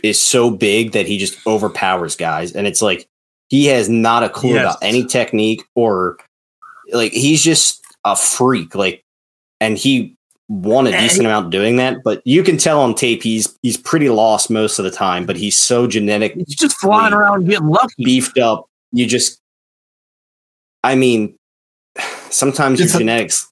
is 0.02 0.18
so 0.18 0.50
big 0.50 0.92
that 0.92 1.06
he 1.06 1.18
just 1.18 1.46
overpowers 1.46 2.16
guys. 2.16 2.52
And 2.52 2.66
it's 2.66 2.80
like 2.80 3.06
he 3.50 3.66
has 3.66 3.88
not 3.90 4.22
a 4.22 4.30
clue 4.30 4.54
Yes. 4.54 4.62
about 4.62 4.78
any 4.80 5.04
technique 5.04 5.62
or 5.74 6.16
like 6.92 7.12
he's 7.12 7.42
just 7.42 7.82
a 8.04 8.16
freak. 8.16 8.74
Like 8.74 9.02
and 9.60 9.76
he 9.76 10.16
won 10.48 10.86
a 10.86 10.90
And 10.90 11.00
decent 11.00 11.26
amount 11.26 11.50
doing 11.50 11.76
that, 11.76 12.02
but 12.04 12.22
you 12.24 12.42
can 12.42 12.56
tell 12.58 12.80
on 12.80 12.94
tape 12.94 13.22
he's 13.22 13.58
he's 13.62 13.76
pretty 13.76 14.08
lost 14.08 14.50
most 14.50 14.78
of 14.78 14.84
the 14.84 14.90
time, 14.90 15.26
but 15.26 15.36
he's 15.36 15.58
so 15.58 15.86
genetic 15.86 16.34
He's 16.36 16.54
just 16.56 16.76
flying 16.78 17.12
around 17.12 17.46
getting 17.48 17.66
lucky. 17.68 18.04
beefed 18.04 18.38
up. 18.38 18.66
You 18.92 19.06
just 19.06 19.40
I 20.84 20.94
mean 20.94 21.34
sometimes 22.30 22.80
It's 22.80 22.92
your 22.92 22.98
a- 22.98 23.00
genetics 23.00 23.48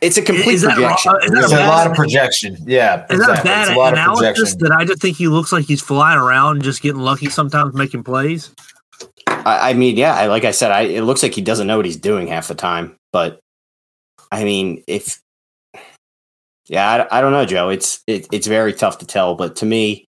it's 0.00 0.16
a 0.16 0.22
complete 0.22 0.54
Is 0.54 0.64
wrong? 0.64 0.74
projection. 0.74 1.12
Is 1.22 1.30
that 1.30 1.40
There's 1.40 1.52
a 1.52 1.56
a 1.56 1.66
lot 1.66 1.86
of 1.86 1.94
projection. 1.94 2.56
Yeah, 2.66 3.06
Is 3.10 3.18
that 3.18 3.28
a 3.28 3.32
exactly. 3.32 3.48
bad 3.50 3.62
It's 3.68 3.70
a 3.70 3.78
lot 3.78 3.92
of 3.92 3.98
analysis 3.98 4.26
projection. 4.54 4.58
that 4.60 4.72
I 4.72 4.84
just 4.84 5.00
think 5.02 5.16
he 5.16 5.28
looks 5.28 5.52
like 5.52 5.64
he's 5.64 5.80
flying 5.82 6.18
around, 6.18 6.62
just 6.62 6.82
getting 6.82 7.00
lucky 7.00 7.28
sometimes, 7.30 7.74
making 7.74 8.04
plays? 8.04 8.52
I, 9.28 9.70
I 9.70 9.72
mean, 9.74 9.96
yeah, 9.96 10.14
I, 10.14 10.26
like 10.26 10.44
I 10.44 10.50
said, 10.50 10.70
I, 10.72 10.82
it 10.82 11.02
looks 11.02 11.22
like 11.22 11.34
he 11.34 11.40
doesn't 11.42 11.66
know 11.66 11.76
what 11.76 11.84
he's 11.86 11.96
doing 11.96 12.26
half 12.26 12.48
the 12.48 12.54
time. 12.54 12.96
But 13.12 13.40
I 14.32 14.44
mean, 14.44 14.82
if 14.86 15.20
Yeah, 16.68 17.06
I, 17.10 17.18
I 17.18 17.20
don't 17.20 17.32
know, 17.32 17.44
Joe. 17.46 17.68
It's 17.68 18.02
it, 18.06 18.26
it's 18.32 18.46
very 18.46 18.72
tough 18.72 18.98
to 18.98 19.06
tell, 19.06 19.34
but 19.34 19.56
to 19.56 19.66
me, 19.66 20.04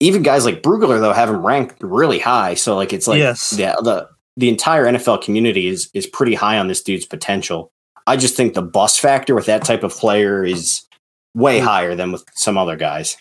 even 0.00 0.22
guys 0.22 0.44
like 0.44 0.62
Brugler 0.62 1.00
though 1.00 1.12
have 1.12 1.30
him 1.30 1.44
ranked 1.44 1.76
really 1.82 2.18
high. 2.18 2.54
So 2.54 2.76
like 2.76 2.92
it's 2.92 3.06
like 3.06 3.18
Yes. 3.18 3.54
yeah, 3.56 3.74
the 3.82 4.08
the 4.36 4.48
entire 4.48 4.84
NFL 4.84 5.22
community 5.22 5.68
is 5.68 5.88
is 5.94 6.06
pretty 6.06 6.34
high 6.34 6.58
on 6.58 6.68
this 6.68 6.82
dude's 6.82 7.06
potential. 7.06 7.70
I 8.06 8.16
just 8.16 8.36
think 8.36 8.54
the 8.54 8.62
bust 8.62 9.00
factor 9.00 9.34
with 9.34 9.46
that 9.46 9.64
type 9.64 9.82
of 9.82 9.92
player 9.92 10.44
is 10.44 10.86
way 11.34 11.60
hmm. 11.60 11.66
higher 11.66 11.94
than 11.94 12.12
with 12.12 12.24
some 12.34 12.58
other 12.58 12.76
guys. 12.76 13.16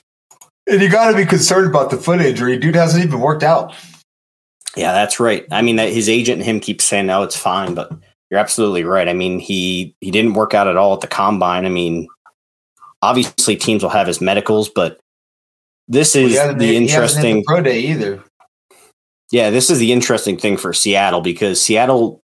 And 0.68 0.82
you 0.82 0.90
got 0.90 1.12
to 1.12 1.18
be 1.18 1.26
concerned 1.26 1.68
about 1.68 1.90
the 1.90 1.98
foot 1.98 2.22
injury. 2.22 2.58
Dude 2.58 2.76
hasn't 2.76 3.04
even 3.04 3.20
worked 3.20 3.44
out. 3.44 3.74
Yeah, 4.76 4.94
that's 4.94 5.20
right. 5.20 5.46
I 5.52 5.62
mean, 5.62 5.76
that 5.76 5.92
his 5.92 6.10
agent 6.10 6.38
and 6.38 6.46
him 6.46 6.60
keep 6.60 6.82
saying, 6.82 7.06
"No, 7.06 7.22
it's 7.22 7.38
fine," 7.38 7.76
but 7.76 7.92
you're 8.32 8.40
absolutely 8.40 8.84
right. 8.84 9.08
I 9.08 9.14
mean, 9.14 9.40
he 9.40 9.94
he 10.02 10.10
didn't 10.10 10.34
work 10.34 10.54
out 10.54 10.68
at 10.68 10.78
all 10.78 10.94
at 10.94 11.02
the 11.02 11.08
combine. 11.08 11.66
I 11.66 11.70
mean, 11.70 12.08
obviously 13.02 13.56
teams 13.56 13.84
will 13.84 13.92
have 13.92 14.08
his 14.08 14.22
medicals, 14.22 14.70
but 14.70 15.00
this 15.88 16.16
is 16.16 16.36
hasn't- 16.36 16.60
the 16.60 16.66
he 16.66 16.88
hasn't 16.88 16.90
hit 16.90 16.96
interesting. 16.96 17.36
the 17.38 17.44
pro 17.44 17.62
day 17.62 17.80
either. 17.80 18.24
Yeah, 19.32 19.50
this 19.50 19.70
is 19.70 19.80
the 19.80 19.92
interesting 19.92 20.38
thing 20.38 20.58
for 20.58 20.74
Seattle 20.74 21.22
because 21.22 21.62
Seattle 21.62 22.22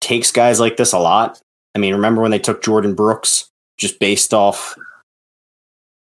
takes 0.00 0.30
guys 0.30 0.60
like 0.60 0.76
this 0.76 0.92
a 0.92 0.98
lot. 0.98 1.40
I 1.74 1.78
mean, 1.78 1.94
remember 1.94 2.20
when 2.22 2.30
they 2.30 2.38
took 2.38 2.62
Jordyn 2.62 2.96
Brooks 2.96 3.48
just 3.78 3.98
based 4.00 4.34
off 4.34 4.76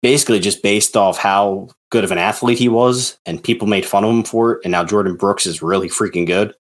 basically 0.03 0.39
just 0.39 0.63
based 0.63 0.97
off 0.97 1.19
how 1.19 1.69
good 1.91 2.05
of 2.05 2.13
an 2.13 2.19
athlete 2.19 2.59
he 2.59 2.69
was 2.69 3.19
and 3.27 3.43
people 3.43 3.67
made 3.67 3.87
fun 3.87 4.05
of 4.05 4.11
him 4.11 4.23
for 4.23 4.53
it 4.53 4.61
and 4.65 4.73
now 4.73 4.85
Jordyn 4.85 5.19
Brooks 5.19 5.47
is 5.47 5.63
really 5.63 5.89
freaking 5.89 6.27
good. 6.27 6.55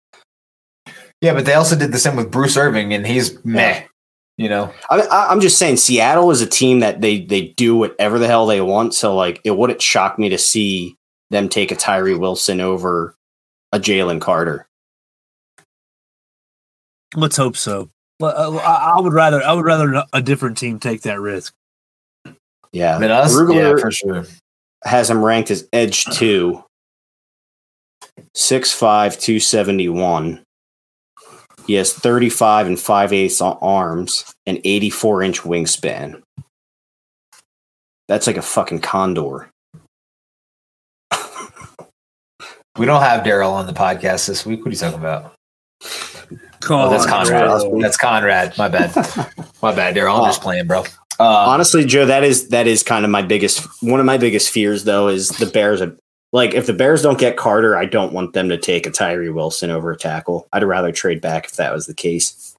Yeah, 1.20 1.32
but 1.34 1.44
they 1.44 1.54
also 1.54 1.76
did 1.76 1.92
the 1.92 1.98
same 1.98 2.16
with 2.16 2.30
Bruce 2.30 2.56
Irvin, 2.56 2.92
and 2.92 3.06
he's 3.06 3.42
meh. 3.44 3.84
You 4.36 4.50
know, 4.50 4.70
I, 4.90 5.00
I- 5.00 5.30
I'm 5.30 5.40
just 5.40 5.58
saying 5.58 5.78
Seattle 5.78 6.30
is 6.30 6.42
a 6.42 6.46
team 6.46 6.80
that 6.80 7.00
they 7.00 7.20
they 7.22 7.48
do 7.56 7.74
whatever 7.74 8.18
the 8.18 8.26
hell 8.26 8.46
they 8.46 8.60
want. 8.60 8.92
So 8.94 9.14
like 9.16 9.40
it 9.44 9.52
wouldn't 9.56 9.80
shock 9.80 10.18
me 10.18 10.28
to 10.28 10.36
see 10.38 10.94
them 11.30 11.48
take 11.48 11.70
a 11.70 11.76
Tyree 11.76 12.14
Wilson 12.16 12.60
over 12.60 13.14
a 13.72 13.78
Jalen 13.80 14.20
Carter. 14.20 14.66
Let's 17.14 17.36
hope 17.38 17.56
so. 17.56 17.90
Well, 18.20 18.58
uh, 18.58 18.60
I, 18.60 18.96
I 18.96 19.00
would 19.00 19.12
rather 19.12 19.42
I 19.42 19.52
would 19.52 19.64
rather 19.64 20.04
a 20.12 20.22
different 20.22 20.56
team 20.58 20.78
take 20.78 21.02
that 21.02 21.20
risk. 21.20 21.52
Yeah, 22.72 22.98
than 22.98 23.10
us. 23.10 23.34
Brugler- 23.34 23.76
yeah, 23.76 23.80
for 23.80 23.90
sure. 23.90 24.26
has 24.84 25.10
him 25.10 25.24
ranked 25.24 25.50
as 25.50 25.68
edge 25.72 26.04
two, 26.12 26.62
6'5, 28.36 29.20
271. 29.20 30.42
He 31.66 31.74
has 31.74 31.92
35 31.92 32.66
and 32.68 32.78
5 32.78 33.12
eighths 33.12 33.40
on 33.40 33.58
arms 33.60 34.32
and 34.46 34.60
84 34.62 35.22
inch 35.22 35.40
wingspan. 35.42 36.22
That's 38.08 38.26
like 38.26 38.36
a 38.36 38.42
fucking 38.42 38.80
condor. 38.80 39.50
We 42.78 42.84
don't 42.84 43.00
have 43.02 43.24
Daryl 43.24 43.52
on 43.52 43.66
the 43.66 43.72
podcast 43.72 44.26
this 44.26 44.44
week. 44.44 44.60
What 44.60 44.68
are 44.68 44.70
you 44.70 44.76
talking 44.76 44.98
about? 44.98 45.34
Come 46.66 46.80
Oh, 46.80 46.90
that's 46.90 47.04
on, 47.04 47.10
Conrad. 47.26 47.46
bro. 47.70 47.80
That's 47.80 47.96
Conrad. 47.96 48.58
My 48.58 48.68
bad. 48.68 48.92
My 49.62 49.74
bad, 49.74 49.94
Daryl. 49.96 50.18
I'm 50.20 50.26
just 50.28 50.42
playing, 50.42 50.66
bro. 50.66 50.80
Uh, 51.18 51.24
Honestly, 51.24 51.84
Joe, 51.84 52.04
that 52.06 52.24
is 52.24 52.48
that 52.48 52.66
is 52.66 52.82
kind 52.82 53.04
of 53.04 53.10
my 53.10 53.22
biggest 53.22 53.66
one 53.82 54.00
of 54.00 54.06
my 54.06 54.18
biggest 54.18 54.50
fears 54.50 54.84
though 54.84 55.08
is 55.08 55.28
the 55.30 55.46
Bears 55.46 55.80
are 55.80 55.96
like 56.32 56.52
if 56.54 56.66
the 56.66 56.74
Bears 56.74 57.00
don't 57.02 57.18
get 57.18 57.38
Carter, 57.38 57.74
I 57.76 57.86
don't 57.86 58.12
want 58.12 58.34
them 58.34 58.50
to 58.50 58.58
take 58.58 58.86
a 58.86 58.90
Tyree 58.90 59.30
Wilson 59.30 59.70
over 59.70 59.92
a 59.92 59.96
tackle. 59.96 60.46
I'd 60.52 60.62
rather 60.64 60.92
trade 60.92 61.22
back 61.22 61.46
if 61.46 61.52
that 61.52 61.72
was 61.72 61.86
the 61.86 61.94
case. 61.94 62.54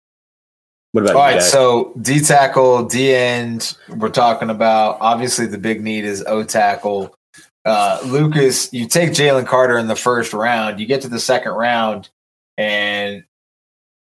What 0.94 1.02
about 1.04 1.16
all 1.16 1.22
you 1.22 1.28
right, 1.28 1.34
guys? 1.36 1.52
so 1.52 1.94
D 2.02 2.20
tackle, 2.20 2.86
D 2.86 3.14
end. 3.14 3.78
We're 3.90 4.10
talking 4.10 4.50
about 4.50 4.98
obviously 5.02 5.46
the 5.46 5.60
big 5.60 5.84
need 5.84 6.06
is 6.06 6.24
O 6.26 6.44
tackle. 6.44 7.14
Uh, 7.66 8.00
Lucas, 8.06 8.74
you 8.74 8.88
take 8.88 9.12
Jalen 9.12 9.46
Carter 9.46 9.78
in 9.78 9.86
the 9.88 9.96
first 9.96 10.34
round. 10.34 10.80
You 10.80 10.88
get 10.88 11.02
to 11.02 11.10
the 11.10 11.20
second 11.20 11.52
round, 11.52 12.10
and 12.58 13.24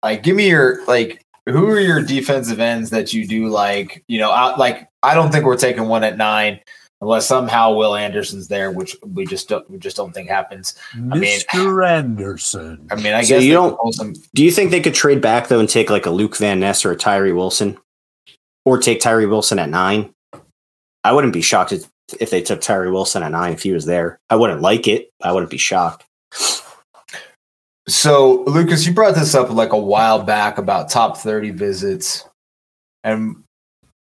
like, 0.03 0.23
give 0.23 0.37
me 0.37 0.49
your 0.49 0.85
like, 0.87 1.25
who 1.47 1.69
are 1.69 1.81
your 1.81 2.03
defensive 2.03 2.61
ends 2.61 2.91
that 2.91 3.13
you 3.13 3.27
do 3.27 3.49
like? 3.49 4.05
You 4.09 4.19
know, 4.21 4.31
I, 4.31 4.57
like 4.57 4.89
I 5.03 5.15
don't 5.15 5.31
think 5.33 5.45
we're 5.45 5.57
taking 5.57 5.89
one 5.89 6.05
at 6.05 6.17
nine 6.17 6.61
unless 7.01 7.27
somehow 7.27 7.73
Will 7.75 7.97
Anderson's 7.97 8.47
there, 8.47 8.71
which 8.71 8.97
we 9.05 9.27
just 9.27 9.49
don't 9.49 9.69
we 9.69 9.77
just 9.79 9.97
don't 9.97 10.13
think 10.13 10.29
happens. 10.29 10.75
I 10.95 10.99
mean- 11.19 11.41
Mr. 11.41 11.85
Anderson. 11.89 12.87
I 12.91 12.95
mean, 12.95 13.13
I 13.13 13.23
So 13.23 13.35
guess 13.37 13.45
you 13.45 13.55
don't- 13.55 13.93
some 13.95 14.15
Do 14.35 14.45
you 14.45 14.53
think 14.53 14.71
they 14.71 14.81
could 14.81 14.95
trade 14.95 15.21
back 15.21 15.49
though 15.49 15.59
and 15.61 15.69
take 15.69 15.91
like 15.91 16.07
a 16.07 16.11
Luke 16.11 16.37
Van 16.37 16.61
Ness 16.61 16.85
or 16.85 16.93
a 16.93 16.97
Tyree 16.97 17.33
Wilson, 17.33 17.77
or 18.65 18.79
take 18.79 19.01
Tyree 19.01 19.27
Wilson 19.27 19.59
at 19.59 19.69
nine? 19.69 20.13
I 21.05 21.13
wouldn't 21.13 21.33
be 21.33 21.43
shocked 21.43 21.73
if- 21.73 21.89
if 22.21 22.31
they 22.31 22.43
took 22.43 22.61
Tyree 22.61 22.91
Wilson 22.93 23.25
at 23.25 23.33
nine 23.33 23.53
if 23.53 23.63
he 23.65 23.73
was 23.73 23.85
there. 23.87 24.21
I 24.31 24.37
wouldn't 24.37 24.61
like 24.61 24.87
it. 24.87 25.11
I 25.21 25.33
wouldn't 25.33 25.51
be 25.51 25.59
shocked. 25.59 26.05
So, 27.93 28.43
Lucas, 28.45 28.87
you 28.87 28.95
brought 28.95 29.17
this 29.17 29.35
up 29.35 29.51
like 29.51 29.75
a 29.75 29.79
while 29.79 30.23
back 30.23 30.57
about 30.57 30.89
top 30.89 31.19
30 31.19 31.51
visits. 31.51 32.25
And 33.05 33.45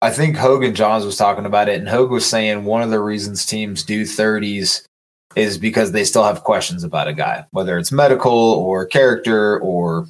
I 0.00 0.10
think 0.10 0.36
Hoge 0.36 0.64
and 0.64 0.76
Jahns 0.76 1.04
was 1.04 1.16
talking 1.16 1.44
about 1.44 1.68
it. 1.68 1.80
And 1.80 1.88
Hoge 1.88 2.10
was 2.10 2.24
saying 2.24 2.64
one 2.64 2.82
of 2.82 2.90
the 2.90 3.00
reasons 3.00 3.44
teams 3.44 3.82
do 3.82 4.04
30s 4.04 4.86
is 5.34 5.58
because 5.58 5.90
they 5.90 6.04
still 6.04 6.22
have 6.22 6.44
questions 6.44 6.84
about 6.84 7.08
a 7.08 7.12
guy, 7.12 7.44
whether 7.50 7.78
it's 7.78 7.90
medical 7.90 8.32
or 8.32 8.86
character 8.86 9.58
or 9.58 10.06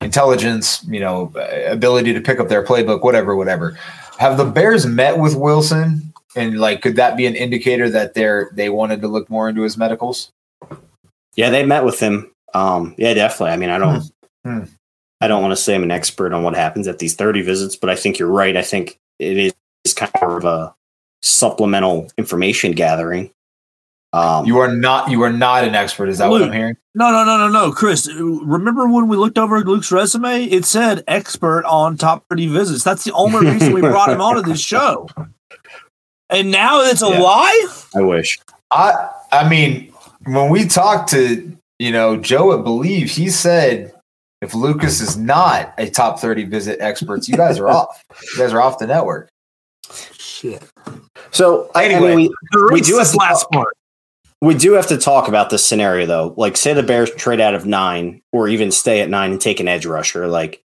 intelligence, 0.00 0.82
you 0.88 1.00
know, 1.00 1.30
ability 1.66 2.14
to 2.14 2.22
pick 2.22 2.40
up 2.40 2.48
their 2.48 2.64
playbook, 2.64 3.02
whatever, 3.02 3.36
whatever. 3.36 3.78
Have 4.18 4.38
the 4.38 4.46
Bears 4.46 4.86
met 4.86 5.18
with 5.18 5.34
Wilson? 5.34 6.10
And 6.34 6.58
like, 6.58 6.80
could 6.80 6.96
that 6.96 7.18
be 7.18 7.26
an 7.26 7.34
indicator 7.34 7.90
that 7.90 8.14
they're 8.14 8.50
they 8.54 8.70
wanted 8.70 9.02
to 9.02 9.08
look 9.08 9.28
more 9.28 9.46
into 9.46 9.60
his 9.60 9.76
medicals? 9.76 10.30
Yeah, 11.34 11.50
they 11.50 11.62
met 11.62 11.84
with 11.84 12.00
him. 12.00 12.32
Um, 12.56 12.94
yeah, 12.98 13.12
definitely. 13.14 13.50
I 13.52 13.56
mean, 13.56 13.70
I 13.70 13.78
don't, 13.78 14.02
Hmm. 14.44 14.58
Hmm. 14.58 14.64
I 15.20 15.28
don't 15.28 15.42
want 15.42 15.52
to 15.52 15.56
say 15.56 15.74
I'm 15.74 15.82
an 15.82 15.90
expert 15.90 16.32
on 16.32 16.42
what 16.42 16.54
happens 16.54 16.86
at 16.88 16.98
these 16.98 17.14
30 17.14 17.42
visits, 17.42 17.74
but 17.76 17.88
I 17.90 17.96
think 17.96 18.18
you're 18.18 18.30
right. 18.30 18.56
I 18.56 18.62
think 18.62 18.98
it 19.18 19.36
is 19.36 19.54
is 19.84 19.94
kind 19.94 20.10
of 20.22 20.44
a 20.44 20.74
supplemental 21.22 22.08
information 22.18 22.72
gathering. 22.72 23.30
Um, 24.12 24.44
You 24.46 24.58
are 24.58 24.74
not 24.74 25.10
you 25.10 25.22
are 25.22 25.32
not 25.32 25.64
an 25.64 25.74
expert. 25.74 26.08
Is 26.08 26.18
that 26.18 26.28
what 26.30 26.42
I'm 26.42 26.52
hearing? 26.52 26.76
No, 26.94 27.10
no, 27.10 27.24
no, 27.24 27.36
no, 27.38 27.48
no, 27.48 27.72
Chris. 27.72 28.10
Remember 28.12 28.88
when 28.88 29.08
we 29.08 29.16
looked 29.16 29.38
over 29.38 29.60
Luke's 29.60 29.90
resume? 29.92 30.44
It 30.44 30.64
said 30.64 31.02
expert 31.08 31.64
on 31.66 31.96
top 31.96 32.24
30 32.30 32.46
visits. 32.48 32.84
That's 32.84 33.04
the 33.04 33.12
only 33.12 33.46
reason 33.50 33.72
we 33.74 33.80
brought 33.82 34.10
him 34.10 34.20
onto 34.20 34.42
this 34.42 34.60
show. 34.60 35.08
And 36.30 36.50
now 36.50 36.80
it's 36.82 37.02
a 37.02 37.08
Yeah. 37.08 37.20
lie. 37.20 37.66
I 37.94 38.00
wish. 38.02 38.38
I 38.70 39.08
I 39.32 39.48
mean, 39.48 39.92
when 40.24 40.48
we 40.50 40.66
talked 40.66 41.10
to 41.10 41.56
you 41.78 41.92
know 41.92 42.16
Joe 42.16 42.56
at 42.58 42.64
Believe, 42.64 43.10
he 43.10 43.28
said 43.30 43.92
if 44.42 44.54
Lucas 44.54 45.00
is 45.00 45.16
not 45.16 45.72
a 45.78 45.88
top 45.88 46.18
30 46.20 46.44
visit 46.44 46.78
experts, 46.80 47.28
you 47.28 47.36
guys 47.36 47.58
are 47.58 47.68
off. 47.70 48.04
You 48.34 48.38
guys 48.38 48.52
are 48.52 48.60
off 48.62 48.78
the 48.78 48.86
network. 48.86 49.28
Shit. 49.90 50.62
So 51.30 51.70
I, 51.74 51.82
I 51.82 51.84
Anyway. 51.88 52.16
mean, 52.16 52.30
we, 52.54 52.62
We 52.74 52.80
do 52.80 52.96
this 52.96 53.08
have 53.08 53.10
to 53.12 53.16
last 53.18 53.42
talk- 53.44 53.52
part. 53.52 53.76
we 54.42 54.54
do 54.54 54.72
have 54.72 54.86
to 54.88 54.96
talk 54.98 55.28
about 55.28 55.50
this 55.50 55.64
scenario 55.64 56.06
though. 56.06 56.34
Like, 56.36 56.56
say 56.56 56.72
the 56.74 56.82
Bears 56.82 57.10
trade 57.12 57.40
out 57.40 57.54
of 57.54 57.66
nine, 57.66 58.20
or 58.32 58.48
even 58.48 58.70
stay 58.70 59.00
at 59.00 59.08
nine 59.08 59.32
and 59.32 59.40
take 59.40 59.60
an 59.60 59.68
edge 59.68 59.86
rusher. 59.86 60.26
Like, 60.28 60.62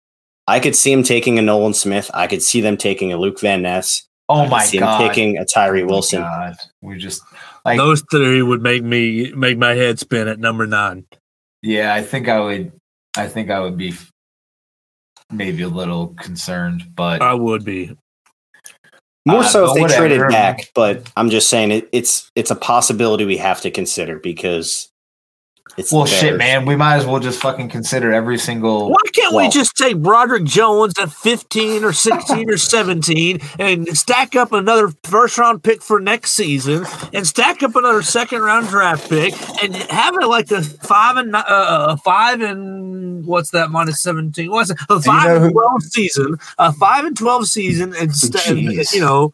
I 0.49 0.59
could 0.59 0.75
see 0.75 0.91
him 0.93 1.03
taking 1.05 1.39
a 1.39 1.43
Nolan 1.43 1.75
Smith. 1.75 2.11
I 2.13 2.27
could 2.27 2.43
see 2.43 2.61
them 2.61 2.77
taking 2.77 3.13
a 3.13 3.17
Luke 3.17 3.41
Van 3.41 3.63
Ness. 3.63 4.07
Oh 4.29 4.35
I 4.35 4.39
Oh 4.41 4.43
could 4.45 4.51
my 4.51 4.65
see 4.65 4.79
god. 4.79 5.01
him 5.01 5.09
taking 5.09 5.39
a 5.39 5.45
Tyree 5.45 5.83
Oh 5.83 5.87
Wilson. 5.87 6.23
God. 6.23 6.55
We 6.83 6.97
just 6.99 7.23
like 7.65 7.79
Those 7.79 8.03
three 8.11 8.43
would 8.43 8.63
make 8.63 8.83
me 8.83 9.33
make 9.33 9.59
my 9.59 9.75
head 9.75 9.99
spin 9.99 10.29
at 10.29 10.39
number 10.39 10.67
nine. 10.67 11.07
yeah, 11.63 11.95
I 11.95 12.03
think 12.03 12.29
I 12.29 12.41
would 12.41 12.73
I 13.17 13.27
think 13.29 13.51
I 13.51 13.61
would 13.61 13.77
be 13.77 13.95
maybe 15.31 15.63
a 15.63 15.69
little 15.69 16.09
concerned, 16.09 16.91
but 16.95 17.23
I 17.23 17.35
would 17.35 17.65
be. 17.65 17.97
More 19.27 19.41
Uh, 19.41 19.45
so 19.45 19.69
if 19.69 19.75
they 19.75 19.83
whatever. 19.83 20.09
traded 20.09 20.29
back, 20.29 20.71
but 20.75 21.11
I'm 21.17 21.29
just 21.31 21.49
saying 21.51 21.71
it, 21.73 21.89
it's 21.93 22.31
it's 22.35 22.51
a 22.51 22.57
possibility 22.57 23.25
we 23.25 23.37
have 23.37 23.61
to 23.61 23.71
consider 23.71 24.19
because 24.19 24.89
it's 25.81 25.93
well 25.93 26.07
shit, 26.07 26.37
man. 26.37 26.65
We 26.67 26.77
might 26.77 26.97
as 26.97 27.07
well 27.07 27.19
just 27.21 27.41
fucking 27.41 27.69
consider 27.71 28.13
every 28.13 28.39
single 28.39 28.91
Why 28.91 28.97
can't 29.13 29.35
we 29.35 29.49
just 29.49 29.77
take 29.77 29.99
Broderick 29.99 30.45
Jones 30.45 30.95
at 30.99 31.11
15 31.13 31.83
or 31.85 31.93
16 31.93 32.51
or 32.51 32.57
17 32.57 33.41
and 33.59 33.89
stack 33.97 34.37
up 34.37 34.53
another 34.53 34.93
first 35.05 35.39
round 35.39 35.63
pick 35.63 35.83
for 35.83 35.99
next 36.01 36.33
season 36.33 36.85
and 37.13 37.27
stack 37.27 37.63
up 37.63 37.75
another 37.77 38.03
second 38.03 38.43
round 38.43 38.69
draft 38.69 39.09
pick 39.09 39.35
and 39.63 39.75
have 39.75 40.15
it 40.17 40.27
like 40.27 40.51
a 40.51 40.63
five 40.63 41.17
and 41.17 41.35
uh, 41.35 41.45
uh, 41.47 41.97
five 41.97 42.41
and 42.41 43.27
what's 43.27 43.51
that 43.51 43.71
minus 43.71 44.01
17? 44.01 44.51
What's 44.51 44.71
it? 44.71 44.79
A 44.89 45.01
five 45.01 45.29
know 45.29 45.37
and 45.37 45.45
who- 45.47 45.51
12 45.53 45.83
season, 45.85 46.37
a 46.59 46.73
five 46.73 47.05
and 47.05 47.17
12 47.17 47.47
season 47.49 47.95
and, 47.99 48.15
sta- 48.15 48.39
Jeez. 48.55 48.95
you 48.95 49.01
know, 49.01 49.33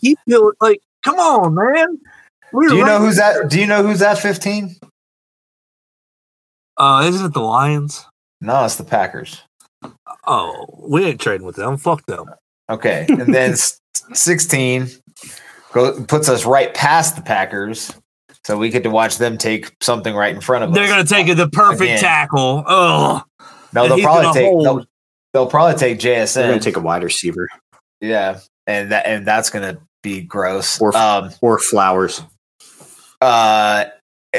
keep 0.00 0.18
building. 0.26 0.52
Like, 0.60 0.80
come 1.04 1.16
on, 1.16 1.54
man. 1.54 1.98
We're 2.52 2.68
Do 2.68 2.76
you 2.76 2.84
know 2.84 2.98
right- 2.98 3.00
who's 3.06 3.16
that? 3.16 3.48
Do 3.50 3.60
you 3.60 3.66
know 3.66 3.82
who's 3.82 4.00
at 4.02 4.18
15? 4.18 4.76
Uh, 6.78 7.04
isn't 7.08 7.26
it 7.26 7.32
the 7.34 7.40
Lions? 7.40 8.04
No, 8.40 8.64
it's 8.64 8.76
the 8.76 8.84
Packers. 8.84 9.42
Oh, 10.26 10.66
we 10.88 11.04
ain't 11.04 11.20
trading 11.20 11.46
with 11.46 11.56
them. 11.56 11.76
Fuck 11.76 12.04
them. 12.06 12.26
Okay, 12.68 13.06
and 13.08 13.32
then 13.32 13.54
16 14.12 14.88
go, 15.72 16.04
puts 16.04 16.28
us 16.28 16.44
right 16.44 16.74
past 16.74 17.16
the 17.16 17.22
Packers, 17.22 17.92
so 18.44 18.58
we 18.58 18.70
get 18.70 18.82
to 18.82 18.90
watch 18.90 19.18
them 19.18 19.38
take 19.38 19.74
something 19.80 20.14
right 20.14 20.34
in 20.34 20.40
front 20.40 20.64
of 20.64 20.70
us. 20.70 20.76
They're 20.76 20.88
going 20.88 21.04
to 21.04 21.12
take 21.12 21.34
the 21.36 21.48
perfect 21.48 21.82
Again. 21.82 22.00
tackle. 22.00 22.64
Oh, 22.66 23.22
no, 23.72 23.88
they'll 23.88 24.00
probably 24.00 24.32
take 24.32 24.62
they'll, 24.62 24.86
they'll 25.32 25.46
probably 25.46 25.78
take 25.78 25.98
JSN. 25.98 26.34
They're 26.34 26.48
going 26.48 26.58
to 26.58 26.64
take 26.64 26.76
a 26.76 26.80
wide 26.80 27.04
receiver 27.04 27.48
yeah, 28.00 28.40
and 28.66 28.92
that 28.92 29.06
and 29.06 29.26
that's 29.26 29.50
going 29.50 29.74
to 29.74 29.80
be 30.02 30.22
gross. 30.22 30.80
Or- 30.80 30.96
um, 30.96 31.30
or 31.40 31.58
Flowers. 31.58 32.22
uh, 33.20 33.86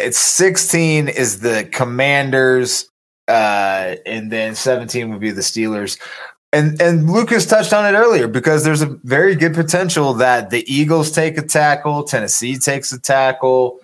it's 0.06 0.18
16 0.18 1.08
is 1.08 1.39
the 1.39 1.68
Commanders, 1.72 2.89
uh, 3.28 3.95
and 4.06 4.32
then 4.32 4.56
17 4.56 5.10
would 5.12 5.20
be 5.20 5.32
the 5.32 5.41
Steelers. 5.41 6.00
And 6.54 6.82
and 6.82 7.10
Lucas 7.10 7.45
touched 7.45 7.74
on 7.74 7.86
it 7.86 7.98
earlier 7.98 8.28
because 8.28 8.64
there's 8.64 8.82
a 8.82 8.98
very 9.04 9.36
good 9.36 9.54
potential 9.54 10.14
that 10.16 10.50
the 10.50 10.64
Eagles 10.74 11.12
take 11.12 11.38
a 11.38 11.41
tackle, 11.41 12.04
Tennessee 12.04 12.58
takes 12.58 12.93
a 12.93 13.00
tackle, 13.00 13.82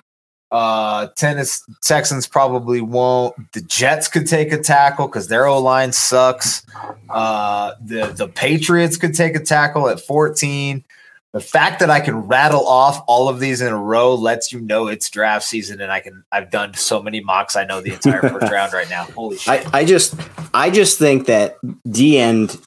uh, 0.54 1.08
Tennessee 1.16 1.74
Texans 1.82 2.28
probably 2.28 2.80
won't. 2.80 3.36
The 3.54 3.62
Jets 3.62 4.08
could 4.08 4.28
take 4.28 4.54
a 4.54 4.60
tackle 4.60 5.08
because 5.08 5.28
their 5.28 5.48
O 5.48 5.60
line 5.60 5.92
sucks. 5.92 6.64
Uh, 7.10 7.74
the 7.84 8.14
the 8.16 8.28
Patriots 8.28 8.96
could 8.96 9.16
take 9.16 9.36
a 9.36 9.40
tackle 9.40 9.90
at 9.90 10.00
14 10.00 10.86
the 11.34 11.40
fact 11.40 11.80
that 11.80 11.90
I 11.90 12.00
can 12.00 12.16
rattle 12.16 12.68
off 12.68 13.04
all 13.08 13.28
of 13.28 13.40
these 13.40 13.60
in 13.60 13.74
a 13.74 13.78
row 13.78 14.14
lets 14.14 14.52
you 14.52 14.62
know 14.62 14.88
it's 14.88 15.10
draft 15.10 15.46
season, 15.46 15.82
and 15.82 15.92
I 15.92 16.00
can. 16.00 16.24
I've 16.32 16.52
done 16.52 16.76
so 16.76 17.02
many 17.02 17.22
mocks. 17.22 17.56
I 17.56 17.66
know 17.66 17.82
the 17.82 17.94
entire 17.94 18.22
first 18.22 18.52
round 18.52 18.72
right 18.74 18.90
now. 18.90 19.04
Holy 19.16 19.38
shit! 19.38 19.68
I, 19.74 19.80
I 19.80 19.86
just 19.86 20.16
I 20.54 20.70
just 20.70 21.00
think 21.00 21.26
that 21.26 21.58
D 21.90 22.20
end 22.20 22.60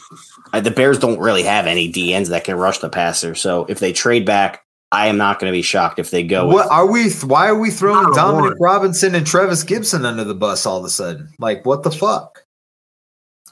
uh, 0.52 0.60
the 0.60 0.70
Bears 0.70 0.98
don't 0.98 1.18
really 1.18 1.44
have 1.44 1.66
any 1.66 1.88
D 1.88 2.12
ends 2.12 2.28
that 2.30 2.44
can 2.44 2.56
rush 2.56 2.78
the 2.78 2.90
passer. 2.90 3.34
So 3.34 3.66
if 3.68 3.78
they 3.78 3.92
trade 3.92 4.26
back, 4.26 4.64
I 4.90 5.06
am 5.06 5.16
not 5.16 5.38
going 5.38 5.50
to 5.50 5.56
be 5.56 5.62
shocked 5.62 5.98
if 5.98 6.10
they 6.10 6.24
go. 6.24 6.46
what 6.46 6.64
with, 6.64 6.72
are 6.72 6.90
we? 6.90 7.10
Why 7.10 7.46
are 7.48 7.58
we 7.58 7.70
throwing 7.70 8.12
Dominique. 8.12 8.58
Robinson 8.60 9.14
and 9.14 9.26
Trevis 9.26 9.64
Gipson 9.64 10.04
under 10.04 10.24
the 10.24 10.34
bus 10.34 10.66
all 10.66 10.78
of 10.78 10.84
a 10.84 10.90
sudden? 10.90 11.30
Like 11.38 11.64
what 11.64 11.84
the 11.84 11.92
fuck? 11.92 12.46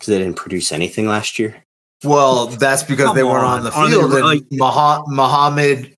because 0.05 0.13
they 0.13 0.19
didn't 0.19 0.37
produce 0.37 0.73
anything 0.73 1.07
last 1.07 1.39
year. 1.39 1.64
Well, 2.05 2.47
that's 2.47 2.83
because 2.83 3.07
Come 3.07 3.17
they 3.17 3.23
weren't 3.25 3.45
on 3.45 3.59
on. 3.59 3.65
the 3.65 3.73
Are 3.73 3.85
they 3.87 3.93
field. 3.93 4.05
and 4.05 4.15
really- 4.15 4.47
Maha- 4.53 5.05
Muhammad, 5.09 5.95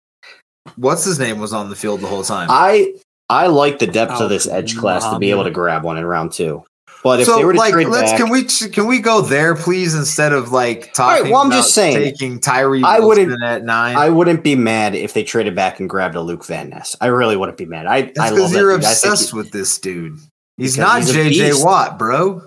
what's 0.77 1.05
his 1.05 1.19
name, 1.19 1.39
was 1.39 1.53
on 1.53 1.71
the 1.71 1.77
field 1.77 2.01
the 2.01 2.07
whole 2.07 2.23
time. 2.25 2.49
I 2.51 2.95
I 3.29 3.49
like 3.49 3.79
the 3.81 3.87
depth 3.89 4.13
Oh, 4.17 4.25
of 4.25 4.31
this 4.31 4.47
edge 4.47 4.77
class 4.77 5.09
to 5.11 5.19
be 5.19 5.31
able 5.31 5.45
to 5.45 5.51
grab 5.51 5.83
one 5.83 5.97
in 5.99 6.05
round 6.05 6.33
two. 6.33 6.63
But 7.03 7.21
if 7.21 7.27
so, 7.27 7.37
they 7.37 7.45
were 7.45 7.53
to 7.53 7.59
like, 7.59 7.73
trade 7.73 7.87
let's 7.89 8.11
back, 8.13 8.21
can 8.21 8.31
we 8.31 8.45
can 8.45 8.87
we 8.89 8.99
go 8.99 9.21
there, 9.21 9.55
please, 9.55 9.95
instead 9.95 10.33
of 10.33 10.51
like 10.51 10.79
right, 10.87 10.95
talking? 10.95 11.31
well, 11.33 11.43
I'm 11.43 11.47
about 11.49 11.57
just 11.59 11.75
saying, 11.75 11.95
taking 11.97 12.41
Tyree. 12.41 12.83
I 12.85 12.99
wouldn't- 12.99 13.41
at 13.45 13.65
nine. 13.65 13.97
I 13.97 14.09
wouldn't 14.11 14.43
be 14.43 14.57
mad 14.57 14.95
if 14.97 15.13
they 15.13 15.23
traded 15.23 15.55
back 15.55 15.79
and 15.79 15.89
grabbed 15.89 16.17
a 16.17 16.21
Luke 16.21 16.45
Van 16.45 16.71
Ness. 16.71 16.97
I 17.01 17.07
really 17.07 17.37
wouldn't 17.37 17.59
be 17.59 17.67
mad. 17.67 17.87
I 17.87 17.97
I 17.97 18.03
That's 18.03 18.19
love 18.19 18.35
because 18.35 18.53
you're 18.55 18.77
dude. 18.77 18.85
I 18.85 18.89
think 18.95 19.13
obsessed 19.13 19.35
with 19.35 19.51
this 19.53 19.79
dude. 19.79 20.19
He's 20.57 20.77
not 20.79 21.03
he's 21.03 21.13
JJ. 21.13 21.65
Watt, 21.65 21.97
bro. 21.99 22.43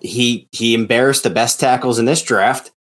He 0.00 0.48
he 0.52 0.74
embarrassed 0.74 1.22
the 1.24 1.30
best 1.30 1.60
tackles 1.60 1.98
in 1.98 2.04
this 2.04 2.22
draft. 2.22 2.72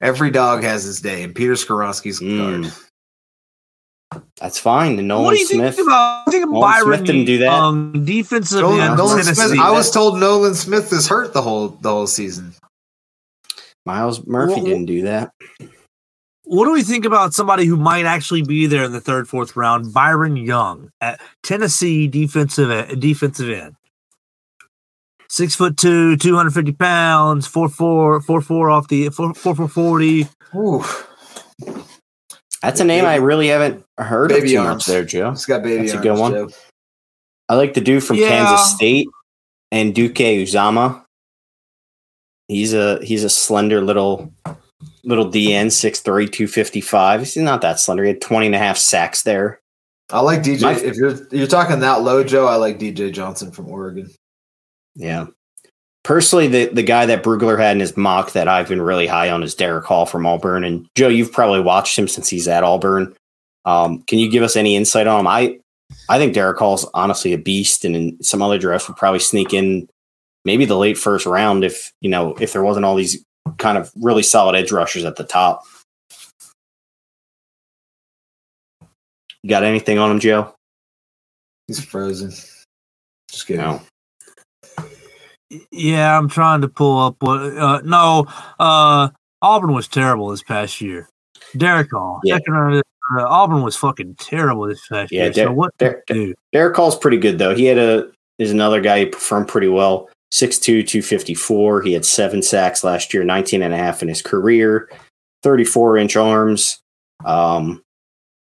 Every 0.00 0.30
dog 0.30 0.62
has 0.62 0.84
his 0.84 1.00
day, 1.00 1.22
and 1.22 1.34
Peter 1.34 1.52
Skoronski's 1.54 2.20
Mm. 2.20 2.62
guard. 2.62 2.72
That's 4.40 4.58
fine. 4.58 4.98
And 4.98 5.08
Nolan 5.08 5.24
what 5.24 5.34
do 5.34 5.40
you 5.40 5.46
Smith. 5.46 5.76
think 5.76 5.88
about? 5.88 6.24
I 6.26 6.30
think 6.30 6.44
Nolan 6.46 6.60
Byron 6.60 6.86
Smith 6.98 7.04
didn't 7.06 7.24
do 7.24 7.38
that. 7.38 7.48
Um, 7.52 8.04
defensive 8.04 8.60
Nolan, 8.60 8.80
end, 8.80 8.96
Nolan 8.96 9.18
Tennessee. 9.24 9.42
Smith. 9.48 9.58
I 9.60 9.70
was 9.70 9.90
told 9.90 10.18
Nolan 10.20 10.54
Smith 10.54 10.92
is 10.92 11.08
hurt 11.08 11.32
the 11.32 11.42
whole 11.42 11.68
the 11.68 11.90
whole 11.90 12.06
season. 12.06 12.54
Myles 13.84 14.26
Murphy 14.26 14.54
Well, 14.56 14.64
didn't 14.64 14.86
do 14.86 15.02
that. 15.02 15.32
What 16.44 16.66
do 16.66 16.72
we 16.72 16.82
think 16.82 17.04
about 17.04 17.34
somebody 17.34 17.64
who 17.66 17.76
might 17.76 18.04
actually 18.04 18.42
be 18.42 18.66
there 18.66 18.84
in 18.84 18.92
the 18.92 19.00
third, 19.00 19.28
fourth 19.28 19.56
round? 19.56 19.92
Byron 19.92 20.36
Young 20.36 20.90
at 21.00 21.20
Tennessee 21.42 22.06
defensive 22.06 23.00
defensive 23.00 23.48
end. 23.50 23.74
Six 25.28 25.54
foot 25.54 25.76
two, 25.76 26.16
two 26.16 26.36
hundred 26.36 26.52
fifty 26.52 26.72
pounds, 26.72 27.46
four 27.46 27.68
four, 27.68 28.20
four 28.20 28.40
four 28.40 28.70
off 28.70 28.88
the 28.88 29.08
four 29.10 29.34
four 29.34 29.54
four 29.54 29.68
forty. 29.68 30.28
Ooh, 30.54 30.84
That's 32.62 32.80
a 32.80 32.84
name 32.84 33.04
I 33.04 33.16
really 33.16 33.48
haven't 33.48 33.84
heard 33.98 34.30
of 34.30 34.38
Baby 34.38 34.50
too 34.50 34.58
arms. 34.58 34.68
much 34.68 34.86
there, 34.86 35.04
Joe. 35.04 35.30
he's 35.30 35.46
got 35.46 35.62
baby. 35.62 35.86
That's 35.86 35.98
a 35.98 36.02
good 36.02 36.18
one. 36.18 36.32
Joe. 36.32 36.48
I 37.48 37.54
like 37.56 37.74
the 37.74 37.80
dude 37.80 38.02
from 38.04 38.16
Yeah. 38.16 38.28
Kansas 38.28 38.74
State 38.74 39.06
Anudike-Uzomah. 39.72 41.02
He's 42.48 42.72
a 42.74 43.04
he's 43.04 43.24
a 43.24 43.28
slender 43.30 43.80
little 43.82 44.32
little 45.04 45.26
DN, 45.26 45.66
6'3", 45.66 46.02
255. 46.30 47.20
He's 47.20 47.36
not 47.36 47.60
that 47.62 47.78
slender. 47.80 48.04
He 48.04 48.08
had 48.10 48.20
20 48.20 48.46
and 48.46 48.54
a 48.54 48.58
half 48.58 48.76
sacks 48.76 49.22
there. 49.22 49.60
I 50.10 50.20
like 50.20 50.42
DJ. 50.42 50.62
My- 50.62 50.72
if 50.80 50.96
you're 50.96 51.16
you're 51.32 51.46
talking 51.48 51.80
that 51.80 52.02
low, 52.02 52.22
Joe, 52.22 52.46
I 52.46 52.56
like 52.56 52.78
DJ 52.78 53.12
Johnson 53.12 53.50
from 53.50 53.68
Oregon. 53.68 54.08
Yeah. 54.96 55.26
Personally, 56.02 56.46
the, 56.46 56.66
the 56.66 56.82
guy 56.82 57.06
that 57.06 57.22
Brugler 57.22 57.58
had 57.58 57.76
in 57.76 57.80
his 57.80 57.96
mock 57.96 58.32
that 58.32 58.48
I've 58.48 58.68
been 58.68 58.82
really 58.82 59.06
high 59.06 59.30
on 59.30 59.42
is 59.42 59.54
Derick 59.54 59.84
Hall 59.84 60.06
from 60.06 60.26
Auburn. 60.26 60.64
And 60.64 60.86
Joe, 60.94 61.08
you've 61.08 61.32
probably 61.32 61.60
watched 61.60 61.98
him 61.98 62.08
since 62.08 62.28
he's 62.28 62.48
at 62.48 62.64
Auburn. 62.64 63.14
Um, 63.64 64.02
can 64.02 64.18
you 64.18 64.30
give 64.30 64.42
us 64.42 64.56
any 64.56 64.76
insight 64.76 65.06
on 65.06 65.20
him? 65.20 65.26
I 65.26 65.58
I 66.08 66.18
think 66.18 66.34
Derick 66.34 66.58
Hall's 66.58 66.88
honestly 66.94 67.32
a 67.32 67.38
beast, 67.38 67.84
and 67.84 67.96
in 67.96 68.22
some 68.22 68.42
other 68.42 68.58
drafts 68.58 68.88
would 68.88 68.96
probably 68.96 69.18
sneak 69.18 69.52
in 69.52 69.88
maybe 70.44 70.64
the 70.64 70.78
late 70.78 70.96
first 70.96 71.26
round 71.26 71.64
if 71.64 71.92
you 72.00 72.08
know 72.08 72.34
if 72.40 72.52
there 72.52 72.62
wasn't 72.62 72.84
all 72.84 72.94
these 72.94 73.24
kind 73.58 73.78
of 73.78 73.90
really 73.96 74.22
solid 74.22 74.56
edge 74.56 74.72
rushers 74.72 75.04
at 75.04 75.16
the 75.16 75.24
top. 75.24 75.62
You 79.42 79.50
got 79.50 79.64
anything 79.64 79.98
on 79.98 80.10
him, 80.10 80.20
Joe? 80.20 80.54
He's 81.68 81.84
frozen. 81.84 82.30
Just 82.30 83.46
kidding. 83.46 83.62
No. 83.62 83.80
Yeah, 85.70 86.18
I'm 86.18 86.28
trying 86.28 86.60
to 86.62 86.68
pull 86.68 86.98
up 86.98 87.16
what. 87.20 87.40
Uh, 87.56 87.80
no, 87.84 88.26
uh, 88.58 89.08
Auburn 89.42 89.74
was 89.74 89.86
terrible 89.88 90.28
this 90.30 90.42
past 90.42 90.80
year. 90.80 91.08
Derick 91.56 91.90
Hall, 91.92 92.20
Yeah. 92.24 92.36
second. 92.36 92.82
Uh, 93.16 93.22
Auburn 93.28 93.62
was 93.62 93.76
fucking 93.76 94.16
terrible 94.18 94.66
this 94.66 94.84
past 94.88 95.12
Yeah, 95.12 95.24
year. 95.24 95.32
Der- 95.32 95.44
so 95.44 95.52
what 95.52 95.70
Der- 95.78 96.02
do? 96.08 96.34
Derick 96.52 96.74
Hall's 96.76 96.98
pretty 96.98 97.18
good 97.18 97.38
though. 97.38 97.54
He 97.54 97.66
had 97.66 97.78
a 97.78 98.08
is 98.38 98.50
another 98.50 98.80
guy 98.80 99.04
who 99.04 99.10
performed 99.10 99.48
pretty 99.48 99.68
well. 99.68 100.08
6'2", 100.32 100.82
254. 100.82 101.82
He 101.82 101.92
had 101.92 102.04
seven 102.04 102.42
sacks 102.42 102.82
last 102.82 103.14
year, 103.14 103.22
19 103.24 103.62
and 103.62 103.72
a 103.72 103.76
half 103.78 104.02
in 104.02 104.08
his 104.08 104.20
career, 104.20 104.90
34 105.44 105.96
inch 105.96 106.16
arms. 106.16 106.80
Um, 107.24 107.82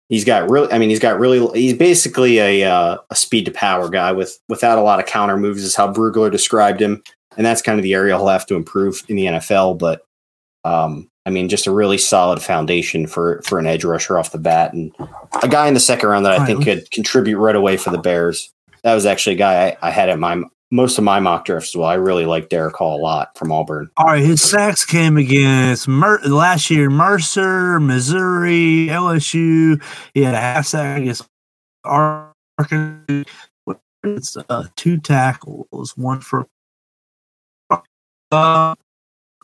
he's 0.08 0.24
got 0.24 0.48
really, 0.50 0.70
I 0.72 0.78
mean, 0.78 0.88
he's 0.90 0.98
got 0.98 1.18
really, 1.18 1.60
he's 1.60 1.74
basically 1.74 2.38
a, 2.38 2.64
uh, 2.64 2.98
a 3.10 3.14
speed 3.14 3.44
to 3.46 3.50
power 3.50 3.88
guy 3.88 4.12
with, 4.12 4.38
without 4.48 4.78
a 4.78 4.82
lot 4.82 5.00
of 5.00 5.06
counter 5.06 5.36
moves 5.36 5.62
is 5.62 5.74
how 5.76 5.92
Brugler 5.92 6.30
described 6.30 6.80
him. 6.80 7.02
And 7.36 7.46
that's 7.46 7.62
kind 7.62 7.78
of 7.78 7.82
the 7.82 7.94
area 7.94 8.16
he'll 8.16 8.26
have 8.28 8.46
to 8.46 8.56
improve 8.56 9.02
in 9.08 9.16
the 9.16 9.26
NFL. 9.26 9.78
But, 9.78 10.02
um, 10.64 11.08
I 11.24 11.30
mean, 11.30 11.48
just 11.48 11.66
a 11.66 11.72
really 11.72 11.98
solid 11.98 12.42
foundation 12.42 13.06
for, 13.06 13.42
for 13.42 13.58
an 13.58 13.66
edge 13.66 13.84
rusher 13.84 14.18
off 14.18 14.32
the 14.32 14.38
bat 14.38 14.72
and 14.72 14.92
a 15.42 15.48
guy 15.48 15.68
in 15.68 15.74
the 15.74 15.80
second 15.80 16.08
round 16.08 16.24
that 16.24 16.32
I 16.32 16.38
Right. 16.38 16.46
think 16.46 16.64
could 16.64 16.90
contribute 16.90 17.38
right 17.38 17.54
away 17.54 17.76
for 17.76 17.90
the 17.90 17.98
Bears. 17.98 18.50
That 18.82 18.94
was 18.94 19.06
actually 19.06 19.34
a 19.36 19.38
guy 19.38 19.68
I, 19.82 19.88
I 19.88 19.90
had 19.90 20.08
at 20.08 20.18
my 20.18 20.42
most 20.70 20.98
of 20.98 21.04
my 21.04 21.20
mock 21.20 21.44
drafts 21.44 21.74
well. 21.74 21.86
I 21.86 21.94
really 21.94 22.26
like 22.26 22.48
Derick 22.48 22.76
Hall 22.76 23.00
a 23.00 23.02
lot 23.02 23.36
from 23.36 23.50
Auburn. 23.52 23.90
All 23.96 24.06
right, 24.06 24.22
his 24.22 24.42
sacks 24.42 24.84
came 24.84 25.16
against 25.16 25.88
Mer- 25.88 26.20
last 26.24 26.70
year 26.70 26.90
Mercer, 26.90 27.80
Missouri, 27.80 28.88
LSU. 28.90 29.82
He 30.14 30.22
had 30.22 30.34
a 30.34 30.40
half 30.40 30.66
sack 30.66 31.00
against 31.00 31.26
Arkansas. 31.84 33.24
It's 34.04 34.36
uh, 34.48 34.64
two 34.76 34.98
tackles, 34.98 35.96
one 35.96 36.20
for. 36.20 36.46
Uh, 37.70 38.74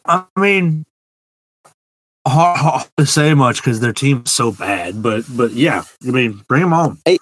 I 0.07 0.25
mean, 0.39 0.85
hard, 2.27 2.59
hard 2.59 2.89
to 2.99 3.07
say 3.07 3.35
much 3.35 3.57
because 3.57 3.81
their 3.81 3.93
team's 3.93 4.31
so 4.31 4.53
bad, 4.53 5.03
but 5.03 5.25
but 5.31 5.53
yeah, 5.53 5.85
I 6.07 6.11
mean, 6.11 6.45
bring 6.49 6.63
him 6.63 6.73
on. 6.73 6.99
Hey, 7.05 7.19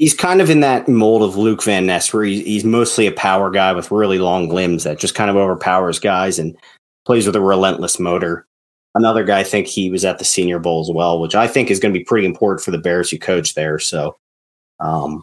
He's 0.00 0.14
kind 0.14 0.40
of 0.40 0.48
in 0.48 0.60
that 0.60 0.88
mold 0.88 1.22
of 1.22 1.36
Luke 1.36 1.62
Van 1.62 1.84
Ness, 1.84 2.10
where 2.14 2.22
he's, 2.22 2.42
he's 2.46 2.64
mostly 2.64 3.06
a 3.06 3.12
power 3.12 3.50
guy 3.50 3.74
with 3.74 3.90
really 3.90 4.18
long 4.18 4.48
limbs 4.48 4.84
that 4.84 4.98
just 4.98 5.14
kind 5.14 5.28
of 5.28 5.36
overpowers 5.36 5.98
guys 5.98 6.38
and 6.38 6.56
plays 7.04 7.26
with 7.26 7.36
a 7.36 7.40
relentless 7.40 7.98
motor. 8.00 8.46
Another 8.94 9.24
guy, 9.24 9.40
I 9.40 9.44
think 9.44 9.66
he 9.66 9.90
was 9.90 10.06
at 10.06 10.18
the 10.18 10.24
Senior 10.24 10.58
Bowl 10.58 10.80
as 10.80 10.90
well, 10.90 11.20
which 11.20 11.34
I 11.34 11.46
think 11.46 11.70
is 11.70 11.78
going 11.78 11.92
to 11.92 12.00
be 12.00 12.04
pretty 12.04 12.26
important 12.26 12.64
for 12.64 12.70
the 12.70 12.78
Bears 12.78 13.10
who 13.10 13.18
coach 13.18 13.52
there. 13.54 13.78
So, 13.78 14.16
um, 14.80 15.22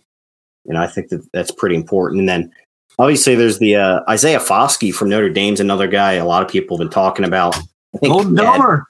you 0.63 0.73
know, 0.73 0.81
I 0.81 0.85
think 0.87 1.09
that 1.09 1.27
that's 1.33 1.49
pretty 1.51 1.75
important. 1.75 2.19
And 2.19 2.29
then 2.29 2.51
obviously 2.99 3.33
there's 3.33 3.57
the 3.57 3.77
uh, 3.77 4.01
Isaiah 4.07 4.39
Foskey 4.39 4.93
from 4.93 5.09
Notre 5.09 5.29
Dame's 5.29 5.59
another 5.59 5.87
guy 5.87 6.13
a 6.13 6.25
lot 6.25 6.43
of 6.43 6.49
people 6.49 6.77
have 6.77 6.85
been 6.85 6.93
talking 6.93 7.25
about. 7.25 7.57
I 7.57 7.97
think 7.97 8.13
Golden 8.13 8.37
he 8.37 8.43
had- 8.43 8.81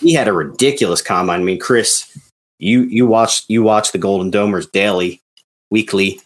he 0.00 0.12
had 0.12 0.28
a 0.28 0.32
ridiculous 0.32 1.00
combine. 1.00 1.40
I 1.40 1.44
mean, 1.44 1.60
Chris, 1.60 2.18
you 2.64 2.82
you 2.82 3.06
watch 3.06 3.44
you 3.48 3.62
watch 3.62 3.92
the 3.92 3.98
Golden 3.98 4.30
Domers 4.30 4.70
daily, 4.70 5.20
weekly. 5.70 6.20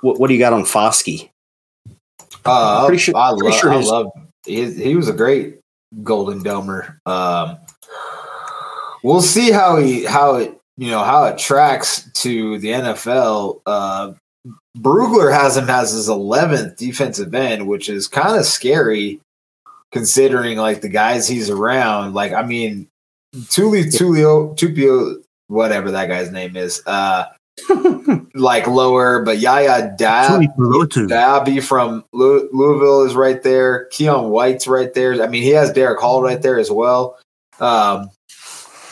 What 0.00 0.18
what 0.18 0.28
do 0.28 0.34
you 0.34 0.40
got 0.40 0.52
on 0.52 0.62
Foskey? 0.62 1.30
Uh, 2.44 2.86
Pretty 2.86 2.98
sure- 3.00 3.16
I, 3.16 3.30
pretty 3.30 3.50
love, 3.50 3.60
sure 3.60 3.72
I 3.72 3.76
love 3.76 4.12
he, 4.44 4.70
he 4.72 4.96
was 4.96 5.08
a 5.08 5.12
great 5.12 5.60
Golden 6.02 6.42
Domer. 6.42 6.96
Um, 7.06 7.58
we'll 9.02 9.22
see 9.22 9.50
how 9.50 9.76
he 9.76 10.04
how 10.04 10.36
it 10.36 10.58
you 10.76 10.90
know 10.90 11.02
how 11.02 11.24
it 11.24 11.38
tracks 11.38 12.10
to 12.14 12.58
the 12.58 12.68
NFL. 12.68 13.60
Uh, 13.66 14.12
Brugler 14.76 15.32
has 15.32 15.56
him 15.56 15.70
as 15.70 15.92
his 15.92 16.08
11th 16.08 16.76
defensive 16.76 17.34
end, 17.34 17.68
which 17.68 17.88
is 17.88 18.08
kind 18.08 18.36
of 18.36 18.44
scary 18.44 19.20
considering 19.92 20.58
like 20.58 20.80
the 20.80 20.88
guys 20.88 21.28
he's 21.28 21.48
around. 21.48 22.14
Like, 22.14 22.32
I 22.32 22.42
mean, 22.42 22.88
Tuli 23.50 23.84
Tulio 23.84 24.56
Tupio, 24.56 25.22
whatever 25.48 25.90
that 25.90 26.08
guy's 26.08 26.30
name 26.30 26.56
is, 26.56 26.82
uh, 26.86 27.26
like 28.34 28.66
lower, 28.66 29.22
but 29.22 29.38
Yaya 29.38 29.94
Dab, 29.96 30.40
Diaby 31.08 31.62
from 31.62 32.04
Louisville 32.12 33.04
is 33.04 33.14
right 33.14 33.42
there. 33.42 33.88
Keion 33.92 34.30
White's 34.30 34.66
right 34.66 34.92
there. 34.92 35.22
I 35.22 35.28
mean, 35.28 35.42
he 35.42 35.50
has 35.50 35.72
Derick 35.72 36.00
Hall 36.00 36.22
right 36.22 36.42
there 36.42 36.58
as 36.58 36.70
well. 36.70 37.18
Um, 37.60 38.10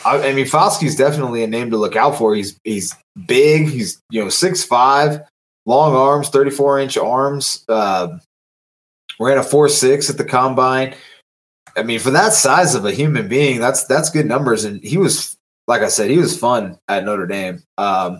I, 0.05 0.29
I 0.29 0.33
mean, 0.33 0.45
Foskey's 0.45 0.95
definitely 0.95 1.43
a 1.43 1.47
name 1.47 1.71
to 1.71 1.77
look 1.77 1.95
out 1.95 2.17
for. 2.17 2.35
He's 2.35 2.59
he's 2.63 2.95
big. 3.27 3.69
He's 3.69 4.01
you 4.09 4.23
know 4.23 4.29
six 4.29 4.63
five, 4.63 5.21
long 5.65 5.95
arms, 5.95 6.29
thirty 6.29 6.51
four 6.51 6.79
inch 6.79 6.97
arms. 6.97 7.65
Uh, 7.67 8.17
ran 9.19 9.37
a 9.37 9.43
four 9.43 9.69
six 9.69 10.09
at 10.09 10.17
the 10.17 10.25
combine. 10.25 10.95
I 11.75 11.83
mean, 11.83 11.99
for 11.99 12.11
that 12.11 12.33
size 12.33 12.75
of 12.75 12.85
a 12.85 12.91
human 12.91 13.27
being, 13.27 13.59
that's 13.59 13.85
that's 13.85 14.09
good 14.09 14.25
numbers. 14.25 14.63
And 14.63 14.83
he 14.83 14.97
was, 14.97 15.37
like 15.67 15.81
I 15.81 15.87
said, 15.87 16.09
he 16.09 16.17
was 16.17 16.37
fun 16.37 16.77
at 16.87 17.05
Notre 17.05 17.27
Dame. 17.27 17.61
Um, 17.77 18.19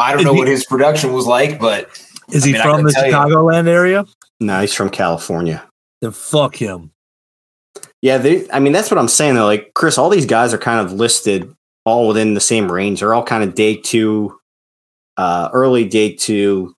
I 0.00 0.12
don't 0.12 0.24
know 0.24 0.32
what 0.32 0.48
his 0.48 0.64
production 0.66 1.12
was 1.12 1.26
like, 1.26 1.58
but 1.60 1.88
Is 2.30 2.44
I 2.44 2.46
he 2.48 2.52
mean, 2.54 2.62
from 2.62 2.82
the 2.84 2.92
tell 2.92 3.06
you- 3.06 3.12
Chicagoland 3.12 3.68
area? 3.68 4.04
No, 4.40 4.60
he's 4.60 4.74
from 4.74 4.90
California. 4.90 5.64
Then 6.00 6.10
fuck 6.10 6.56
him. 6.56 6.90
Yeah, 8.02 8.18
they. 8.18 8.50
I 8.50 8.58
mean, 8.58 8.72
that's 8.72 8.90
what 8.90 8.98
I'm 8.98 9.06
saying 9.08 9.36
though. 9.36 9.44
Like 9.44 9.72
Chris, 9.74 9.96
all 9.96 10.10
these 10.10 10.26
guys 10.26 10.52
are 10.52 10.58
kind 10.58 10.80
of 10.84 10.92
listed 10.92 11.54
all 11.84 12.08
within 12.08 12.34
the 12.34 12.40
same 12.40 12.70
range. 12.70 12.98
They're 13.00 13.14
all 13.14 13.22
kind 13.22 13.44
of 13.44 13.54
day 13.54 13.76
two, 13.76 14.36
uh, 15.16 15.48
early 15.52 15.84
day 15.84 16.12
two, 16.14 16.74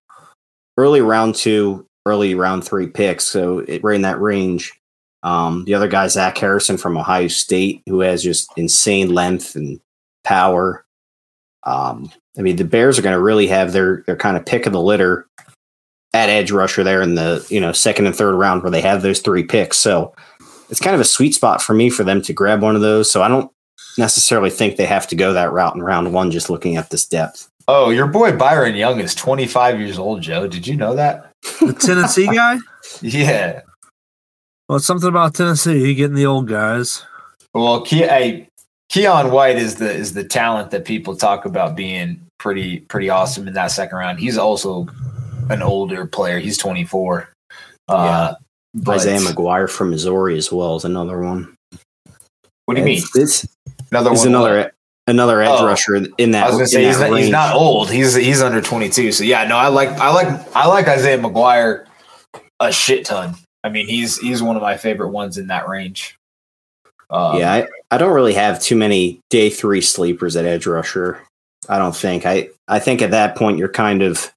early 0.77 1.01
round 1.01 1.35
two, 1.35 1.87
early 2.05 2.35
round 2.35 2.65
three 2.65 2.87
picks. 2.87 3.25
So 3.27 3.61
it, 3.61 3.83
right 3.83 3.97
in 3.97 4.03
that 4.03 4.21
range. 4.21 4.73
Um, 5.25 5.65
the 5.65 5.75
other 5.75 5.89
guy, 5.89 6.07
Zach 6.07 6.37
Harrison 6.39 6.77
from 6.77 6.97
Ohio 6.97 7.29
State, 7.29 7.83
who 7.89 8.01
has 8.01 8.23
just 8.23 8.49
insane 8.57 9.13
length 9.13 9.57
and 9.57 9.81
power. 10.23 10.85
Um, 11.65 12.13
I 12.39 12.43
mean, 12.43 12.57
the 12.57 12.65
Bears 12.65 12.99
are 12.99 13.03
going 13.03 13.17
to 13.17 13.23
really 13.23 13.47
have 13.47 13.73
their 13.73 14.03
their 14.07 14.17
kind 14.17 14.37
of 14.37 14.45
pick 14.45 14.67
of 14.67 14.73
the 14.73 14.81
litter 14.81 15.27
at 16.13 16.29
edge 16.29 16.53
rusher 16.53 16.85
there 16.85 17.03
in 17.03 17.15
the 17.15 17.45
you 17.49 17.59
know 17.59 17.73
second 17.73 18.07
and 18.07 18.15
third 18.15 18.37
round 18.37 18.63
where 18.63 18.71
they 18.71 18.83
have 18.83 19.03
those 19.03 19.21
three 19.21 19.43
picks. 19.45 19.79
So 19.79 20.15
it's 20.69 20.81
kind 20.81 20.95
of 20.95 21.01
a 21.01 21.05
sweet 21.05 21.35
spot 21.35 21.63
for 21.63 21.75
me 21.75 21.89
for 21.91 22.05
them 22.05 22.21
to 22.23 22.33
grab 22.33 22.63
one 22.63 22.77
of 22.77 22.83
those. 22.83 23.11
So 23.11 23.23
I 23.23 23.29
don't 23.29 23.51
necessarily 23.97 24.51
think 24.51 24.77
they 24.77 24.87
have 24.87 25.07
to 25.09 25.17
go 25.17 25.33
that 25.33 25.53
route 25.53 25.75
in 25.75 25.83
round 25.83 26.13
one, 26.13 26.31
just 26.31 26.51
looking 26.51 26.77
at 26.77 26.91
this 26.91 27.07
depth. 27.07 27.49
oh, 27.69 27.89
your 27.91 28.07
boy 28.07 28.37
Byron 28.37 28.75
Young 28.75 29.01
is 29.01 29.15
25 29.15 29.81
years 29.81 29.99
old, 29.99 30.21
Joe. 30.21 30.47
Did 30.47 30.67
you 30.67 30.77
know 30.77 30.95
that? 30.95 31.31
The 31.61 31.73
Tennessee 31.73 32.27
guy? 32.35 32.59
Yeah. 33.01 33.63
Well, 34.69 34.77
it's 34.77 34.87
something 34.87 35.09
about 35.09 35.35
Tennessee 35.35 35.95
getting 35.95 36.17
the 36.17 36.27
old 36.27 36.49
guys. 36.49 37.05
Well, 37.53 37.85
Ke- 37.85 38.09
hey, 38.09 38.49
Keion 38.91 39.31
White 39.31 39.57
is 39.57 39.77
the 39.77 39.93
is 39.93 40.15
the 40.15 40.25
talent 40.25 40.71
that 40.71 40.85
people 40.85 41.17
talk 41.17 41.45
about 41.45 41.77
being 41.77 42.21
pretty 42.39 42.81
pretty 42.81 43.11
awesome 43.11 43.47
in 43.47 43.55
that 43.55 43.71
second 43.71 43.97
round. 43.99 44.19
He's 44.19 44.39
also 44.39 44.87
an 45.51 45.63
older 45.63 46.07
player. 46.07 46.39
He's 46.39 46.57
24. 46.59 47.29
Uh, 47.89 48.35
but- 48.75 48.97
Isaiah 48.97 49.19
McGuire 49.21 49.69
from 49.71 49.91
Missouri 49.91 50.37
as 50.39 50.51
well 50.51 50.77
is 50.77 50.85
another 50.85 51.21
one. 51.21 51.55
What 52.67 52.75
do 52.75 52.81
you 52.81 52.87
mean? 52.87 53.03
This 53.15 53.47
Another 53.91 54.13
is 54.13 54.21
one. 54.21 54.29
another 54.29 54.73
another 55.07 55.43
edge 55.43 55.51
Oh. 55.53 55.67
rusher 55.67 55.95
in 56.17 56.31
that. 56.31 56.45
I 56.45 56.47
was 56.49 56.57
gonna 56.57 56.67
say 56.67 56.85
he's 56.87 56.99
not, 56.99 57.13
he's 57.19 57.29
not 57.31 57.55
old. 57.55 57.91
He's 57.91 58.15
he's 58.15 58.41
under 58.41 58.63
22. 58.63 59.13
So 59.13 59.23
yeah, 59.23 59.47
no, 59.47 59.57
I 59.57 59.69
like 59.69 59.91
I 59.91 60.11
like 60.13 60.57
I 60.57 60.67
like 60.67 60.89
Isaiah 60.89 61.19
McGuire 61.19 61.85
a 62.61 62.73
shit 62.73 63.05
ton. 63.05 63.35
I 63.65 63.71
mean, 63.71 63.89
he's 63.89 64.19
he's 64.19 64.43
one 64.43 64.57
of 64.57 64.63
my 64.63 64.77
favorite 64.77 65.09
ones 65.09 65.39
in 65.39 65.49
that 65.49 65.67
range. 65.67 66.19
Um, 67.11 67.39
yeah, 67.39 67.53
I, 67.53 67.69
I 67.91 67.99
don't 67.99 68.15
really 68.15 68.35
have 68.35 68.61
too 68.61 68.77
many 68.77 69.21
day 69.31 69.51
three 69.51 69.81
sleepers 69.81 70.37
at 70.37 70.45
edge 70.45 70.67
rusher. 70.67 71.21
I 71.69 71.79
don't 71.79 71.97
think. 71.97 72.27
I 72.27 72.51
I 72.69 72.79
think 72.79 73.01
at 73.03 73.11
that 73.13 73.37
point 73.37 73.59
you're 73.59 73.69
kind 73.71 74.03
of 74.03 74.33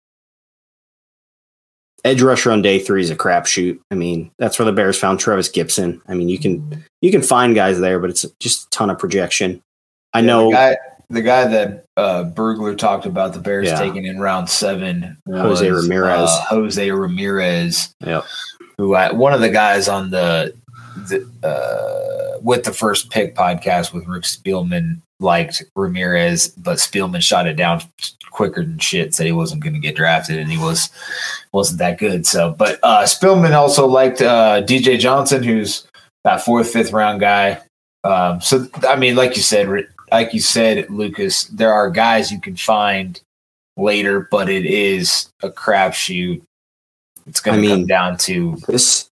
edge 2.05 2.21
rusher 2.21 2.51
on 2.51 2.61
day 2.61 2.80
three 2.80 3.01
is 3.01 3.09
a 3.09 3.15
crapshoot. 3.17 3.80
I 3.91 3.95
mean, 3.95 4.32
that's 4.38 4.57
where 4.57 4.65
the 4.65 4.71
Bears 4.71 4.97
found 4.97 5.19
Trevis 5.19 5.49
Gipson. 5.49 6.01
I 6.07 6.13
mean, 6.13 6.30
you 6.30 6.39
can 6.39 6.86
you 7.01 7.11
can 7.11 7.21
find 7.21 7.53
guys 7.53 7.80
there, 7.80 7.99
but 7.99 8.09
it's 8.09 8.25
just 8.39 8.67
a 8.67 8.69
ton 8.69 8.89
of 8.89 8.97
projection. 8.97 9.61
I 10.13 10.19
Yeah, 10.19 10.25
know. 10.25 10.45
the 10.45 10.55
guy, 10.55 10.78
the 11.10 11.22
guy 11.22 11.47
that 11.47 11.86
uh, 11.95 12.26
Brugler 12.34 12.78
talked 12.78 13.05
about 13.05 13.34
the 13.34 13.39
Bears 13.39 13.68
Yeah. 13.68 13.80
taking 13.80 14.05
in 14.05 14.20
round 14.20 14.49
seven, 14.49 15.18
Jose 15.30 15.70
Ramirez. 15.70 16.30
uh, 16.30 16.41
Jose 16.49 16.91
Ramirez, 16.91 17.93
Yep. 18.05 18.26
who 18.78 18.93
I, 18.95 19.12
one 19.14 19.34
of 19.34 19.41
the 19.41 19.49
guys 19.49 19.88
on 19.88 20.12
the, 20.12 20.53
the 21.08 21.26
uh, 21.47 22.39
with 22.41 22.64
the 22.64 22.74
first 22.74 23.10
pick 23.10 23.36
podcast 23.36 23.93
with 23.93 24.05
Rick 24.08 24.24
Spielman 24.24 25.01
liked 25.20 25.64
Ramirez, 25.76 26.49
but 26.49 26.78
Spielman 26.78 27.22
shot 27.22 27.47
it 27.47 27.55
down 27.55 27.82
quicker 28.32 28.62
than 28.64 28.78
shit. 28.78 29.16
Said 29.16 29.26
he 29.26 29.32
wasn't 29.32 29.64
going 29.64 29.74
to 29.74 29.80
get 29.80 29.95
drafted, 29.95 30.38
and 30.38 30.51
he 30.51 30.58
was 30.58 30.89
wasn't 31.53 31.80
that 31.80 31.97
good. 31.97 32.26
So, 32.28 32.51
but 32.51 32.80
uh, 32.84 33.03
Spielman 33.03 33.53
also 33.53 33.88
liked 33.88 34.22
uh, 34.22 34.62
DJ 34.64 34.99
Johnson, 34.99 35.41
who's 35.43 35.88
that 36.24 36.41
fourth, 36.41 36.70
fifth 36.72 36.91
round 36.93 37.20
guy. 37.20 37.60
Um, 38.03 38.39
so, 38.41 38.68
I 38.88 38.95
mean, 38.95 39.16
like 39.16 39.36
you 39.36 39.41
said, 39.41 39.68
like 40.12 40.34
you 40.34 40.39
said, 40.39 40.89
Lucas, 40.89 41.45
there 41.45 41.74
are 41.74 41.89
guys 41.89 42.32
you 42.32 42.39
can 42.39 42.55
find 42.55 43.22
later, 43.76 44.28
but 44.32 44.49
it 44.49 44.66
is 44.66 45.30
a 45.43 45.49
crapshoot. 45.49 46.41
It's 47.26 47.41
going 47.41 47.60
I 47.60 47.62
to 47.64 47.68
come 47.68 47.86
down 47.88 48.18
to 48.20 48.55
This 48.68 48.84
is 48.84 49.10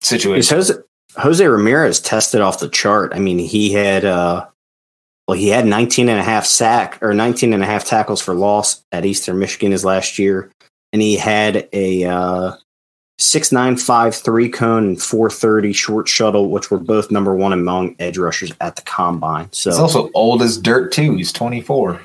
situation. 0.00 0.56
Jose, 0.56 0.74
Jose 1.16 1.46
Ramirez 1.46 2.00
tested 2.00 2.40
off 2.40 2.60
the 2.60 2.68
chart. 2.68 3.12
I 3.14 3.18
mean, 3.18 3.38
he 3.38 3.72
had 3.72 4.04
uh 4.04 4.46
well, 5.26 5.36
he 5.36 5.48
had 5.48 5.66
19 5.66 6.08
and 6.08 6.20
a 6.20 6.22
half 6.22 6.46
sack 6.46 7.02
or 7.02 7.12
19 7.12 7.52
and 7.52 7.62
a 7.62 7.66
half 7.66 7.84
tackles 7.84 8.22
for 8.22 8.34
loss 8.34 8.84
at 8.92 9.04
Eastern 9.04 9.40
Michigan 9.40 9.72
his 9.72 9.84
last 9.84 10.20
year. 10.20 10.52
And 10.92 11.02
he 11.02 11.16
had 11.16 11.68
a 11.72 12.04
uh 12.04 12.56
6953 13.18 14.48
cone 14.50 14.84
and 14.88 15.02
430 15.02 15.72
short 15.72 16.08
shuttle, 16.08 16.50
which 16.50 16.70
were 16.70 16.78
both 16.78 17.10
number 17.10 17.34
one 17.34 17.52
among 17.52 17.96
edge 17.98 18.18
rushers 18.18 18.52
at 18.60 18.76
the 18.76 18.82
combine. 18.82 19.48
So 19.52 19.70
He's 19.70 19.78
also 19.78 20.10
old 20.14 20.42
as 20.42 20.58
dirt 20.58 20.92
too. 20.92 21.16
He's 21.16 21.32
24. 21.32 22.00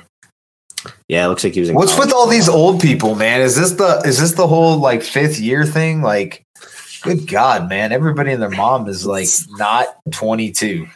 yeah, 1.08 1.24
it 1.24 1.28
looks 1.28 1.44
like 1.44 1.52
he 1.54 1.60
was 1.60 1.68
in 1.68 1.74
What's 1.74 1.92
college. 1.94 2.06
with 2.06 2.14
all 2.14 2.26
these 2.26 2.48
old 2.48 2.80
people, 2.80 3.14
man? 3.14 3.40
Is 3.40 3.56
this 3.56 3.72
the 3.72 4.02
is 4.04 4.18
this 4.18 4.32
the 4.32 4.46
whole 4.46 4.78
like 4.78 5.02
fifth 5.02 5.38
year 5.38 5.64
thing? 5.66 6.00
Like, 6.02 6.42
good 7.02 7.28
God, 7.28 7.68
man! 7.68 7.92
Everybody 7.92 8.32
and 8.32 8.42
their 8.42 8.50
mom 8.50 8.88
is 8.88 9.06
like 9.06 9.28
not 9.50 9.96
22. 10.12 10.86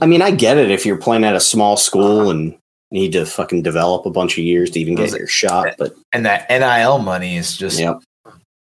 I 0.00 0.06
mean, 0.06 0.22
I 0.22 0.30
get 0.30 0.56
it 0.58 0.70
if 0.70 0.84
you're 0.86 0.96
playing 0.98 1.24
at 1.24 1.34
a 1.34 1.40
small 1.40 1.76
school 1.76 2.30
and 2.30 2.56
need 2.92 3.12
to 3.12 3.26
fucking 3.26 3.62
develop 3.62 4.06
a 4.06 4.10
bunch 4.10 4.38
of 4.38 4.44
years 4.44 4.70
to 4.70 4.80
even 4.80 4.94
get 4.94 5.10
your 5.10 5.26
shot, 5.26 5.74
but 5.78 5.94
and 6.12 6.24
that 6.26 6.48
NIL 6.48 6.98
money 6.98 7.36
is 7.36 7.56
just 7.56 7.80
Yep. 7.80 8.02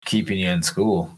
Keeping 0.06 0.38
you 0.38 0.50
in 0.50 0.64
school. 0.64 1.12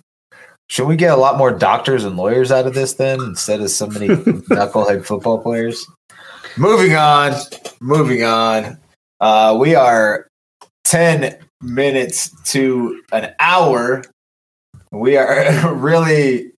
Should 0.69 0.87
we 0.87 0.95
get 0.97 1.13
a 1.13 1.17
lot 1.17 1.37
more 1.37 1.51
doctors 1.51 2.03
and 2.03 2.17
lawyers 2.17 2.51
out 2.51 2.67
of 2.67 2.73
this 2.73 2.93
then 2.93 3.21
instead 3.21 3.61
of 3.61 3.69
so 3.69 3.87
many 3.87 4.07
knucklehead 4.07 5.05
football 5.05 5.39
players? 5.39 5.87
Moving 6.57 6.95
on, 6.95 7.33
moving 7.79 8.23
on. 8.23 8.77
Uh, 9.21 9.55
we 9.59 9.75
are 9.75 10.27
10 10.83 11.37
minutes 11.61 12.31
to 12.51 13.01
an 13.11 13.33
hour. 13.39 14.03
We 14.91 15.17
are 15.17 15.73
really 15.73 16.51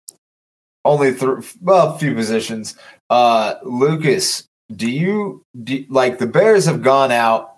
only 0.85 1.13
through 1.13 1.43
well, 1.61 1.93
a 1.93 1.99
few 1.99 2.15
positions. 2.15 2.75
Uh, 3.09 3.55
Lucas, 3.63 4.45
do 4.75 4.89
you 4.89 5.43
do, 5.63 5.85
like 5.89 6.19
the 6.19 6.27
Bears 6.27 6.65
have 6.65 6.81
gone 6.81 7.11
out 7.11 7.57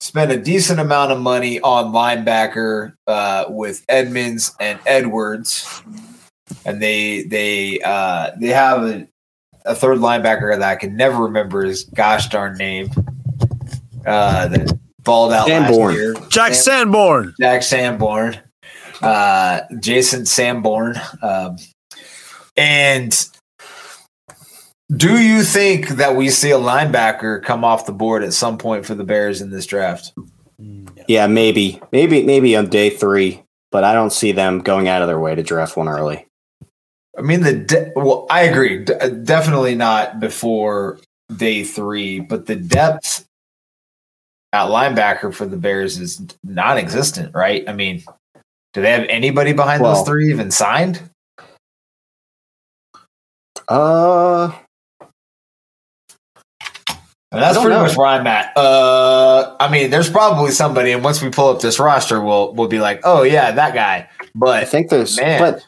spent 0.00 0.32
a 0.32 0.38
decent 0.38 0.80
amount 0.80 1.12
of 1.12 1.20
money 1.20 1.60
on 1.60 1.92
linebacker 1.92 2.94
uh, 3.06 3.44
with 3.48 3.84
Edmunds 3.88 4.54
and 4.58 4.78
Edwards, 4.86 5.82
and 6.64 6.82
they 6.82 7.22
they 7.24 7.80
uh, 7.80 8.30
they 8.40 8.48
have 8.48 8.82
a, 8.84 9.06
a 9.66 9.74
third 9.74 9.98
linebacker 9.98 10.58
that 10.58 10.68
I 10.68 10.76
can 10.76 10.96
never 10.96 11.24
remember 11.24 11.64
his 11.64 11.84
gosh 11.84 12.28
darn 12.28 12.56
name. 12.56 12.90
Uh, 14.06 14.48
that 14.48 14.78
balled 15.02 15.32
out 15.32 15.46
Sanborn. 15.46 15.88
last 15.88 15.96
year. 15.96 16.14
Jack 16.30 16.54
Sam- 16.54 16.62
Sanborn. 16.64 17.34
Jack 17.38 17.62
Sanborn, 17.62 18.38
uh, 19.02 19.60
Jason 19.78 20.26
Sanborn, 20.26 20.96
um, 21.22 21.56
and. 22.56 23.26
Do 24.96 25.20
you 25.20 25.44
think 25.44 25.88
that 25.90 26.16
we 26.16 26.30
see 26.30 26.50
a 26.50 26.58
linebacker 26.58 27.42
come 27.42 27.64
off 27.64 27.86
the 27.86 27.92
board 27.92 28.24
at 28.24 28.32
some 28.32 28.58
point 28.58 28.84
for 28.84 28.94
the 28.94 29.04
Bears 29.04 29.40
in 29.40 29.50
this 29.50 29.66
draft? 29.66 30.12
Yeah, 31.06 31.26
maybe, 31.28 31.80
maybe, 31.92 32.24
maybe 32.24 32.56
on 32.56 32.68
day 32.68 32.90
three, 32.90 33.42
but 33.70 33.84
I 33.84 33.92
don't 33.94 34.12
see 34.12 34.32
them 34.32 34.60
going 34.60 34.88
out 34.88 35.00
of 35.02 35.08
their 35.08 35.20
way 35.20 35.34
to 35.34 35.42
draft 35.42 35.76
one 35.76 35.88
early. 35.88 36.26
I 37.16 37.22
mean, 37.22 37.42
the 37.42 37.54
de- 37.54 37.92
well, 37.94 38.26
I 38.30 38.42
agree. 38.42 38.84
D- 38.84 38.94
definitely 39.22 39.74
not 39.74 40.20
before 40.20 40.98
day 41.36 41.64
three, 41.64 42.20
but 42.20 42.46
the 42.46 42.56
depth 42.56 43.26
at 44.52 44.68
linebacker 44.68 45.32
for 45.32 45.46
the 45.46 45.56
Bears 45.56 45.98
is 45.98 46.20
non-existent, 46.42 47.34
right? 47.34 47.68
I 47.68 47.72
mean, 47.72 48.02
do 48.72 48.82
they 48.82 48.90
have 48.90 49.06
anybody 49.08 49.52
behind 49.52 49.82
Well- 49.82 49.94
those 49.94 50.06
three 50.06 50.30
even 50.30 50.50
signed? 50.50 51.00
Uh, 53.68 54.52
And 57.32 57.40
that's 57.40 57.56
pretty 57.56 57.76
know. 57.76 57.82
much 57.84 57.96
where 57.96 58.08
I'm 58.08 58.26
at. 58.26 58.56
Uh, 58.56 59.56
I 59.60 59.70
mean, 59.70 59.90
there's 59.90 60.10
probably 60.10 60.50
somebody, 60.50 60.90
and 60.90 61.04
once 61.04 61.22
we 61.22 61.30
pull 61.30 61.48
up 61.48 61.60
this 61.60 61.78
roster, 61.78 62.20
we'll 62.20 62.52
we'll 62.54 62.68
be 62.68 62.80
like, 62.80 63.00
oh 63.04 63.22
yeah, 63.22 63.52
that 63.52 63.72
guy. 63.72 64.08
But 64.34 64.56
I 64.56 64.64
think 64.64 64.90
there's, 64.90 65.16
Man. 65.20 65.40
but 65.40 65.66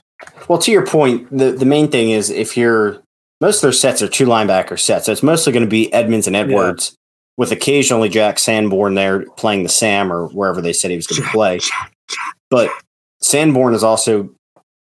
well, 0.48 0.58
to 0.58 0.72
your 0.72 0.84
point, 0.84 1.30
the 1.36 1.52
the 1.52 1.64
main 1.64 1.88
thing 1.88 2.10
is 2.10 2.30
if 2.30 2.56
you're 2.56 3.00
most 3.40 3.56
of 3.56 3.62
their 3.62 3.72
sets 3.72 4.02
are 4.02 4.08
two 4.08 4.26
linebacker 4.26 4.78
sets, 4.78 5.06
so 5.06 5.12
it's 5.12 5.22
mostly 5.22 5.52
going 5.52 5.64
to 5.64 5.70
be 5.70 5.92
Edmunds 5.92 6.26
and 6.26 6.34
Edwards, 6.34 6.96
with 7.36 7.52
occasionally 7.52 8.08
Jack 8.08 8.38
Sanborn 8.38 8.94
there 8.94 9.24
playing 9.36 9.62
the 9.62 9.68
Sam 9.68 10.12
or 10.12 10.28
wherever 10.28 10.60
they 10.60 10.72
said 10.72 10.90
he 10.90 10.96
was 10.96 11.06
going 11.06 11.22
to 11.22 11.28
play. 11.28 11.60
But 12.50 12.70
Sanborn 13.20 13.74
is 13.74 13.82
also, 13.82 14.30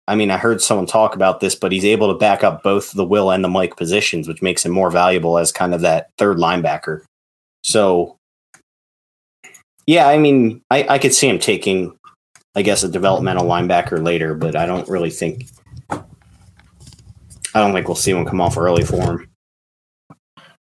I 0.06 0.14
mean, 0.14 0.30
I 0.30 0.36
heard 0.36 0.60
someone 0.60 0.86
talk 0.86 1.14
about 1.14 1.40
this, 1.40 1.54
but 1.54 1.72
he's 1.72 1.84
able 1.84 2.12
to 2.12 2.18
back 2.18 2.44
up 2.44 2.62
both 2.62 2.92
the 2.92 3.04
Will 3.04 3.30
and 3.30 3.42
the 3.42 3.48
Mike 3.48 3.76
positions, 3.76 4.28
which 4.28 4.42
makes 4.42 4.64
him 4.64 4.72
more 4.72 4.90
valuable 4.90 5.38
as 5.38 5.50
kind 5.50 5.74
of 5.74 5.80
that 5.80 6.10
third 6.18 6.36
linebacker. 6.36 7.02
So, 7.62 8.16
yeah, 9.86 10.08
I 10.08 10.18
mean, 10.18 10.60
I, 10.70 10.86
I 10.88 10.98
could 10.98 11.14
see 11.14 11.28
him 11.28 11.38
taking, 11.38 11.96
I 12.54 12.60
guess, 12.60 12.82
a 12.82 12.88
developmental 12.88 13.46
linebacker 13.46 14.02
later, 14.04 14.34
but 14.34 14.56
I 14.56 14.66
don't 14.66 14.88
really 14.88 15.10
think, 15.10 15.46
I 15.90 16.02
don't 17.54 17.72
think 17.72 17.88
we'll 17.88 17.94
see 17.94 18.12
one 18.12 18.26
come 18.26 18.42
off 18.42 18.58
early 18.58 18.84
for 18.84 19.00
him. 19.00 19.28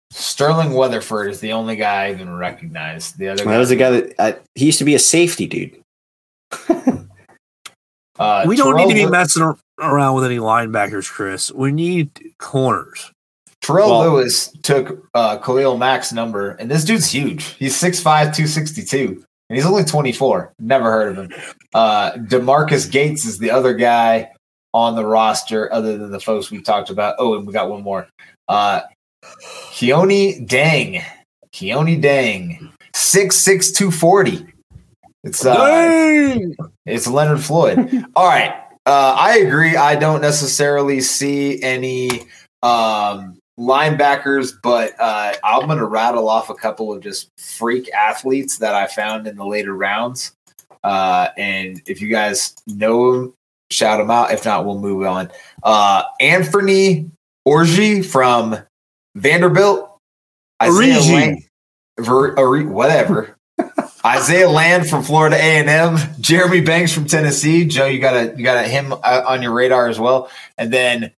Sterling 0.09 0.73
Weatherford 0.73 1.29
is 1.29 1.39
the 1.39 1.53
only 1.53 1.75
guy 1.75 2.05
I 2.05 2.11
even 2.11 2.33
recognize. 2.33 3.13
The 3.13 3.29
other 3.29 3.43
guy 3.43 3.51
That 3.51 3.57
was 3.57 3.71
a 3.71 3.75
guy 3.75 3.89
that 3.89 4.13
uh, 4.19 4.33
he 4.55 4.67
used 4.67 4.77
to 4.77 4.85
be 4.85 4.93
a 4.95 4.99
safety 4.99 5.47
dude. 5.47 5.83
uh, 8.19 8.45
we 8.47 8.55
don't 8.55 8.75
need 8.77 8.89
to 8.89 8.93
be 8.93 9.05
messing 9.09 9.43
around 9.79 10.15
with 10.15 10.25
any 10.25 10.37
linebackers, 10.37 11.09
Chris. 11.09 11.51
We 11.51 11.71
need 11.71 12.09
corners. 12.39 13.11
Terrell 13.61 13.89
Well- 13.89 14.11
Lewis 14.13 14.49
took 14.61 15.07
uh, 15.13 15.37
Khalil 15.37 15.77
Mack's 15.77 16.11
number, 16.13 16.51
and 16.51 16.69
this 16.69 16.83
dude's 16.83 17.09
huge. 17.09 17.45
He's 17.55 17.75
6'5", 17.81 18.03
262, 18.35 19.23
and 19.49 19.55
he's 19.57 19.65
only 19.65 19.83
24. 19.83 20.53
Never 20.59 20.91
heard 20.91 21.17
of 21.17 21.25
him. 21.31 21.39
Uh, 21.73 22.11
DeMarquis 22.13 22.91
Gates 22.91 23.25
is 23.25 23.37
the 23.39 23.49
other 23.51 23.73
guy 23.73 24.31
on 24.73 24.95
the 24.95 25.05
roster, 25.05 25.71
other 25.71 25.97
than 25.97 26.11
the 26.11 26.19
folks 26.19 26.51
we 26.51 26.61
talked 26.61 26.89
about. 26.89 27.15
Oh, 27.19 27.35
and 27.37 27.47
we 27.47 27.53
got 27.53 27.69
one 27.69 27.83
more. 27.83 28.07
Uh, 28.47 28.81
Kuony 29.71 30.45
Deng. 30.47 31.03
Kuony 31.53 32.01
Deng. 32.01 32.69
6'6", 32.93 33.73
240. 33.75 34.52
It's 35.23 35.45
uh, 35.45 35.53
it's 36.85 37.07
Leonard 37.07 37.41
Floyd. 37.41 38.05
All 38.15 38.27
right. 38.27 38.53
Uh, 38.85 39.15
I 39.17 39.37
agree. 39.37 39.77
I 39.77 39.95
don't 39.95 40.19
necessarily 40.21 40.99
see 40.99 41.61
any 41.63 42.09
um, 42.61 43.37
linebackers, 43.57 44.51
but 44.61 44.93
uh, 44.99 45.33
I'm 45.43 45.67
going 45.67 45.77
to 45.77 45.85
rattle 45.85 46.27
off 46.27 46.49
a 46.49 46.55
couple 46.55 46.91
of 46.91 47.01
just 47.01 47.29
freak 47.37 47.89
athletes 47.93 48.57
that 48.57 48.75
I 48.75 48.87
found 48.87 49.25
in 49.27 49.37
the 49.37 49.45
later 49.45 49.73
rounds. 49.75 50.33
Uh, 50.83 51.29
and 51.37 51.81
if 51.85 52.01
you 52.01 52.09
guys 52.09 52.55
know 52.67 53.13
them, 53.13 53.33
shout 53.71 53.99
them 53.99 54.11
out. 54.11 54.31
If 54.31 54.43
not, 54.43 54.65
we'll 54.65 54.79
move 54.79 55.05
on. 55.05 55.31
Uh, 55.63 56.03
Anthony 56.19 57.09
Orji 57.47 58.05
from 58.05 58.57
Vanderbilt. 59.15 59.97
Origi. 60.61 61.11
Lang- 61.13 61.45
Ver- 61.99 62.35
Ori- 62.37 62.65
whatever. 62.65 63.37
Isaiah 64.05 64.49
Land 64.49 64.89
from 64.89 65.01
Florida 65.01 65.37
A 65.37 65.39
and 65.59 65.69
M, 65.69 65.97
Jeremy 66.19 66.61
Banks 66.61 66.91
from 66.91 67.05
Tennessee. 67.05 67.65
Joe, 67.65 67.85
you 67.85 67.99
got 67.99 68.15
a 68.15 68.37
you 68.37 68.43
got 68.43 68.57
a 68.63 68.67
him 68.67 68.91
uh, 68.91 69.23
on 69.25 69.41
your 69.41 69.53
radar 69.53 69.87
as 69.87 69.99
well, 69.99 70.29
and 70.57 70.73
then 70.73 71.13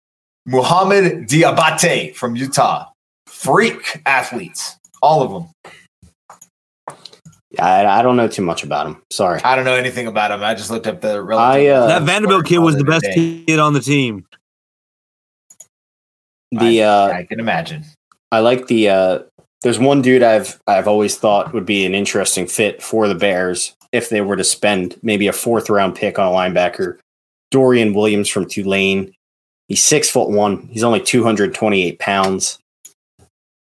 Muhammad 0.46 1.26
Diabate 1.28 2.14
from 2.14 2.36
Utah. 2.36 2.90
Freak 3.26 4.00
athletes, 4.06 4.76
all 5.02 5.22
of 5.22 5.30
them. 5.30 6.96
I, 7.58 7.86
I 7.86 8.02
don't 8.02 8.16
know 8.16 8.28
too 8.28 8.42
much 8.42 8.64
about 8.64 8.86
him. 8.86 9.02
Sorry. 9.12 9.40
I 9.42 9.54
don't 9.54 9.64
know 9.64 9.74
anything 9.74 10.06
about 10.06 10.30
him. 10.30 10.42
I 10.42 10.54
just 10.54 10.70
looked 10.70 10.86
up 10.86 11.00
the. 11.00 11.14
I, 11.14 11.18
relative- 11.18 11.72
uh, 11.72 11.86
that 11.86 12.02
Vanderbilt 12.02 12.46
kid 12.46 12.58
was 12.58 12.76
the 12.76 12.84
best 12.84 13.02
Day. 13.02 13.44
kid 13.46 13.58
on 13.58 13.72
the 13.72 13.80
team. 13.80 14.26
The 16.50 16.82
I, 16.82 16.86
uh, 16.86 17.12
I 17.14 17.24
can 17.24 17.40
imagine. 17.40 17.84
I 18.30 18.40
like 18.40 18.66
the. 18.66 18.88
Uh, 18.90 19.18
there's 19.64 19.78
one 19.78 20.02
dude 20.02 20.22
I've 20.22 20.60
I've 20.66 20.86
always 20.86 21.16
thought 21.16 21.54
would 21.54 21.64
be 21.64 21.86
an 21.86 21.94
interesting 21.94 22.46
fit 22.46 22.82
for 22.82 23.08
the 23.08 23.14
Bears 23.14 23.74
if 23.92 24.10
they 24.10 24.20
were 24.20 24.36
to 24.36 24.44
spend 24.44 24.96
maybe 25.02 25.26
a 25.26 25.32
fourth 25.32 25.70
round 25.70 25.96
pick 25.96 26.18
on 26.18 26.28
a 26.28 26.30
linebacker. 26.30 26.98
Dorian 27.50 27.94
Williams 27.94 28.28
from 28.28 28.46
Tulane. 28.46 29.14
He's 29.68 29.82
six 29.82 30.10
foot 30.10 30.28
one. 30.28 30.68
He's 30.70 30.84
only 30.84 31.00
228 31.00 31.98
pounds. 31.98 32.58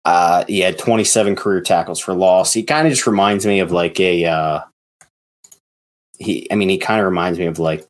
Uh, 0.04 0.44
he 0.48 0.62
had 0.62 0.80
27 0.80 1.36
career 1.36 1.62
tackles 1.62 2.00
for 2.00 2.16
loss. 2.16 2.52
He 2.54 2.64
kind 2.64 2.88
of 2.88 2.92
just 2.92 3.06
reminds 3.06 3.46
me 3.46 3.60
of 3.60 3.72
like 3.72 4.00
a. 4.00 4.26
Uh, 4.26 4.62
he, 6.18 6.52
I 6.52 6.56
mean, 6.56 6.70
he 6.70 6.80
kind 6.80 7.02
of 7.02 7.06
reminds 7.06 7.38
me 7.38 7.46
of 7.46 7.60
like 7.60 7.86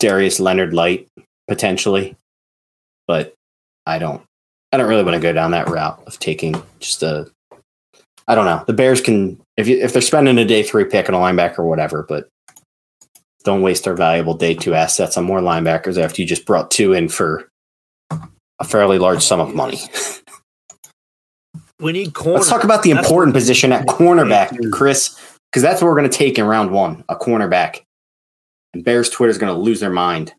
Darius 0.00 0.40
Leonard 0.40 0.74
Light 0.74 1.06
potentially, 1.46 2.16
but 3.06 3.34
I 3.86 4.00
don't. 4.00 4.22
I 4.72 4.76
don't 4.76 4.88
really 4.88 5.02
want 5.02 5.14
to 5.14 5.20
go 5.20 5.32
down 5.32 5.50
that 5.50 5.68
route 5.68 6.02
of 6.06 6.18
taking 6.18 6.62
just 6.78 7.02
a. 7.02 7.30
I 8.28 8.34
don't 8.34 8.44
know. 8.44 8.62
The 8.66 8.72
Bears 8.72 9.00
can 9.00 9.40
if 9.56 9.66
you 9.66 9.78
if 9.78 9.92
they're 9.92 10.02
spending 10.02 10.38
a 10.38 10.44
day 10.44 10.62
three 10.62 10.84
pick 10.84 11.08
on 11.08 11.14
a 11.14 11.18
linebacker 11.18 11.60
or 11.60 11.66
whatever, 11.66 12.04
but 12.08 12.28
don't 13.44 13.62
waste 13.62 13.88
our 13.88 13.94
valuable 13.94 14.34
day 14.34 14.54
two 14.54 14.74
assets 14.74 15.16
on 15.16 15.24
more 15.24 15.40
linebackers 15.40 16.00
after 16.00 16.22
you 16.22 16.28
just 16.28 16.46
brought 16.46 16.70
two 16.70 16.92
in 16.92 17.08
for 17.08 17.48
a 18.10 18.64
fairly 18.64 18.98
large 18.98 19.22
sum 19.22 19.40
of 19.40 19.54
money. 19.54 19.80
We 21.80 21.92
need 21.92 22.12
corners. 22.12 22.40
Let's 22.40 22.50
talk 22.50 22.64
about 22.64 22.82
the 22.82 22.92
That's 22.92 23.06
important 23.06 23.34
position 23.34 23.72
at 23.72 23.86
cornerback, 23.86 24.70
Chris, 24.70 25.18
because 25.50 25.62
that's 25.62 25.80
what 25.80 25.88
we're 25.88 25.96
going 25.96 26.10
to 26.10 26.16
take 26.16 26.38
in 26.38 26.44
round 26.44 26.70
one, 26.70 27.04
a 27.08 27.16
cornerback. 27.16 27.80
And 28.74 28.84
Bears 28.84 29.08
Twitter 29.08 29.30
is 29.30 29.38
going 29.38 29.52
to 29.52 29.58
lose 29.58 29.80
their 29.80 29.90
mind. 29.90 30.34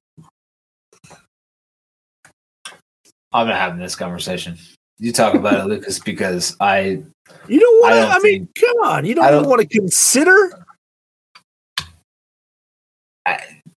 I'm 3.34 3.47
not 3.47 3.57
having 3.57 3.79
this 3.79 3.95
conversation. 3.95 4.57
You 4.99 5.11
talk 5.11 5.34
about 5.36 5.59
it, 5.61 5.65
Lucas, 5.67 5.99
because 5.99 6.55
I 6.59 7.03
You 7.47 7.59
don't 7.59 7.82
want 7.82 7.95
to. 7.95 8.01
don't 8.01 8.11
I, 8.11 8.19
mean, 8.19 8.49
come 8.59 8.77
on. 8.84 9.05
You 9.05 9.15
don't, 9.15 9.25
even 9.25 9.39
don't- 9.43 9.49
want 9.49 9.61
to 9.61 9.67
consider. 9.67 10.65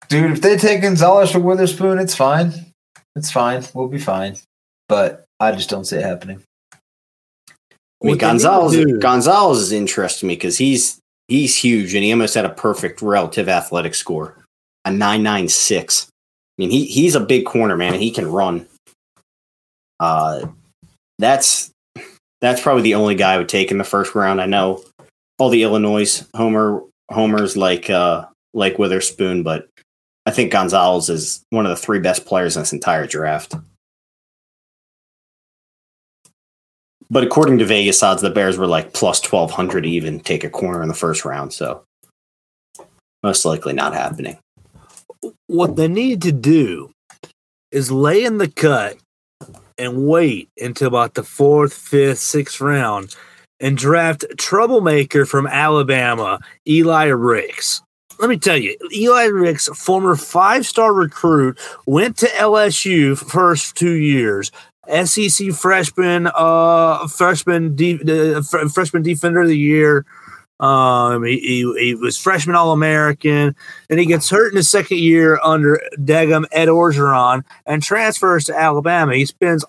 dude, 0.10 0.32
if 0.32 0.42
they 0.42 0.58
take 0.58 0.82
Gonzalez 0.82 1.36
or 1.36 1.40
Witherspoon, 1.40 2.00
it's 2.00 2.16
fine. 2.16 2.54
It's 3.16 3.32
fine. 3.32 3.64
We'll 3.74 3.88
be 3.88 4.00
fine. 4.00 4.38
But 4.90 5.26
I 5.40 5.52
just 5.52 5.70
don't 5.70 5.86
see 5.86 5.98
it 5.98 6.04
happening. 6.04 6.42
I 6.72 6.76
mean, 6.76 6.80
What 8.00 8.02
they 8.02 8.08
need 8.10 8.20
to 8.20 8.26
Gonzalez. 8.26 8.98
Gonzalez 9.00 9.60
is 9.60 9.72
interesting 9.72 10.28
me 10.28 10.36
because 10.36 10.58
he's 10.58 11.00
he's 11.28 11.56
huge 11.56 11.94
and 11.96 12.04
he 12.04 12.12
almost 12.12 12.36
had 12.36 12.46
a 12.46 12.50
perfect 12.50 13.02
relative 13.02 13.48
athletic 13.48 13.96
score, 13.96 14.36
a 14.86 14.92
nine 14.92 15.24
nine 15.24 15.48
six. 15.48 16.08
I 16.10 16.62
mean, 16.62 16.70
he 16.70 16.86
he's 16.86 17.16
a 17.16 17.20
big 17.20 17.46
corner 17.46 17.78
man 17.78 17.94
and 17.94 18.02
he 18.04 18.12
can 18.12 18.30
run. 18.30 18.68
Uh, 20.04 20.48
that's 21.18 21.72
that's 22.42 22.60
probably 22.60 22.82
the 22.82 22.96
only 22.96 23.16
guy 23.16 23.36
I 23.36 23.38
would 23.38 23.48
take 23.48 23.72
in 23.72 23.78
the 23.78 23.86
first 23.86 24.16
round. 24.16 24.42
I 24.42 24.46
know 24.46 24.84
all 25.40 25.48
the 25.48 25.64
Illinois 25.64 26.22
homer 26.36 26.84
homers 27.10 27.56
like 27.56 27.90
uh 27.90 28.26
like 28.54 28.78
Witherspoon, 28.78 29.44
but 29.44 29.70
I 30.26 30.32
think 30.32 30.52
Gonzalez 30.52 31.08
is 31.08 31.46
one 31.52 31.66
of 31.66 31.70
the 31.70 31.82
three 31.82 32.00
best 32.00 32.26
players 32.26 32.58
in 32.58 32.64
this 32.64 32.74
entire 32.74 33.08
draft. 33.08 33.56
But 37.10 37.24
according 37.24 37.60
to 37.60 37.66
Vegas 37.66 38.04
odds, 38.04 38.22
the 38.22 38.30
Bears 38.30 38.58
were 38.58 38.68
like 38.68 38.92
plus 38.92 39.22
twelve 39.22 39.52
hundred 39.52 39.84
to 39.84 39.90
even 39.90 40.20
take 40.20 40.44
a 40.44 40.50
corner 40.50 40.82
in 40.82 40.90
the 40.90 40.94
first 40.94 41.24
round. 41.24 41.54
So 41.54 41.86
most 43.24 43.46
likely 43.46 43.72
not 43.72 43.94
happening. 43.94 44.38
What 45.48 45.78
they 45.78 45.88
need 45.88 46.22
to 46.24 46.34
do 46.34 46.92
is 47.72 47.90
lay 47.90 48.26
in 48.26 48.38
the 48.38 48.52
cut 48.52 48.98
and 49.78 50.08
wait 50.08 50.50
until 50.60 50.88
about 50.88 51.14
the 51.14 51.24
fourth, 51.24 51.74
fifth, 51.74 52.20
sixth 52.20 52.62
round 52.62 53.16
and 53.60 53.78
draft 53.78 54.26
troublemaker 54.38 55.26
from 55.26 55.48
Alabama, 55.48 56.40
Eli 56.68 57.06
Ricks. 57.06 57.82
Let 58.20 58.30
me 58.30 58.38
tell 58.38 58.58
you, 58.58 58.78
Eli 58.92 59.26
Ricks, 59.26 59.68
former 59.70 60.16
five-star 60.16 60.94
recruit, 60.94 61.58
went 61.86 62.18
to 62.18 62.28
LSU 62.28 63.18
first 63.18 63.76
two 63.76 63.94
years. 63.94 64.52
SEC 65.06 65.52
freshman, 65.54 66.30
uh, 66.36 67.08
freshman, 67.08 67.76
de- 67.76 68.36
uh, 68.36 68.42
fr- 68.42 68.68
freshman 68.68 69.02
defender 69.02 69.42
of 69.42 69.48
the 69.48 69.58
year. 69.58 70.06
Um, 70.60 71.24
he, 71.24 71.40
he, 71.40 71.76
he 71.80 71.96
was 71.96 72.18
freshman 72.18 72.56
All 72.56 72.72
American, 72.72 73.56
and 73.90 74.00
he 74.00 74.06
gets 74.06 74.30
hurt 74.30 74.52
in 74.52 74.58
his 74.58 74.70
second 74.70 75.00
year 75.00 75.40
under 75.44 75.82
Degum 75.98 76.46
Ed 76.52 76.68
Orgeron 76.68 77.44
and 77.66 77.84
transfers 77.84 78.46
to 78.46 78.58
Alabama. 78.58 79.16
He 79.16 79.26
spends 79.26 79.66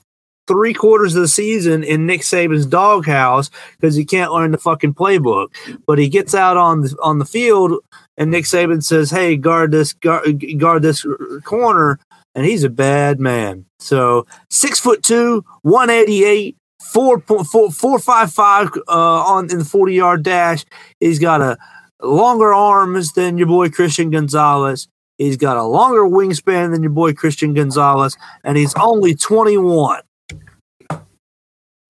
three 0.47 0.75
quarters 0.75 1.15
of 1.15 1.23
the 1.23 1.29
season 1.29 1.83
in 1.83 2.07
Nick 2.07 2.21
Saban's 2.21 2.67
doghouse 2.67 3.51
because 3.73 3.95
he 3.95 4.05
can't 4.05 4.33
learn 4.33 4.51
the 4.51 4.59
fucking 4.59 4.95
playbook. 4.95 5.49
But 5.87 5.99
he 5.99 6.09
gets 6.09 6.35
out 6.35 6.57
on 6.57 6.83
the 6.83 6.97
on 7.03 7.19
the 7.19 7.25
field, 7.25 7.73
and 8.17 8.31
Nick 8.31 8.45
Saban 8.45 8.83
says, 8.83 9.11
"Hey, 9.11 9.37
guard 9.37 9.73
this 9.73 9.93
guard, 9.95 10.45
guard 10.59 10.83
this 10.83 11.07
corner," 11.45 11.99
and 12.35 12.45
he's 12.45 12.65
a 12.65 12.71
bad 12.71 13.21
man. 13.21 13.65
So 13.79 14.27
six 14.51 14.79
foot 14.79 15.03
two, 15.03 15.45
one 15.63 15.91
eighty 15.91 16.25
eight. 16.25 16.57
Four 16.93 17.21
point 17.21 17.47
four 17.47 17.71
four 17.71 17.99
five 17.99 18.33
five 18.33 18.69
uh, 18.89 19.23
on 19.25 19.51
in 19.51 19.59
the 19.59 19.65
forty 19.65 19.95
yard 19.95 20.23
dash. 20.23 20.65
He's 21.01 21.19
got 21.19 21.41
a 21.41 21.59
longer 22.03 22.53
arms 22.53 23.13
than 23.13 23.39
your 23.39 23.47
boy 23.47 23.71
Christian 23.71 24.11
Gonzalez. 24.11 24.89
He's 25.19 25.37
got 25.37 25.57
a 25.57 25.63
longer 25.63 26.03
wingspan 26.03 26.73
than 26.73 26.83
your 26.83 26.93
boy 26.93 27.15
Christian 27.15 27.55
Gonzalez, 27.55 28.17
and 28.43 28.57
he's 28.57 28.75
only 28.75 29.15
twenty 29.15 29.57
one. 29.57 30.03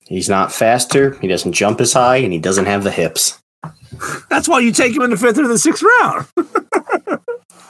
He's 0.06 0.28
not 0.28 0.52
faster. 0.52 1.18
He 1.20 1.28
doesn't 1.28 1.52
jump 1.52 1.80
as 1.80 1.92
high, 1.92 2.16
and 2.16 2.32
he 2.32 2.38
doesn't 2.38 2.66
have 2.66 2.84
the 2.84 2.90
hips. 2.90 3.40
That's 4.28 4.48
why 4.48 4.60
you 4.60 4.72
take 4.72 4.94
him 4.94 5.02
in 5.02 5.10
the 5.10 5.16
fifth 5.16 5.38
or 5.38 5.48
the 5.48 5.58
sixth 5.58 5.84
round. 6.00 6.26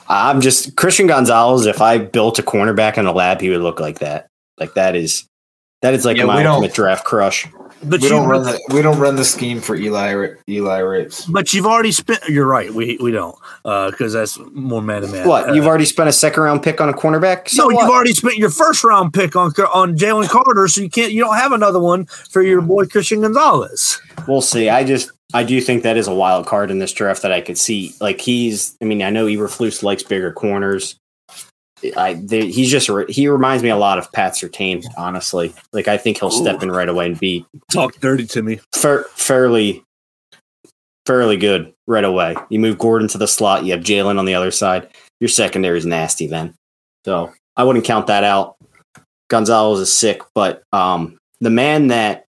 I'm 0.08 0.40
just 0.40 0.76
Christian 0.76 1.06
Gonzalez. 1.06 1.66
If 1.66 1.80
I 1.80 1.98
built 1.98 2.38
a 2.38 2.42
cornerback 2.42 2.98
in 2.98 3.06
a 3.06 3.12
lab, 3.12 3.40
he 3.40 3.50
would 3.50 3.62
look 3.62 3.80
like 3.80 4.00
that. 4.00 4.28
Like 4.58 4.74
that 4.74 4.94
is 4.96 5.26
that 5.84 5.92
is 5.92 6.06
like 6.06 6.16
Yeah, 6.16 6.24
my 6.24 6.42
ultimate 6.46 6.72
draft 6.72 7.04
crush. 7.04 7.46
But 7.82 8.00
we 8.00 8.04
you, 8.04 8.08
don't 8.08 8.26
run 8.26 8.42
the 8.44 8.58
we 8.72 8.80
don't 8.80 8.98
run 8.98 9.16
the 9.16 9.24
scheme 9.24 9.60
for 9.60 9.76
Eli 9.76 10.34
Eli 10.48 10.78
Rips. 10.78 11.26
but 11.26 11.52
you've 11.52 11.66
already 11.66 11.92
spent. 11.92 12.20
You're 12.26 12.46
right. 12.46 12.72
We 12.72 12.96
we 13.02 13.10
don't 13.10 13.36
because 13.62 14.14
that's 14.14 14.38
more 14.52 14.80
man 14.80 15.02
to 15.02 15.08
man. 15.08 15.28
What? 15.28 15.50
Uh, 15.50 15.52
You've 15.52 15.66
already 15.66 15.84
spent 15.84 16.08
a 16.08 16.12
second 16.12 16.42
round 16.42 16.62
pick 16.62 16.80
on 16.80 16.88
a 16.88 16.94
cornerback? 16.94 17.50
So 17.50 17.68
no, 17.68 17.74
what? 17.74 17.82
you've 17.82 17.90
already 17.90 18.14
spent 18.14 18.38
your 18.38 18.48
first 18.48 18.82
round 18.82 19.12
pick 19.12 19.36
on 19.36 19.52
on 19.74 19.94
Jalen 19.98 20.30
Carter, 20.30 20.66
so 20.68 20.80
you 20.80 20.88
can't. 20.88 21.12
You 21.12 21.22
don't 21.22 21.36
have 21.36 21.52
another 21.52 21.80
one 21.80 22.06
for 22.06 22.40
your 22.40 22.62
boy 22.62 22.86
Christian 22.86 23.20
Gonzalez. 23.20 24.00
We'll 24.26 24.40
see. 24.40 24.70
I 24.70 24.84
just 24.84 25.10
I 25.34 25.44
do 25.44 25.60
think 25.60 25.82
that 25.82 25.98
is 25.98 26.08
a 26.08 26.14
wild 26.14 26.46
card 26.46 26.70
in 26.70 26.78
this 26.78 26.92
draft 26.92 27.20
that 27.20 27.32
I 27.32 27.42
could 27.42 27.58
see. 27.58 27.92
Like 28.00 28.22
he's, 28.22 28.74
I 28.80 28.86
mean, 28.86 29.02
I 29.02 29.10
know 29.10 29.26
Eberflus 29.26 29.82
likes 29.82 30.02
bigger 30.02 30.32
corners. 30.32 30.96
I 31.96 32.14
they, 32.14 32.50
he's 32.50 32.70
just 32.70 32.90
he 33.08 33.28
reminds 33.28 33.62
me 33.62 33.68
a 33.68 33.76
lot 33.76 33.98
of 33.98 34.10
Pat 34.12 34.32
Surtain, 34.32 34.84
honestly. 34.96 35.52
Like 35.72 35.88
I 35.88 35.98
think 35.98 36.18
he'll 36.18 36.30
step 36.30 36.62
in 36.62 36.70
right 36.70 36.88
away 36.88 37.06
and 37.06 37.18
be 37.18 37.44
Talk 37.70 37.94
dirty 38.00 38.26
to 38.28 38.42
me. 38.42 38.60
fair, 38.74 39.04
fairly 39.14 39.84
fairly 41.06 41.36
good 41.36 41.74
right 41.86 42.04
away. 42.04 42.36
You 42.48 42.58
move 42.58 42.78
Gordon 42.78 43.08
to 43.08 43.18
the 43.18 43.28
slot, 43.28 43.64
you 43.64 43.72
have 43.72 43.82
Jalen 43.82 44.18
on 44.18 44.24
the 44.24 44.34
other 44.34 44.50
side. 44.50 44.88
Your 45.20 45.28
secondary 45.28 45.78
is 45.78 45.86
nasty 45.86 46.26
then. 46.26 46.54
So 47.04 47.32
I 47.56 47.64
wouldn't 47.64 47.84
count 47.84 48.06
that 48.06 48.24
out. 48.24 48.56
Gonzalez 49.28 49.80
is 49.80 49.92
sick, 49.92 50.22
but 50.34 50.62
um, 50.72 51.18
the 51.40 51.50
man 51.50 51.88
that 51.88 52.24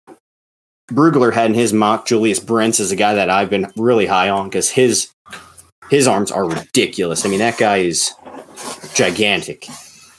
Brugler 0.90 1.32
had 1.32 1.46
in 1.46 1.54
his 1.54 1.72
mock, 1.72 2.06
Julius 2.06 2.40
Brents, 2.40 2.80
is 2.80 2.92
a 2.92 2.96
guy 2.96 3.14
that 3.14 3.30
I've 3.30 3.50
been 3.50 3.70
really 3.76 4.06
high 4.06 4.28
on 4.28 4.48
because 4.48 4.70
his 4.70 5.10
his 5.88 6.06
arms 6.06 6.30
are 6.30 6.48
ridiculous. 6.48 7.24
I 7.24 7.28
mean, 7.28 7.40
that 7.40 7.58
guy 7.58 7.78
is 7.78 8.12
gigantic. 8.94 9.66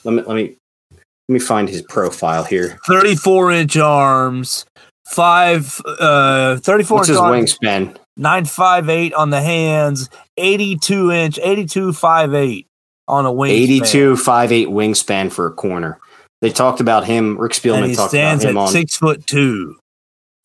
Let 0.04 0.14
me 0.16 0.22
let 0.24 0.36
me 0.36 0.56
let 0.92 1.34
me 1.34 1.40
find 1.40 1.70
his 1.70 1.82
profile 1.84 2.44
here. 2.44 2.80
34 2.88 3.52
inch 3.52 3.78
arms, 3.78 4.66
five, 5.08 5.80
uh, 6.00 6.58
34 6.58 6.98
What's 6.98 7.10
inch 7.10 7.14
his 7.14 7.18
arms, 7.18 7.58
wingspan? 7.58 7.98
958 8.18 9.14
on 9.14 9.30
the 9.30 9.42
hands, 9.42 10.10
82 10.38 11.12
inch, 11.12 11.40
eighty-two 11.42 11.94
five 11.94 12.34
eight 12.34 12.68
on 13.08 13.26
a 13.26 13.32
wingspan. 13.32 13.50
Eighty-two 13.50 14.18
five 14.18 14.52
eight 14.52 14.68
wingspan 14.68 15.32
for 15.32 15.48
a 15.48 15.52
corner. 15.52 16.00
They 16.42 16.50
talked 16.52 16.82
about 16.82 17.06
him. 17.06 17.38
Rick 17.38 17.54
And 17.54 17.62
Spielman 17.64 17.90
he 17.90 17.96
talked 17.96 18.14
about 18.14 18.42
him 18.44 18.58
at 18.58 18.62
on. 18.62 18.68
six 18.70 18.98
foot 18.98 19.26
two. 19.28 19.78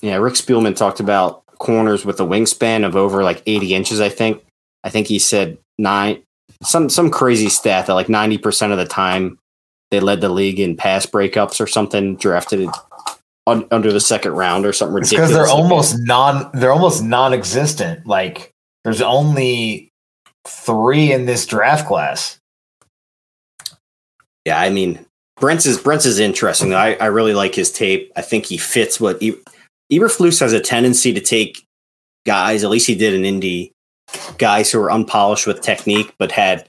Yeah, 0.02 0.16
Rick 0.16 0.34
Spielman 0.34 0.76
talked 0.76 1.00
about 1.00 1.42
corners 1.58 2.04
with 2.04 2.20
a 2.20 2.24
wingspan 2.24 2.84
of 2.84 2.96
over 2.96 3.24
like 3.24 3.42
80 3.46 3.74
inches. 3.74 4.00
I 4.00 4.10
think. 4.10 4.42
I 4.84 4.90
think 4.90 5.06
he 5.08 5.18
said 5.18 5.58
nine, 5.78 6.22
some 6.62 6.88
some 6.88 7.10
crazy 7.10 7.48
stat 7.48 7.86
that 7.86 7.94
like 7.94 8.08
90 8.08 8.38
percent 8.38 8.72
of 8.72 8.78
the 8.78 8.86
time 8.86 9.38
they 9.90 10.00
led 10.00 10.20
the 10.20 10.28
league 10.28 10.58
in 10.58 10.76
pass 10.76 11.06
breakups 11.06 11.60
or 11.60 11.66
something. 11.66 12.16
Drafted 12.16 12.68
un, 13.46 13.66
under 13.70 13.92
the 13.92 14.00
second 14.00 14.32
round 14.32 14.66
or 14.66 14.72
something 14.72 14.94
ridiculous. 14.94 15.30
because 15.30 15.48
they're 15.48 15.54
almost 15.54 15.96
non 16.00 16.50
they're 16.54 16.72
almost 16.72 17.02
non-existent. 17.02 18.06
Like 18.06 18.52
there's 18.84 19.02
only 19.02 19.90
three 20.46 21.12
in 21.12 21.26
this 21.26 21.46
draft 21.46 21.86
class. 21.86 22.38
Yeah, 24.44 24.60
I 24.60 24.70
mean, 24.70 25.04
Brents 25.40 25.66
is 25.66 25.78
Brents 25.78 26.06
is 26.06 26.18
interesting. 26.18 26.74
I, 26.74 26.94
I 26.96 27.06
really 27.06 27.34
like 27.34 27.54
his 27.54 27.72
tape. 27.72 28.12
I 28.16 28.22
think 28.22 28.46
he 28.46 28.56
fits 28.56 29.00
what 29.00 29.20
e- 29.22 29.34
Eberflus 29.92 30.40
has 30.40 30.52
a 30.52 30.60
tendency 30.60 31.12
to 31.12 31.20
take 31.20 31.64
guys. 32.24 32.64
At 32.64 32.70
least 32.70 32.86
he 32.86 32.94
did 32.94 33.14
in 33.14 33.24
Indy, 33.24 33.72
guys 34.38 34.70
who 34.70 34.78
were 34.80 34.90
unpolished 34.90 35.46
with 35.46 35.60
technique, 35.60 36.14
but 36.18 36.32
had 36.32 36.68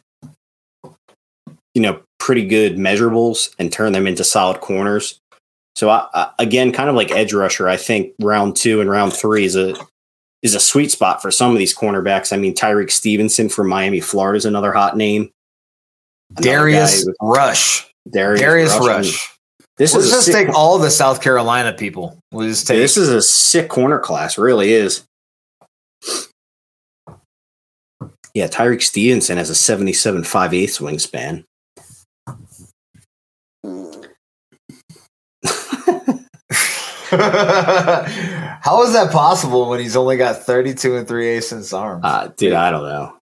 you 1.73 1.81
know 1.81 2.01
pretty 2.19 2.45
good 2.45 2.75
measurables 2.77 3.53
and 3.59 3.71
turn 3.71 3.93
them 3.93 4.07
into 4.07 4.23
solid 4.23 4.61
corners. 4.61 5.19
So 5.75 5.89
I, 5.89 6.07
I, 6.13 6.31
again, 6.39 6.71
kind 6.71 6.89
of 6.89 6.95
like 6.95 7.11
edge 7.11 7.33
rusher, 7.33 7.67
I 7.69 7.77
think 7.77 8.13
round 8.19 8.55
two 8.55 8.81
and 8.81 8.89
round 8.89 9.13
three 9.13 9.45
is 9.45 9.55
a 9.55 9.75
is 10.41 10.55
a 10.55 10.59
sweet 10.59 10.91
spot 10.91 11.21
for 11.21 11.31
some 11.31 11.51
of 11.51 11.57
these 11.57 11.75
cornerbacks. 11.75 12.33
I 12.33 12.37
mean, 12.37 12.53
Tyrique 12.53 12.91
Stevenson 12.91 13.49
from 13.49 13.69
Miami, 13.69 13.99
Florida 13.99 14.37
is 14.37 14.45
another 14.45 14.71
hot 14.71 14.97
name. 14.97 15.29
Another 16.31 16.49
Darius 16.49 17.05
with- 17.05 17.15
Rush. 17.21 17.87
Darius, 18.09 18.41
Darius 18.41 18.73
Rush. 18.73 18.87
Rush. 18.87 19.37
This 19.77 19.93
Let's 19.93 20.05
is 20.07 20.11
just 20.11 20.25
sick, 20.25 20.47
take 20.47 20.55
all 20.55 20.79
the 20.79 20.89
South 20.89 21.21
Carolina 21.21 21.71
people. 21.73 22.17
We'll 22.31 22.47
just 22.47 22.65
take 22.65 22.77
this 22.77 22.97
is 22.97 23.09
a 23.09 23.21
sick 23.21 23.69
corner 23.69 23.99
class, 23.99 24.37
really 24.37 24.71
is. 24.73 25.03
Yeah, 28.37 28.45
Tyrique 28.45 28.83
Stevenson 28.83 29.37
has 29.37 29.49
a 29.49 29.55
77 29.55 30.23
5 30.23 30.53
8 30.53 30.69
wingspan. 30.69 31.43
How 38.61 38.83
is 38.83 38.93
that 38.93 39.09
possible 39.11 39.67
when 39.67 39.79
he's 39.79 39.95
only 39.95 40.17
got 40.17 40.43
32 40.43 40.97
and 40.97 41.07
3 41.07 41.27
eighths 41.27 41.51
inch 41.51 41.73
arms? 41.73 42.03
Uh, 42.05 42.27
dude, 42.37 42.53
I 42.53 42.69
don't 42.69 42.83
know. 42.83 43.17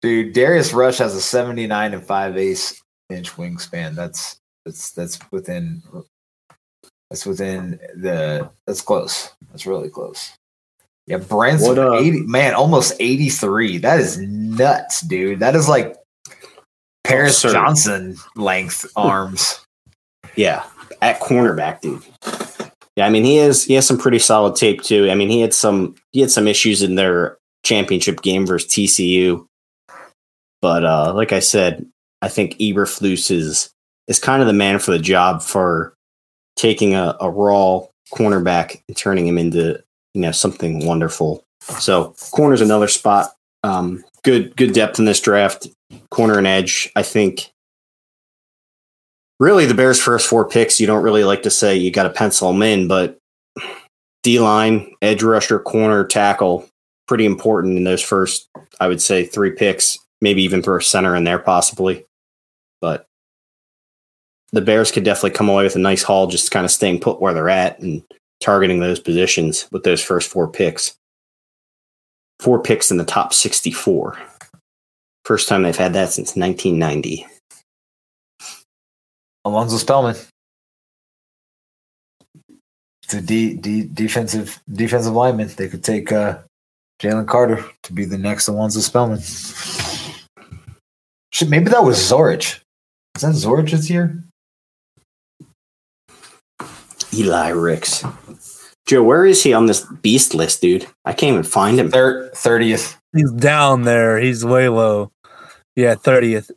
Dude, 0.00 0.32
Darius 0.32 0.72
Rush 0.72 0.96
has 0.96 1.14
a 1.14 1.20
79 1.20 1.92
and 1.92 2.02
5 2.02 2.38
eighths 2.38 2.82
inch 3.10 3.32
wingspan. 3.32 3.94
That's 3.94 4.40
that's 4.64 4.92
that's 4.92 5.18
within 5.30 5.82
that's 7.10 7.26
within 7.26 7.80
the 7.94 8.48
that's 8.66 8.80
close. 8.80 9.34
That's 9.50 9.66
really 9.66 9.90
close. 9.90 10.32
Yeah, 11.06 11.18
Brents 11.18 11.66
What, 11.66 11.78
uh, 11.78 11.94
80 11.94 12.20
man, 12.22 12.54
almost 12.54 12.94
83. 13.00 13.78
That 13.78 13.98
is 14.00 14.18
nuts, 14.18 15.00
dude. 15.00 15.40
That 15.40 15.56
is 15.56 15.68
like 15.68 15.96
Paris 17.04 17.42
Absurd. 17.42 17.52
Johnson 17.52 18.16
length 18.36 18.86
arms. 18.96 19.64
Yeah, 20.36 20.64
at 21.02 21.20
cornerback, 21.20 21.80
dude. 21.80 22.02
Yeah, 22.96 23.06
I 23.06 23.10
mean 23.10 23.24
he 23.24 23.36
has 23.36 23.64
he 23.64 23.74
has 23.74 23.86
some 23.86 23.98
pretty 23.98 24.18
solid 24.18 24.56
tape 24.56 24.82
too. 24.82 25.10
I 25.10 25.14
mean 25.14 25.28
he 25.28 25.40
had 25.40 25.54
some 25.54 25.94
he 26.12 26.20
had 26.20 26.30
some 26.30 26.46
issues 26.46 26.82
in 26.82 26.94
their 26.96 27.38
championship 27.64 28.22
game 28.22 28.46
versus 28.46 28.70
TCU, 28.70 29.46
but 30.60 30.84
uh, 30.84 31.12
like 31.14 31.32
I 31.32 31.40
said, 31.40 31.86
I 32.22 32.28
think 32.28 32.58
Eberflus 32.58 33.30
is 33.30 33.70
is 34.06 34.18
kind 34.18 34.42
of 34.42 34.46
the 34.46 34.52
man 34.52 34.78
for 34.78 34.90
the 34.90 34.98
job 34.98 35.42
for 35.42 35.94
taking 36.56 36.94
a, 36.94 37.16
a 37.20 37.30
raw 37.30 37.80
cornerback 38.12 38.82
and 38.88 38.96
turning 38.96 39.26
him 39.26 39.38
into 39.38 39.82
you 40.14 40.20
know 40.20 40.32
something 40.32 40.86
wonderful. 40.86 41.44
So 41.60 42.14
corner's 42.32 42.60
another 42.60 42.88
spot. 42.88 43.32
Um, 43.62 44.04
good 44.22 44.56
good 44.56 44.72
depth 44.72 44.98
in 44.98 45.04
this 45.04 45.20
draft. 45.20 45.68
Corner 46.10 46.38
and 46.38 46.46
edge, 46.46 46.90
I 46.94 47.02
think 47.02 47.50
really 49.40 49.66
the 49.66 49.74
Bears' 49.74 50.00
first 50.00 50.28
four 50.28 50.48
picks, 50.48 50.78
you 50.78 50.86
don't 50.86 51.02
really 51.02 51.24
like 51.24 51.42
to 51.42 51.50
say 51.50 51.76
you 51.76 51.90
got 51.90 52.04
to 52.04 52.10
pencil 52.10 52.52
them 52.52 52.62
in, 52.62 52.86
but 52.86 53.18
D 54.22 54.38
line, 54.38 54.92
edge 55.02 55.22
rusher, 55.22 55.58
corner, 55.58 56.04
tackle, 56.04 56.68
pretty 57.08 57.24
important 57.24 57.76
in 57.76 57.84
those 57.84 58.02
first, 58.02 58.48
I 58.78 58.86
would 58.86 59.02
say, 59.02 59.24
three 59.24 59.50
picks. 59.50 59.98
Maybe 60.20 60.42
even 60.42 60.62
throw 60.62 60.76
a 60.76 60.82
center 60.82 61.16
in 61.16 61.24
there, 61.24 61.38
possibly. 61.38 62.04
But 62.82 63.06
the 64.52 64.60
Bears 64.60 64.92
could 64.92 65.04
definitely 65.04 65.30
come 65.30 65.48
away 65.48 65.64
with 65.64 65.76
a 65.76 65.80
nice 65.80 66.02
haul, 66.02 66.26
just 66.26 66.50
kind 66.50 66.66
of 66.66 66.70
staying 66.70 67.00
put 67.00 67.20
where 67.20 67.32
they're 67.32 67.48
at 67.48 67.80
and 67.80 68.02
targeting 68.40 68.80
those 68.80 69.00
positions 69.00 69.68
with 69.70 69.84
those 69.84 70.02
first 70.02 70.28
four 70.28 70.48
picks. 70.48 70.96
Four 72.40 72.62
picks 72.62 72.90
in 72.90 72.96
the 72.96 73.04
top 73.04 73.34
64. 73.34 74.18
First 75.24 75.48
time 75.48 75.62
they've 75.62 75.76
had 75.76 75.92
that 75.92 76.10
since 76.10 76.36
1990. 76.36 77.26
Alonzo 79.44 79.76
Spellman. 79.76 80.16
to 83.10 83.20
D, 83.20 83.54
D, 83.54 83.88
defensive 83.92 84.60
defensive 84.72 85.12
lineman. 85.12 85.48
They 85.48 85.68
could 85.68 85.84
take 85.84 86.12
uh, 86.12 86.38
Jalen 87.02 87.26
Carter 87.26 87.64
to 87.82 87.92
be 87.92 88.04
the 88.04 88.18
next 88.18 88.48
Alonzo 88.48 88.80
Spellman. 88.80 89.20
Maybe 91.48 91.70
that 91.70 91.84
was 91.84 91.98
Zorich. 91.98 92.60
Is 93.16 93.22
that 93.22 93.34
Zorich 93.34 93.70
this 93.70 93.90
year? 93.90 94.22
Eli 97.14 97.48
Ricks. 97.48 98.04
Joe, 98.86 99.02
where 99.02 99.24
is 99.24 99.42
he 99.42 99.52
on 99.52 99.66
this 99.66 99.86
beast 100.02 100.34
list, 100.34 100.60
dude? 100.60 100.86
I 101.04 101.12
can't 101.12 101.32
even 101.32 101.42
find 101.42 101.78
him. 101.78 101.90
Thir- 101.90 102.30
30th. 102.30 102.96
He's 103.12 103.30
down 103.32 103.82
there. 103.82 104.18
He's 104.18 104.44
way 104.44 104.68
low. 104.68 105.10
Yeah, 105.76 105.94
thirtieth. 105.94 106.50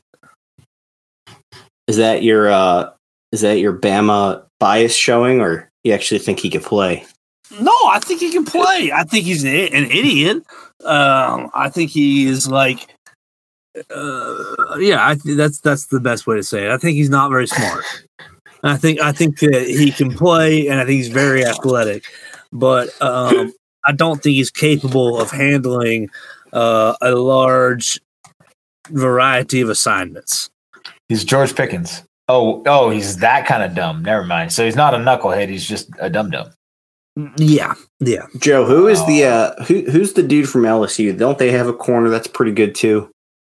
Is 1.87 1.97
that 1.97 2.23
your 2.23 2.49
uh 2.51 2.91
is 3.31 3.41
that 3.41 3.59
your 3.59 3.73
Bama 3.73 4.45
bias 4.59 4.95
showing 4.95 5.41
or 5.41 5.69
you 5.83 5.93
actually 5.93 6.19
think 6.19 6.39
he 6.39 6.49
could 6.49 6.63
play? 6.63 7.05
No, 7.59 7.73
I 7.87 7.99
think 7.99 8.19
he 8.19 8.31
can 8.31 8.45
play. 8.45 8.91
I 8.93 9.03
think 9.03 9.25
he's 9.25 9.43
an, 9.43 9.51
an 9.51 9.91
idiot. 9.91 10.43
Um, 10.83 11.51
I 11.53 11.69
think 11.69 11.91
he 11.91 12.25
is 12.25 12.49
like, 12.49 12.95
uh, 13.95 14.77
yeah, 14.79 15.07
I 15.07 15.15
th- 15.15 15.37
that's 15.37 15.59
that's 15.59 15.87
the 15.87 15.99
best 15.99 16.25
way 16.25 16.35
to 16.35 16.43
say 16.43 16.65
it. 16.65 16.71
I 16.71 16.77
think 16.77 16.95
he's 16.95 17.09
not 17.09 17.29
very 17.29 17.47
smart. 17.47 17.83
I 18.63 18.77
think 18.77 19.01
I 19.01 19.11
think 19.11 19.39
that 19.39 19.67
he 19.67 19.91
can 19.91 20.13
play, 20.13 20.67
and 20.67 20.79
I 20.79 20.85
think 20.85 20.97
he's 20.97 21.09
very 21.09 21.45
athletic, 21.45 22.05
but 22.51 22.89
um, 23.01 23.53
I 23.85 23.91
don't 23.91 24.23
think 24.23 24.35
he's 24.35 24.49
capable 24.49 25.19
of 25.19 25.31
handling 25.31 26.09
uh, 26.53 26.95
a 27.01 27.11
large 27.11 27.99
variety 28.89 29.59
of 29.61 29.69
assignments. 29.69 30.49
He's 31.09 31.25
George 31.25 31.55
Pickens. 31.55 32.03
Oh, 32.29 32.63
oh, 32.65 32.89
he's 32.89 33.17
that 33.17 33.45
kind 33.45 33.63
of 33.63 33.75
dumb. 33.75 34.01
Never 34.01 34.23
mind. 34.23 34.53
So 34.53 34.63
he's 34.63 34.77
not 34.77 34.93
a 34.93 34.97
knucklehead. 34.97 35.49
He's 35.49 35.67
just 35.67 35.89
a 35.99 36.09
dumb 36.09 36.29
dumb. 36.29 36.51
Yeah, 37.37 37.75
yeah. 37.99 38.25
Joe, 38.39 38.65
who 38.65 38.87
is 38.87 39.05
the 39.05 39.25
uh 39.25 39.63
who 39.65 39.81
who's 39.91 40.13
the 40.13 40.23
dude 40.23 40.49
from 40.49 40.63
LSU? 40.63 41.15
Don't 41.17 41.37
they 41.37 41.51
have 41.51 41.67
a 41.67 41.73
corner 41.73 42.09
that's 42.09 42.27
pretty 42.27 42.53
good 42.53 42.73
too? 42.73 43.12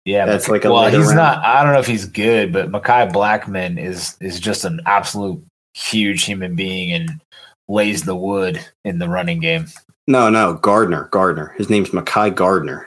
Yeah, 0.06 0.24
That's 0.24 0.44
Mc- 0.46 0.52
like 0.52 0.64
a 0.64 0.72
well, 0.72 0.88
he's 0.88 1.06
round. 1.06 1.16
not. 1.16 1.44
I 1.44 1.64
don't 1.64 1.72
know 1.72 1.80
if 1.80 1.86
he's 1.88 2.04
good, 2.06 2.52
but 2.52 2.70
Mekhi 2.70 3.10
Blackmon 3.12 3.76
is 3.82 4.16
is 4.20 4.38
just 4.38 4.64
an 4.64 4.80
absolute 4.86 5.44
huge 5.74 6.24
human 6.24 6.54
being 6.54 6.92
and 6.92 7.20
lays 7.68 8.04
the 8.04 8.14
wood 8.14 8.64
in 8.84 9.00
the 9.00 9.08
running 9.08 9.40
game. 9.40 9.66
No, 10.06 10.30
no, 10.30 10.54
Gardner. 10.54 11.08
Gardner. 11.10 11.52
His 11.58 11.68
name's 11.68 11.90
Makai 11.90 12.32
Gardner. 12.32 12.86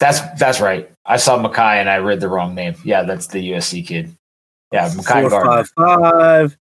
That's 0.00 0.20
that's 0.38 0.60
right. 0.62 0.90
I 1.04 1.18
saw 1.18 1.38
Makai 1.38 1.76
and 1.76 1.90
I 1.90 1.98
read 1.98 2.20
the 2.20 2.28
wrong 2.30 2.54
name. 2.54 2.74
Yeah, 2.84 3.02
that's 3.02 3.26
the 3.26 3.50
USC 3.52 3.86
kid. 3.86 4.16
Yeah, 4.72 4.88
Makai 4.88 5.28
Gardner. 5.28 5.64
five 5.64 5.70
five. 5.76 6.56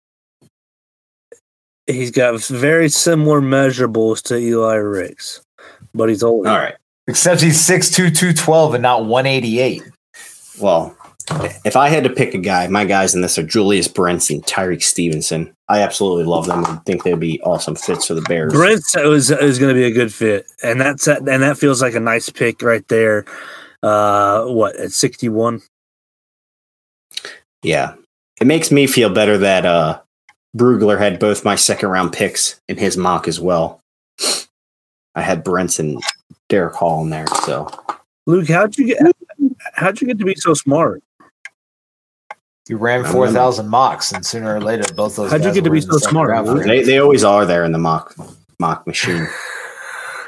He's 1.86 2.10
got 2.10 2.40
very 2.42 2.88
similar 2.88 3.40
measurables 3.40 4.22
to 4.24 4.36
Eli 4.36 4.74
Ricks, 4.74 5.40
but 5.94 6.08
he's 6.08 6.24
older. 6.24 6.50
All 6.50 6.58
right. 6.58 6.74
Except 7.10 7.40
he's 7.40 7.58
6'2", 7.58 8.14
212 8.14 8.74
and 8.74 8.82
not 8.82 9.04
188. 9.04 9.82
Well, 10.60 10.96
if 11.64 11.76
I 11.76 11.88
had 11.88 12.04
to 12.04 12.10
pick 12.10 12.34
a 12.34 12.38
guy, 12.38 12.66
my 12.68 12.84
guys 12.84 13.14
in 13.14 13.20
this 13.20 13.36
are 13.36 13.42
Julius 13.42 13.88
Brents 13.88 14.30
and 14.30 14.44
Tyrique 14.44 14.82
Stevenson. 14.82 15.52
I 15.68 15.80
absolutely 15.80 16.24
love 16.24 16.46
them 16.46 16.64
and 16.64 16.84
think 16.84 17.02
they'd 17.02 17.18
be 17.18 17.40
awesome 17.42 17.74
fits 17.74 18.06
for 18.06 18.14
the 18.14 18.22
Bears. 18.22 18.52
Brent 18.52 18.82
is 18.96 19.30
is 19.30 19.58
going 19.58 19.74
to 19.74 19.80
be 19.80 19.86
a 19.86 19.90
good 19.90 20.12
fit, 20.12 20.46
and 20.62 20.80
that's 20.80 21.06
and 21.06 21.26
that 21.26 21.58
feels 21.58 21.82
like 21.82 21.94
a 21.94 22.00
nice 22.00 22.30
pick 22.30 22.62
right 22.62 22.86
there. 22.88 23.24
Uh, 23.82 24.44
what 24.46 24.76
at 24.76 24.92
sixty 24.92 25.28
one? 25.28 25.62
Yeah. 27.62 27.94
It 28.40 28.46
makes 28.46 28.70
me 28.70 28.86
feel 28.86 29.10
better 29.10 29.36
that 29.38 29.66
uh 29.66 30.00
Brugler 30.56 30.98
had 30.98 31.18
both 31.18 31.44
my 31.44 31.54
second 31.54 31.90
round 31.90 32.12
picks 32.12 32.60
in 32.68 32.76
his 32.76 32.96
mock 32.96 33.28
as 33.28 33.38
well. 33.38 33.79
I 35.14 35.22
had 35.22 35.42
Brents 35.44 35.78
and 35.78 36.00
Derick 36.48 36.74
Hall 36.74 37.02
in 37.02 37.10
there, 37.10 37.26
so 37.44 37.68
Luke, 38.26 38.48
how'd 38.48 38.76
you 38.78 38.86
get? 38.86 38.98
How'd 39.74 40.00
you 40.00 40.06
get 40.06 40.18
to 40.18 40.24
be 40.24 40.34
so 40.36 40.54
smart? 40.54 41.02
You 42.68 42.76
ran 42.76 43.04
4,000 43.04 43.68
mocks, 43.68 44.12
and 44.12 44.24
sooner 44.24 44.54
or 44.54 44.60
later, 44.60 44.84
both 44.94 45.16
those 45.16 45.32
How'd 45.32 45.44
you 45.44 45.52
get 45.52 45.64
to 45.64 45.70
be 45.70 45.80
so 45.80 45.98
smart, 45.98 46.30
round 46.30 46.46
Luke? 46.46 46.62
for 46.62 46.68
they, 46.68 46.84
they 46.84 46.98
always 46.98 47.24
are 47.24 47.44
there 47.44 47.64
in 47.64 47.72
the 47.72 47.78
mock 47.78 48.14
mock 48.58 48.86
machine. 48.86 49.26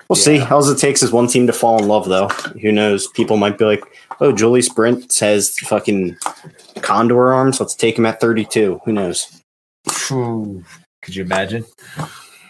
We'll 0.08 0.16
see. 0.16 0.36
Yeah. 0.36 0.50
All 0.50 0.68
it 0.68 0.78
takes 0.78 1.02
is 1.02 1.10
one 1.10 1.26
team 1.26 1.46
to 1.46 1.54
fall 1.54 1.80
in 1.80 1.88
love, 1.88 2.06
though. 2.06 2.28
Who 2.60 2.70
knows? 2.70 3.06
People 3.08 3.38
might 3.38 3.56
be 3.56 3.64
like, 3.64 3.82
"Oh, 4.20 4.30
Julius 4.30 4.68
Brent 4.68 5.18
has 5.20 5.56
fucking 5.60 6.18
condor 6.82 7.32
arms. 7.32 7.58
Let's 7.58 7.74
take 7.74 7.96
him 7.96 8.04
at 8.04 8.20
32." 8.20 8.82
Who 8.84 8.92
knows? 8.92 9.42
Phew. 9.88 10.62
Could 11.00 11.16
you 11.16 11.22
imagine? 11.22 11.64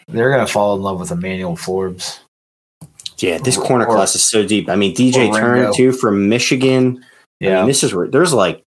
They're 0.09 0.33
going 0.33 0.45
to 0.45 0.53
fall 0.53 0.74
in 0.74 0.83
love 0.83 0.99
with 0.99 1.12
Emmanuel 1.12 1.55
Forbes. 1.55 2.18
Yeah, 3.22 3.38
this 3.38 3.56
Or- 3.56 3.64
corner 3.64 3.86
or- 3.86 3.94
class 3.94 4.14
is 4.14 4.22
so 4.24 4.44
deep. 4.44 4.68
I 4.68 4.76
mean, 4.76 4.94
DJ 4.94 5.30
Turner 5.34 5.72
too 5.72 5.92
from 5.92 6.28
Michigan. 6.28 7.04
I 7.42 7.46
Yeah. 7.46 7.56
mean, 7.60 7.68
this 7.68 7.82
is 7.84 7.94
where 7.94 8.08
there's 8.08 8.32
like 8.32 8.62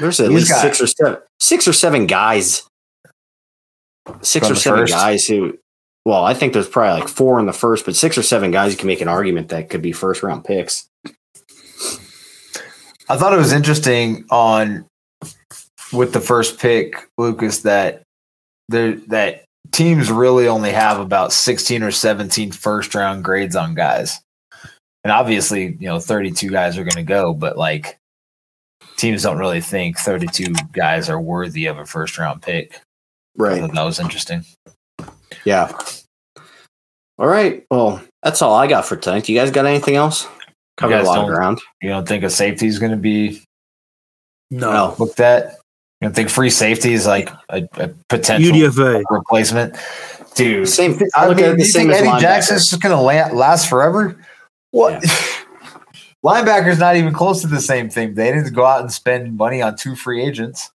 there's 0.00 0.18
at 0.20 0.30
He's 0.30 0.40
least 0.40 0.50
got- 0.50 0.60
six 0.62 0.80
or 0.80 0.86
seven 0.86 1.16
six 1.40 1.68
or 1.68 1.72
seven 1.72 2.06
guys. 2.06 2.62
Six 4.20 4.50
or 4.50 4.54
seven 4.56 4.80
first? 4.80 4.92
guys 4.92 5.26
who 5.26 5.56
well, 6.04 6.24
I 6.24 6.34
think 6.34 6.52
there's 6.52 6.68
probably 6.68 7.00
like 7.00 7.08
four 7.08 7.40
in 7.40 7.46
the 7.46 7.52
first, 7.54 7.86
but 7.86 7.96
six 7.96 8.18
or 8.18 8.22
seven 8.22 8.50
guys 8.50 8.72
you 8.72 8.76
can 8.78 8.88
make 8.88 9.00
an 9.00 9.08
argument 9.08 9.48
that 9.48 9.70
could 9.70 9.80
be 9.80 9.92
first 9.92 10.22
round 10.22 10.44
picks. 10.44 10.86
I 13.08 13.16
thought 13.16 13.32
it 13.32 13.38
was 13.38 13.52
interesting 13.52 14.24
on 14.30 14.86
with 15.92 16.12
the 16.12 16.20
first 16.20 16.58
pick, 16.58 17.08
Lucas, 17.18 17.60
that 17.62 18.02
there 18.68 18.92
that 19.08 19.43
teams 19.74 20.10
really 20.10 20.48
only 20.48 20.70
have 20.70 21.00
about 21.00 21.32
16 21.32 21.82
or 21.82 21.90
17 21.90 22.52
first 22.52 22.94
round 22.94 23.24
grades 23.24 23.56
on 23.56 23.74
guys. 23.74 24.20
And 25.02 25.12
obviously, 25.12 25.76
you 25.80 25.86
know, 25.88 25.98
32 26.00 26.48
guys 26.48 26.78
are 26.78 26.84
going 26.84 26.96
to 26.96 27.02
go, 27.02 27.34
but 27.34 27.58
like 27.58 27.98
teams 28.96 29.22
don't 29.22 29.38
really 29.38 29.60
think 29.60 29.98
32 29.98 30.54
guys 30.72 31.10
are 31.10 31.20
worthy 31.20 31.66
of 31.66 31.78
a 31.78 31.84
first 31.84 32.16
round 32.16 32.40
pick. 32.40 32.80
Right. 33.36 33.60
that 33.72 33.82
was 33.82 33.98
interesting. 34.00 34.44
Yeah. 35.44 35.76
All 37.18 37.26
right. 37.26 37.64
Well, 37.70 38.00
that's 38.22 38.40
all 38.42 38.54
I 38.54 38.66
got 38.66 38.86
for 38.86 38.96
tonight. 38.96 39.28
You 39.28 39.38
guys 39.38 39.50
got 39.50 39.66
anything 39.66 39.96
else? 39.96 40.26
Covered 40.76 41.00
a 41.00 41.02
lot 41.04 41.18
of 41.18 41.26
ground. 41.34 41.60
You 41.82 41.90
don't 41.90 42.08
think 42.08 42.24
a 42.24 42.30
safety 42.30 42.66
is 42.66 42.78
going 42.78 42.92
to 42.92 42.96
be 42.96 43.42
No, 44.50 44.72
No. 44.72 44.96
looked 44.98 45.20
at? 45.20 45.56
You 46.04 46.08
don't 46.10 46.16
think 46.16 46.28
free 46.28 46.50
safety 46.50 46.92
is 46.92 47.06
like 47.06 47.30
a, 47.48 47.66
a 47.78 47.88
potential 48.10 48.54
UDFA. 48.54 49.02
replacement? 49.08 49.74
Dude, 50.34 50.68
Same. 50.68 51.00
I 51.14 51.28
look 51.28 51.38
mean, 51.38 51.46
at 51.46 51.50
do 51.52 51.56
the 51.56 51.62
you 51.62 51.64
same 51.64 51.86
think 51.88 51.98
Eddie 51.98 52.08
linebacker. 52.08 52.20
Jackson's 52.20 52.68
just 52.68 52.82
going 52.82 52.94
to 52.94 53.00
la- 53.00 53.34
last 53.34 53.70
forever? 53.70 54.14
What? 54.70 55.02
Linebacker's 56.22 56.78
not 56.78 56.96
even 56.96 57.14
close 57.14 57.40
to 57.40 57.46
the 57.46 57.58
same 57.58 57.88
thing. 57.88 58.16
They 58.16 58.30
didn't 58.32 58.52
go 58.52 58.66
out 58.66 58.82
and 58.82 58.92
spend 58.92 59.34
money 59.38 59.62
on 59.62 59.76
two 59.76 59.96
free 59.96 60.22
agents 60.22 60.70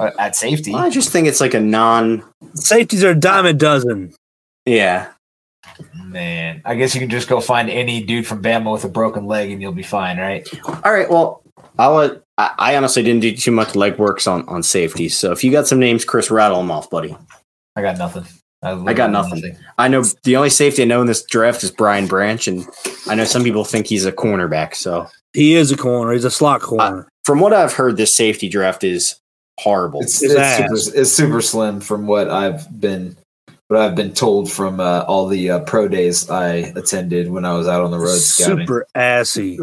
uh, 0.00 0.10
at 0.18 0.34
safety. 0.34 0.74
I 0.74 0.90
just 0.90 1.10
think 1.10 1.28
it's 1.28 1.40
like 1.40 1.54
a 1.54 1.60
non. 1.60 2.24
Safeties 2.54 3.04
are 3.04 3.10
a 3.10 3.14
dime 3.14 3.46
a 3.46 3.52
dozen. 3.52 4.14
Yeah. 4.64 5.12
Man, 6.06 6.60
I 6.64 6.74
guess 6.74 6.92
you 6.92 7.00
can 7.00 7.10
just 7.10 7.28
go 7.28 7.40
find 7.40 7.70
any 7.70 8.02
dude 8.02 8.26
from 8.26 8.42
Bama 8.42 8.72
with 8.72 8.82
a 8.82 8.88
broken 8.88 9.26
leg 9.26 9.52
and 9.52 9.62
you'll 9.62 9.70
be 9.70 9.84
fine, 9.84 10.18
right? 10.18 10.44
All 10.82 10.92
right. 10.92 11.08
Well, 11.08 11.44
I'll. 11.78 11.94
Let, 11.94 12.22
I, 12.38 12.54
I 12.58 12.76
honestly 12.76 13.02
didn't 13.02 13.22
do 13.22 13.34
too 13.34 13.50
much 13.50 13.68
legworks 13.68 14.30
on 14.30 14.46
on 14.48 14.62
safety. 14.62 15.08
So 15.08 15.32
if 15.32 15.42
you 15.42 15.50
got 15.50 15.66
some 15.66 15.78
names, 15.78 16.04
Chris, 16.04 16.30
rattle 16.30 16.58
them 16.58 16.70
off, 16.70 16.90
buddy. 16.90 17.16
I 17.76 17.82
got 17.82 17.98
nothing. 17.98 18.24
I 18.62 18.94
got 18.94 19.10
nothing. 19.10 19.56
I 19.78 19.86
know 19.86 20.02
the 20.24 20.36
only 20.36 20.50
safety 20.50 20.82
I 20.82 20.86
know 20.86 21.00
in 21.00 21.06
this 21.06 21.24
draft 21.24 21.62
is 21.62 21.70
Brian 21.70 22.06
Branch, 22.06 22.48
and 22.48 22.66
I 23.06 23.14
know 23.14 23.24
some 23.24 23.44
people 23.44 23.64
think 23.64 23.86
he's 23.86 24.06
a 24.06 24.12
cornerback. 24.12 24.74
So 24.74 25.06
He 25.34 25.54
is 25.54 25.70
a 25.70 25.76
corner. 25.76 26.12
He's 26.12 26.24
a 26.24 26.30
slot 26.30 26.62
corner. 26.62 27.06
from 27.24 27.38
what 27.38 27.52
I've 27.52 27.74
heard, 27.74 27.96
this 27.96 28.16
safety 28.16 28.48
draft 28.48 28.82
is 28.82 29.20
horrible. 29.60 30.00
It's, 30.00 30.22
It's 30.22 30.34
it's, 30.34 30.56
super, 30.56 31.00
it's 31.00 31.12
super 31.12 31.40
slim 31.42 31.80
from 31.80 32.06
what 32.06 32.28
I've 32.28 32.80
been 32.80 33.16
what 33.68 33.80
I've 33.80 33.94
been 33.96 34.12
told 34.12 34.50
from 34.50 34.78
uh, 34.80 35.00
all 35.08 35.26
the 35.26 35.50
uh, 35.50 35.60
pro 35.60 35.88
days 35.88 36.30
I 36.30 36.72
attended 36.76 37.30
when 37.30 37.44
I 37.44 37.54
was 37.54 37.66
out 37.66 37.82
on 37.82 37.90
the 37.90 37.98
road 37.98 38.18
scouting. 38.18 38.66
Super 38.66 38.86
assy. 38.94 39.58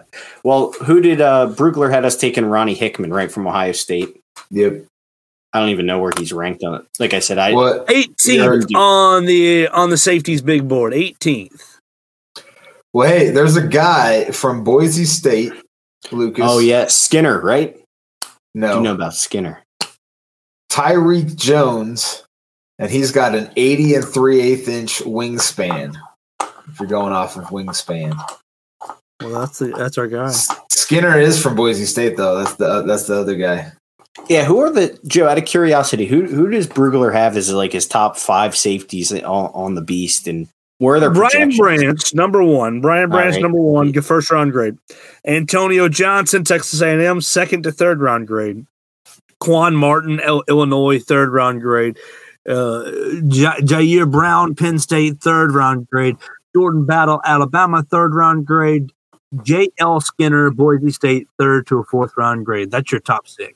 well, 0.44 0.72
who 0.84 1.00
did 1.00 1.20
uh 1.20 1.48
Brugler 1.50 1.90
had 1.90 2.04
us 2.04 2.16
taking 2.16 2.44
Ronnie 2.46 2.74
Hickman 2.74 3.12
right 3.12 3.30
from 3.30 3.46
Ohio 3.46 3.72
State? 3.72 4.20
Yep. 4.50 4.84
I 5.52 5.60
don't 5.60 5.70
even 5.70 5.86
know 5.86 5.98
where 5.98 6.12
he's 6.16 6.32
ranked 6.32 6.62
on 6.62 6.74
it. 6.74 6.82
Like 7.00 7.14
I 7.14 7.20
said, 7.20 7.38
I 7.38 7.52
What 7.52 7.86
18th 7.88 8.74
on 8.76 9.24
the 9.24 9.68
on 9.68 9.90
the 9.90 9.96
safeties 9.96 10.42
big 10.42 10.68
board. 10.68 10.92
18th. 10.92 11.78
Well, 12.92 13.08
hey, 13.08 13.30
there's 13.30 13.56
a 13.56 13.66
guy 13.66 14.30
from 14.30 14.62
Boise 14.64 15.04
State, 15.04 15.52
Lucas. 16.12 16.44
oh 16.46 16.58
yeah 16.58 16.86
Skinner, 16.86 17.40
right? 17.40 17.76
no, 18.54 18.76
You 18.76 18.82
know 18.82 18.94
about 18.94 19.14
Skinner? 19.14 19.62
Tyreque 20.70 21.34
Jones, 21.34 22.24
and 22.78 22.90
he's 22.90 23.10
got 23.12 23.34
an 23.34 23.50
80 23.56 23.94
and 23.96 24.04
3 24.04 24.40
eighth 24.40 24.68
inch 24.68 24.98
wingspan. 25.00 25.96
If 26.40 26.80
you're 26.80 26.88
going 26.88 27.12
off 27.12 27.36
of 27.36 27.44
wingspan, 27.46 28.16
Well, 29.20 29.40
that's 29.40 29.58
the, 29.58 29.68
that's 29.68 29.98
our 29.98 30.06
guy. 30.06 30.30
Skinner 30.70 31.18
is 31.18 31.42
from 31.42 31.54
Boise 31.56 31.84
State, 31.86 32.16
though. 32.16 32.38
That's 32.38 32.54
the 32.54 32.82
that's 32.82 33.06
the 33.06 33.16
other 33.16 33.36
guy. 33.36 33.72
Yeah, 34.28 34.44
who 34.44 34.58
are 34.60 34.70
the 34.70 34.98
Joe? 35.06 35.28
Out 35.28 35.38
of 35.38 35.44
curiosity, 35.44 36.06
who 36.06 36.26
who 36.26 36.50
does 36.50 36.66
Brugler 36.66 37.12
have 37.12 37.36
as 37.36 37.52
like 37.52 37.72
his 37.72 37.86
top 37.86 38.16
five 38.16 38.56
safeties 38.56 39.12
on, 39.12 39.22
on 39.22 39.74
the 39.74 39.80
beast, 39.80 40.26
and 40.28 40.48
where 40.78 40.96
are 40.96 41.00
their 41.00 41.10
Brian? 41.10 41.56
Branch, 41.56 42.14
number 42.14 42.42
one. 42.42 42.80
Brian 42.80 43.10
Branch, 43.10 43.34
right. 43.34 43.42
number 43.42 43.60
one, 43.60 43.92
get 43.92 44.04
first 44.04 44.30
round 44.30 44.52
grade. 44.52 44.76
Antonio 45.24 45.88
Johnson, 45.88 46.44
Texas 46.44 46.80
A&M, 46.80 47.20
second 47.20 47.64
to 47.64 47.72
third 47.72 48.00
round 48.00 48.26
grade. 48.28 48.66
Quan 49.40 49.74
Martin, 49.76 50.20
Il- 50.20 50.44
Illinois, 50.48 50.98
third 50.98 51.30
round 51.32 51.60
grade. 51.62 51.98
Uh, 52.48 52.84
Ja- 53.24 53.56
Ji'Ayir 53.56 54.10
Brown, 54.10 54.54
Penn 54.54 54.78
State, 54.78 55.20
third 55.20 55.52
round 55.52 55.86
grade. 55.90 56.16
Jordan 56.54 56.86
Battle, 56.86 57.20
Alabama, 57.24 57.82
third 57.82 58.14
round 58.14 58.46
grade. 58.46 58.90
J.L. 59.42 60.00
Skinner, 60.00 60.50
Boise 60.50 60.90
State, 60.90 61.28
third 61.38 61.66
to 61.66 61.78
a 61.78 61.84
fourth 61.84 62.12
round 62.16 62.46
grade. 62.46 62.70
That's 62.70 62.90
your 62.90 63.00
top 63.02 63.28
six. 63.28 63.52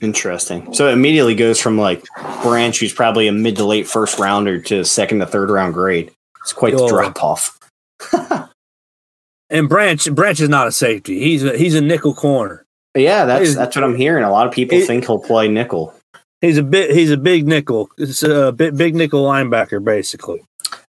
Interesting. 0.00 0.74
So 0.74 0.88
it 0.88 0.94
immediately 0.94 1.36
goes 1.36 1.60
from 1.60 1.78
like 1.78 2.04
Branch, 2.42 2.76
who's 2.78 2.92
probably 2.92 3.28
a 3.28 3.32
mid 3.32 3.54
to 3.56 3.64
late 3.64 3.86
first 3.86 4.18
rounder, 4.18 4.60
to 4.62 4.84
second 4.84 5.20
to 5.20 5.26
third 5.26 5.48
round 5.48 5.74
grade. 5.74 6.10
It's 6.42 6.52
quite 6.52 6.76
the 6.76 6.82
Oh. 6.82 6.88
drop 6.88 7.22
off. 7.22 7.58
And 9.50 9.68
Branch, 9.68 10.10
Branch 10.14 10.40
is 10.40 10.48
not 10.48 10.66
a 10.66 10.72
safety. 10.72 11.20
He's 11.20 11.44
a, 11.44 11.54
he's 11.58 11.74
a 11.74 11.82
nickel 11.82 12.14
corner. 12.14 12.64
Yeah, 12.96 13.26
that's 13.26 13.54
that's 13.54 13.76
what 13.76 13.84
I'm 13.84 13.94
hearing. 13.96 14.24
A 14.24 14.30
lot 14.30 14.46
of 14.46 14.52
people 14.54 14.78
It- 14.78 14.86
think 14.86 15.04
he'll 15.04 15.18
play 15.18 15.46
nickel. 15.46 15.92
He's 16.42 16.58
a 16.58 16.62
bit. 16.62 16.90
He's 16.90 17.10
a 17.10 17.16
big 17.16 17.46
nickel. 17.46 17.88
It's 17.96 18.22
a 18.22 18.52
big, 18.52 18.76
big 18.76 18.94
nickel 18.94 19.24
linebacker, 19.24 19.82
basically. 19.82 20.42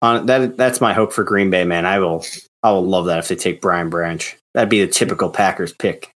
On 0.01 0.25
that, 0.25 0.57
that's 0.57 0.81
my 0.81 0.91
hope 0.91 1.13
for 1.13 1.23
Green 1.23 1.49
Bay, 1.49 1.63
man. 1.63 1.85
I 1.85 1.99
will, 1.99 2.25
I 2.63 2.71
will 2.71 2.85
love 2.85 3.05
that 3.05 3.19
if 3.19 3.27
they 3.27 3.35
take 3.35 3.61
Brian 3.61 3.89
Branch. 3.89 4.37
That'd 4.53 4.69
be 4.69 4.83
the 4.83 4.91
typical 4.91 5.29
Packers 5.29 5.71
pick. 5.71 6.11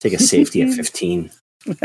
Take 0.00 0.12
a 0.12 0.18
safety 0.18 0.62
at 0.62 0.68
15. 0.74 1.30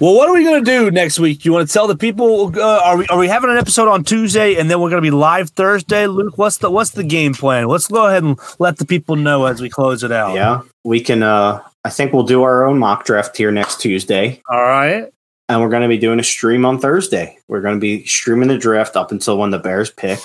Well, 0.00 0.14
what 0.14 0.28
are 0.28 0.32
we 0.32 0.44
going 0.44 0.64
to 0.64 0.70
do 0.70 0.90
next 0.92 1.18
week? 1.18 1.44
You 1.44 1.52
want 1.52 1.66
to 1.66 1.72
tell 1.72 1.88
the 1.88 1.96
people? 1.96 2.56
Uh, 2.56 2.80
are 2.84 2.96
we 2.96 3.06
are 3.08 3.18
we 3.18 3.26
having 3.26 3.50
an 3.50 3.56
episode 3.56 3.88
on 3.88 4.04
Tuesday 4.04 4.54
and 4.54 4.70
then 4.70 4.80
we're 4.80 4.90
going 4.90 5.02
to 5.02 5.06
be 5.06 5.10
live 5.10 5.50
Thursday? 5.50 6.06
Luke, 6.06 6.38
what's 6.38 6.58
the 6.58 6.70
what's 6.70 6.90
the 6.90 7.02
game 7.02 7.34
plan? 7.34 7.66
Let's 7.66 7.88
go 7.88 8.06
ahead 8.06 8.22
and 8.22 8.38
let 8.60 8.78
the 8.78 8.86
people 8.86 9.16
know 9.16 9.46
as 9.46 9.60
we 9.60 9.68
close 9.68 10.04
it 10.04 10.12
out. 10.12 10.34
Yeah, 10.36 10.62
we 10.84 11.00
can. 11.00 11.24
uh 11.24 11.62
I 11.84 11.90
think 11.90 12.12
we'll 12.12 12.22
do 12.24 12.42
our 12.42 12.64
own 12.66 12.78
mock 12.78 13.06
draft 13.06 13.36
here 13.36 13.50
next 13.50 13.80
Tuesday, 13.80 14.42
All 14.50 14.62
right. 14.62 15.06
and 15.48 15.60
we're 15.60 15.68
going 15.70 15.82
to 15.82 15.88
be 15.88 15.96
doing 15.96 16.20
a 16.20 16.24
stream 16.24 16.66
on 16.66 16.78
Thursday. 16.78 17.38
We're 17.48 17.60
going 17.62 17.74
to 17.76 17.80
be 17.80 18.04
streaming 18.04 18.48
the 18.48 18.58
draft 18.58 18.94
up 18.94 19.10
until 19.10 19.38
when 19.38 19.50
the 19.50 19.58
Bears 19.58 19.90
pick. 19.90 20.18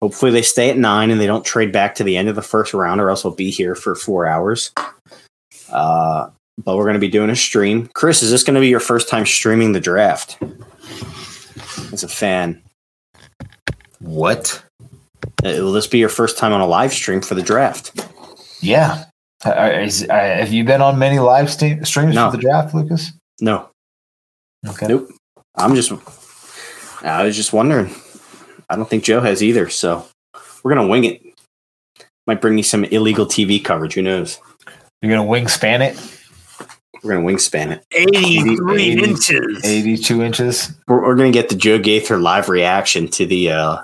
Hopefully, 0.00 0.30
they 0.30 0.42
stay 0.42 0.70
at 0.70 0.78
nine 0.78 1.10
and 1.10 1.20
they 1.20 1.26
don't 1.26 1.44
trade 1.44 1.72
back 1.72 1.96
to 1.96 2.04
the 2.04 2.16
end 2.16 2.28
of 2.28 2.34
the 2.36 2.42
first 2.42 2.72
round, 2.72 3.00
or 3.00 3.10
else 3.10 3.24
we'll 3.24 3.34
be 3.34 3.50
here 3.50 3.74
for 3.74 3.94
four 3.94 4.26
hours. 4.26 4.70
Uh, 5.72 6.28
but 6.64 6.76
we're 6.76 6.84
going 6.84 6.94
to 6.94 7.00
be 7.00 7.08
doing 7.08 7.30
a 7.30 7.36
stream. 7.36 7.88
Chris, 7.94 8.22
is 8.22 8.30
this 8.30 8.42
going 8.44 8.54
to 8.54 8.60
be 8.60 8.68
your 8.68 8.80
first 8.80 9.08
time 9.08 9.26
streaming 9.26 9.72
the 9.72 9.80
draft? 9.80 10.38
As 11.92 12.02
a 12.04 12.08
fan, 12.08 12.62
What? 14.00 14.62
Uh, 15.44 15.48
will 15.58 15.72
this 15.72 15.86
be 15.86 15.98
your 15.98 16.08
first 16.08 16.38
time 16.38 16.52
on 16.52 16.60
a 16.60 16.66
live 16.66 16.92
stream 16.92 17.20
for 17.20 17.34
the 17.34 17.42
draft? 17.42 17.92
Yeah. 18.60 19.04
Uh, 19.44 19.70
is- 19.82 20.04
uh, 20.08 20.12
have 20.14 20.52
you 20.52 20.64
been 20.64 20.82
on 20.82 20.98
many 20.98 21.18
live 21.18 21.50
ste- 21.50 21.84
streams 21.84 22.14
No. 22.14 22.30
for 22.30 22.36
the 22.36 22.42
draft, 22.42 22.74
Lucas? 22.74 23.12
No, 23.40 23.70
Okay. 24.68 24.86
Nope. 24.86 25.10
I'm 25.56 25.74
just. 25.74 25.90
I 27.02 27.24
was 27.24 27.34
just 27.36 27.52
wondering. 27.54 27.94
I 28.68 28.76
don't 28.76 28.88
think 28.88 29.02
Joe 29.04 29.20
has 29.22 29.42
either, 29.42 29.70
so 29.70 30.06
we're 30.62 30.74
gonna 30.74 30.86
wing 30.86 31.04
it. 31.04 31.22
Might 32.26 32.42
bring 32.42 32.58
you 32.58 32.62
some 32.62 32.84
illegal 32.84 33.24
TV 33.24 33.62
coverage. 33.64 33.94
Who 33.94 34.02
knows? 34.02 34.38
You're 35.00 35.16
gonna 35.16 35.28
wingspan 35.28 35.80
it, 35.80 35.96
We're 37.02 37.14
gonna 37.14 37.26
wingspan 37.26 37.72
it. 37.72 37.84
Eighty-three 37.92 38.90
80, 38.92 39.02
inches. 39.04 39.64
82 39.64 40.22
inches. 40.22 40.72
We're, 40.86 41.02
we're 41.02 41.14
gonna 41.16 41.30
get 41.30 41.48
the 41.48 41.54
Joe 41.56 41.78
Gaither 41.78 42.18
live 42.18 42.48
reaction 42.48 43.08
to 43.08 43.26
the 43.26 43.50
uh, 43.52 43.78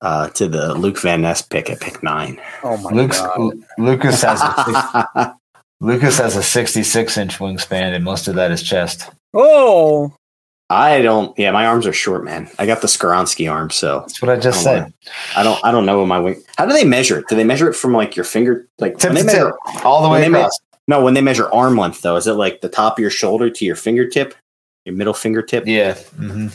uh, 0.00 0.28
to 0.30 0.48
the 0.48 0.74
Luke 0.74 0.98
Van 1.00 1.22
Ness 1.22 1.42
pick 1.42 1.70
at 1.70 1.80
pick 1.80 2.02
nine. 2.02 2.40
Oh 2.62 2.76
my 2.78 2.90
Luke's, 2.90 3.20
god. 3.20 3.38
Lu- 3.38 3.64
Lucas 3.78 4.22
has 4.22 4.40
a 4.40 5.34
Lucas 5.80 6.18
has 6.18 6.36
a 6.36 6.42
66 6.42 7.16
inch 7.16 7.38
wingspan, 7.38 7.94
and 7.94 8.04
most 8.04 8.28
of 8.28 8.34
that 8.34 8.50
is 8.50 8.62
chest. 8.62 9.10
Oh, 9.34 10.12
I 10.70 11.02
don't. 11.02 11.36
Yeah, 11.38 11.50
my 11.50 11.66
arms 11.66 11.86
are 11.86 11.92
short, 11.92 12.24
man. 12.24 12.50
I 12.58 12.66
got 12.66 12.80
the 12.80 12.88
Skoronski 12.88 13.50
arm, 13.50 13.70
so 13.70 14.00
That's 14.00 14.20
what 14.20 14.30
I 14.30 14.36
just 14.36 14.66
I 14.66 14.74
don't 14.74 14.84
said. 14.84 15.12
I 15.36 15.42
don't. 15.42 15.64
I 15.64 15.70
don't 15.70 15.86
know 15.86 15.98
what 15.98 16.06
my 16.06 16.18
wing. 16.18 16.42
How 16.56 16.66
do 16.66 16.72
they 16.72 16.84
measure 16.84 17.18
it? 17.18 17.26
Do 17.28 17.36
they 17.36 17.44
measure 17.44 17.68
it 17.70 17.74
from 17.74 17.92
like 17.92 18.16
your 18.16 18.24
finger? 18.24 18.68
Like 18.78 18.98
Tip 18.98 19.10
when 19.10 19.16
to 19.18 19.22
they 19.22 19.26
measure, 19.32 19.52
tip, 19.72 19.84
all 19.84 20.02
the 20.02 20.08
way 20.08 20.26
across. 20.26 20.58
No, 20.88 21.02
when 21.04 21.14
they 21.14 21.20
measure 21.20 21.52
arm 21.52 21.76
length, 21.76 22.00
though, 22.02 22.16
is 22.16 22.26
it 22.26 22.32
like 22.32 22.62
the 22.62 22.68
top 22.68 22.98
of 22.98 23.02
your 23.02 23.10
shoulder 23.10 23.50
to 23.50 23.64
your 23.64 23.76
fingertip, 23.76 24.34
your 24.86 24.94
middle 24.96 25.14
fingertip? 25.14 25.66
Yeah. 25.66 25.94
hmm 25.94 26.48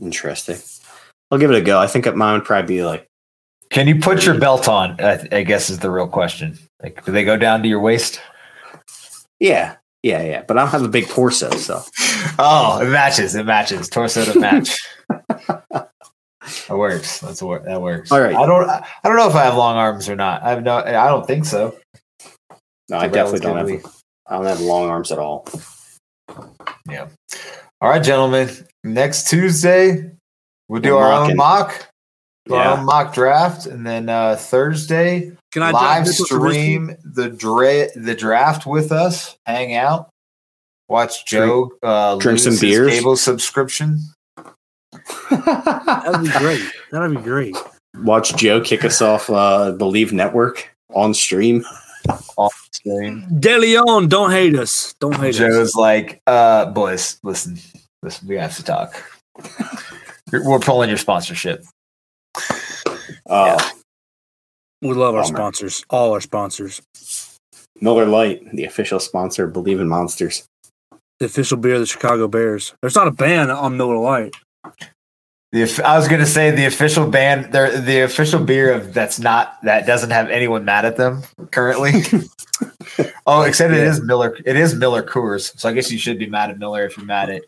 Interesting. 0.00 0.56
I'll 1.30 1.38
give 1.38 1.50
it 1.50 1.56
a 1.56 1.60
go. 1.60 1.78
I 1.78 1.86
think 1.86 2.12
mine 2.14 2.34
would 2.34 2.44
probably 2.46 2.76
be 2.76 2.84
like, 2.84 3.06
Can 3.70 3.86
you 3.86 4.00
put 4.00 4.24
your 4.24 4.38
belt 4.38 4.66
on? 4.68 4.96
I, 5.00 5.26
I 5.30 5.42
guess 5.42 5.68
is 5.70 5.80
the 5.80 5.90
real 5.90 6.08
question. 6.08 6.58
Like, 6.82 7.04
do 7.04 7.12
they 7.12 7.24
go 7.24 7.36
down 7.36 7.62
to 7.62 7.68
your 7.68 7.80
waist? 7.80 8.20
yeah, 9.38 9.76
yeah, 10.02 10.22
yeah. 10.22 10.42
But 10.42 10.56
I 10.56 10.62
don't 10.62 10.70
have 10.70 10.82
a 10.84 10.88
big 10.88 11.08
torso, 11.08 11.50
so 11.50 11.82
Oh, 12.38 12.80
it 12.80 12.88
matches. 12.90 13.34
It 13.34 13.44
matches. 13.44 13.88
Torso 13.88 14.24
to 14.24 14.38
match. 14.40 14.78
that 15.08 15.88
works. 16.70 17.20
That's 17.20 17.42
what 17.42 17.64
that 17.64 17.82
works. 17.82 18.10
All 18.10 18.20
right. 18.20 18.34
I 18.34 18.46
don't. 18.46 18.68
I 18.68 18.82
don't 19.04 19.16
know 19.16 19.28
if 19.28 19.34
I 19.34 19.44
have 19.44 19.56
long 19.56 19.76
arms 19.76 20.08
or 20.08 20.16
not. 20.16 20.42
I 20.42 20.50
have 20.50 20.62
no. 20.62 20.76
I 20.78 21.08
don't 21.08 21.26
think 21.26 21.44
so. 21.44 21.76
No, 22.90 22.98
I 22.98 23.06
definitely 23.08 23.40
don't 23.40 23.56
relatively- 23.56 23.82
have. 23.82 23.96
I 24.26 24.36
don't 24.36 24.46
have 24.46 24.60
long 24.60 24.88
arms 24.90 25.10
at 25.10 25.18
all. 25.18 25.46
Yeah. 26.88 27.08
All 27.80 27.88
right, 27.90 28.02
gentlemen. 28.02 28.50
Next 28.84 29.28
Tuesday, 29.28 30.10
we'll 30.68 30.80
do 30.80 30.94
We're 30.94 31.02
our 31.02 31.10
mocking. 31.20 31.30
own 31.32 31.36
mock, 31.36 31.88
do 32.46 32.54
our 32.54 32.78
own 32.78 32.84
mock 32.84 33.12
draft, 33.14 33.66
and 33.66 33.86
then 33.86 34.08
uh, 34.08 34.36
Thursday 34.36 35.32
can 35.52 35.62
I 35.62 35.70
live 35.72 36.04
drive 36.04 36.06
Nicholas 36.06 36.30
Trubisky? 36.30 36.50
stream 36.52 36.96
the 37.04 37.28
dra- 37.30 37.88
the 37.96 38.14
draft 38.14 38.66
with 38.66 38.92
us. 38.92 39.36
Hang 39.46 39.74
out, 39.74 40.08
watch 40.88 41.26
Joe 41.26 41.72
uh, 41.82 42.16
drink 42.16 42.34
lose 42.38 42.44
some 42.44 42.52
his 42.52 42.60
beers. 42.60 42.92
Cable 42.92 43.16
subscription. 43.16 43.98
That'd 45.30 46.22
be 46.22 46.30
great. 46.38 46.62
That'd 46.92 47.16
be 47.16 47.22
great. 47.22 47.56
Watch 47.96 48.36
Joe 48.36 48.60
kick 48.60 48.84
us 48.84 49.02
off 49.02 49.28
uh, 49.28 49.74
Bleav 49.76 50.12
Network 50.12 50.70
on 50.94 51.12
stream. 51.14 51.64
Off 52.36 52.68
stream. 52.72 53.26
De 53.40 53.58
Leon, 53.58 54.08
don't 54.08 54.30
hate 54.30 54.56
us. 54.58 54.94
Don't 55.00 55.14
hate 55.16 55.30
us. 55.30 55.36
Joe's 55.38 55.74
like, 55.74 56.20
uh, 56.26 56.66
boys, 56.66 57.18
listen, 57.22 57.58
listen, 58.02 58.26
we 58.28 58.36
have 58.36 58.56
to 58.56 58.64
talk. 58.64 58.94
We're 60.32 60.48
we're 60.48 60.58
pulling 60.60 60.88
your 60.88 60.98
sponsorship. 60.98 61.64
Uh, 63.28 63.62
We 64.82 64.92
love 64.94 65.14
our 65.14 65.22
Bummer. 65.22 65.36
sponsors. 65.36 65.84
All 65.90 66.12
our 66.12 66.20
sponsors. 66.20 66.80
Miller 67.80 68.06
Lite, 68.06 68.50
the 68.52 68.64
official 68.64 68.98
sponsor 69.00 69.44
of 69.44 69.52
Bleav 69.54 69.80
in 69.80 69.88
Monsters. 69.88 70.44
The 71.18 71.26
official 71.26 71.56
beer 71.58 71.74
of 71.74 71.80
the 71.80 71.86
Chicago 71.86 72.28
Bears. 72.28 72.74
There's 72.80 72.94
not 72.94 73.06
a 73.08 73.10
ban 73.10 73.50
on 73.50 73.76
Miller 73.76 73.98
Lite. 73.98 74.34
The 75.52 75.82
I 75.84 75.98
was 75.98 76.06
gonna 76.06 76.26
say 76.26 76.52
the 76.52 76.66
official 76.66 77.08
band, 77.08 77.52
the 77.52 78.02
official 78.04 78.38
beer 78.38 78.72
of 78.72 78.94
that's 78.94 79.18
not 79.18 79.60
that 79.64 79.84
doesn't 79.84 80.10
have 80.10 80.30
anyone 80.30 80.64
mad 80.64 80.84
at 80.84 80.96
them 80.96 81.24
currently. 81.50 81.92
oh, 83.26 83.42
except 83.42 83.72
it 83.72 83.82
is 83.82 84.00
Miller. 84.00 84.36
It 84.46 84.54
is 84.54 84.76
Miller 84.76 85.02
Coors, 85.02 85.58
so 85.58 85.68
I 85.68 85.72
guess 85.72 85.90
you 85.90 85.98
should 85.98 86.20
be 86.20 86.28
mad 86.28 86.50
at 86.50 86.58
Miller 86.58 86.84
if 86.84 86.96
you're 86.96 87.06
mad 87.06 87.30
at. 87.30 87.42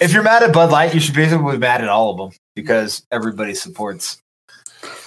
If 0.00 0.12
you're 0.12 0.22
mad 0.22 0.42
at 0.42 0.54
Bud 0.54 0.70
Light, 0.70 0.94
you 0.94 1.00
should 1.00 1.14
basically 1.14 1.52
be 1.52 1.58
mad 1.58 1.82
at 1.82 1.88
all 1.88 2.12
of 2.12 2.16
them 2.16 2.38
because 2.54 3.06
everybody 3.12 3.54
supports. 3.54 4.22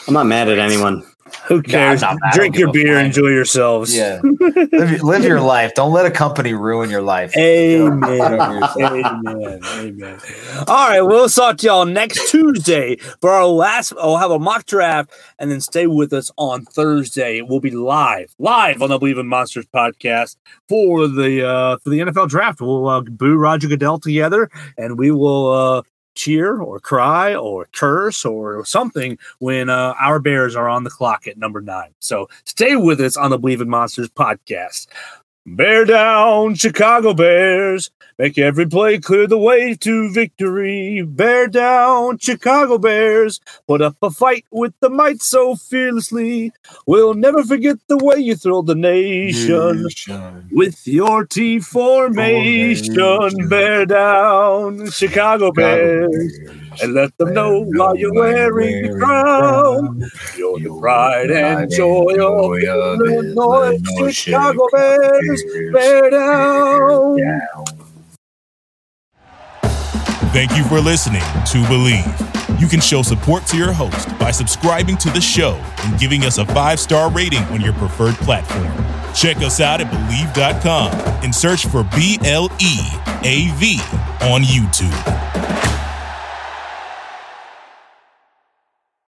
I'm 0.08 0.14
not 0.14 0.28
mad 0.28 0.48
at 0.48 0.60
anyone. 0.60 1.04
Who 1.48 1.62
cares? 1.62 2.02
not 2.02 2.18
mad. 2.22 2.32
I 2.34 2.36
Drink 2.36 2.58
your 2.58 2.72
beer, 2.72 2.94
flying. 2.94 3.08
enjoy 3.08 3.28
yourselves. 3.30 3.96
Yeah, 3.96 4.22
live, 4.24 5.02
live 5.04 5.24
your 5.24 5.42
life. 5.42 5.74
Don't 5.76 5.92
let 5.92 6.06
a 6.06 6.12
company 6.12 6.54
ruin 6.54 6.90
your 6.90 7.02
life. 7.02 7.36
Amen. 7.38 8.00
Whatever 8.20 8.54
you're 8.60 8.68
saying. 8.70 9.06
Amen. 9.06 9.60
Amen. 9.66 10.20
All 10.68 10.90
right, 10.90 11.02
we'll 11.02 11.30
talk 11.30 11.58
to 11.58 11.66
y'all 11.68 11.86
next 11.86 12.30
Tuesday 12.32 12.98
for 13.20 13.30
our 13.32 13.46
last. 13.46 13.94
I'll 14.00 14.18
have 14.18 14.32
a 14.32 14.40
mock 14.40 14.66
draft, 14.66 15.12
and 15.40 15.52
then 15.52 15.62
stay 15.62 15.88
with 15.88 16.14
us 16.14 16.32
on 16.38 16.66
Thursday. 16.66 17.42
We'll 17.42 17.60
be 17.60 17.72
live, 17.72 18.34
live 18.40 18.82
on 18.82 18.90
the 18.90 19.00
Bleav 19.00 19.20
in 19.20 19.28
Monsters 19.28 19.66
podcast 19.68 20.38
for 20.70 21.08
the 21.08 21.46
uh, 21.48 21.78
for 21.78 21.90
the 21.90 22.00
NFL 22.00 22.30
draft. 22.30 22.62
We'll 22.62 22.88
uh, 22.88 23.02
boo 23.02 23.36
Roger 23.36 23.68
Goodell 23.68 24.00
together, 24.00 24.50
and 24.78 24.98
we 24.98 25.12
will 25.12 25.52
uh, 25.52 25.82
cheer 26.16 26.60
or 26.62 26.80
cry 26.80 27.36
or 27.36 27.68
curse 27.74 28.26
or 28.26 28.66
something 28.66 29.18
when 29.40 29.70
uh, 29.70 29.94
our 30.00 30.20
Bears 30.20 30.56
are 30.56 30.70
on 30.70 30.84
the 30.84 30.90
clock 30.90 31.28
at 31.28 31.38
number 31.38 31.62
nine. 31.62 31.94
So 32.00 32.30
stay 32.46 32.76
with 32.76 33.00
us 33.02 33.18
on 33.18 33.32
the 33.32 33.40
Bleav 33.40 33.62
in 33.62 33.70
Monsters 33.70 34.10
podcast. 34.10 34.88
Bear 35.46 35.86
down, 35.86 36.54
Chicago 36.54 37.16
Bears. 37.16 37.90
Make 38.20 38.38
every 38.38 38.68
play 38.68 39.00
clear 39.00 39.26
the 39.26 39.40
way 39.40 39.74
to 39.74 40.14
victory. 40.14 41.02
Bear 41.02 41.48
down, 41.48 42.20
Chicago 42.20 42.78
Bears. 42.78 43.40
Put 43.68 43.82
up 43.82 43.98
a 44.04 44.12
fight 44.12 44.46
with 44.52 44.76
the 44.82 44.90
might 44.92 45.24
so 45.24 45.56
fearlessly. 45.56 46.52
We'll 46.86 47.16
never 47.16 47.44
forget 47.44 47.78
the 47.88 47.98
way 47.98 48.18
you 48.18 48.36
thrilled 48.36 48.68
the 48.68 48.76
nation. 48.76 49.88
With 50.52 50.88
your 50.88 51.26
T 51.26 51.60
formation, 51.60 52.94
Formation. 52.94 53.50
bear 53.50 53.88
down, 53.88 54.92
Chicago 54.92 55.52
Bears. 55.52 56.38
And 56.82 56.94
let 56.94 57.18
them 57.18 57.34
know 57.34 57.64
why 57.64 57.94
you're 57.96 58.14
wearing 58.14 58.84
the 58.84 58.98
crown. 58.98 60.10
You're 60.38 60.60
the 60.60 60.78
pride 60.80 61.32
and 61.32 61.70
joy 61.72 62.16
of 62.20 62.58
Illinois, 62.58 64.12
Chicago 64.12 64.68
Bears. 64.72 65.44
Bear 65.74 66.10
down. 66.10 67.18
Thank 70.32 70.56
you 70.56 70.64
for 70.64 70.80
listening 70.80 71.22
to 71.22 71.58
Bleav. 71.68 72.60
You 72.62 72.68
can 72.68 72.80
show 72.80 73.02
support 73.02 73.46
to 73.48 73.58
your 73.58 73.74
host 73.74 74.08
by 74.18 74.32
subscribing 74.32 74.96
to 74.98 75.10
the 75.10 75.20
show 75.20 75.60
and 75.80 76.00
giving 76.00 76.24
us 76.24 76.38
a 76.38 76.46
five 76.46 76.80
star 76.80 77.12
rating 77.12 77.44
on 77.46 77.60
your 77.60 77.74
preferred 77.74 78.16
platform. 78.16 78.72
Check 79.14 79.38
us 79.38 79.60
out 79.60 79.82
at 79.82 79.88
Bleav.com 79.88 80.92
and 81.24 81.36
search 81.36 81.66
for 81.66 81.84
B 81.96 82.18
L 82.24 82.50
E 82.60 82.78
A 83.24 83.52
V 83.56 83.80
on 84.22 84.44
YouTube. 84.44 85.41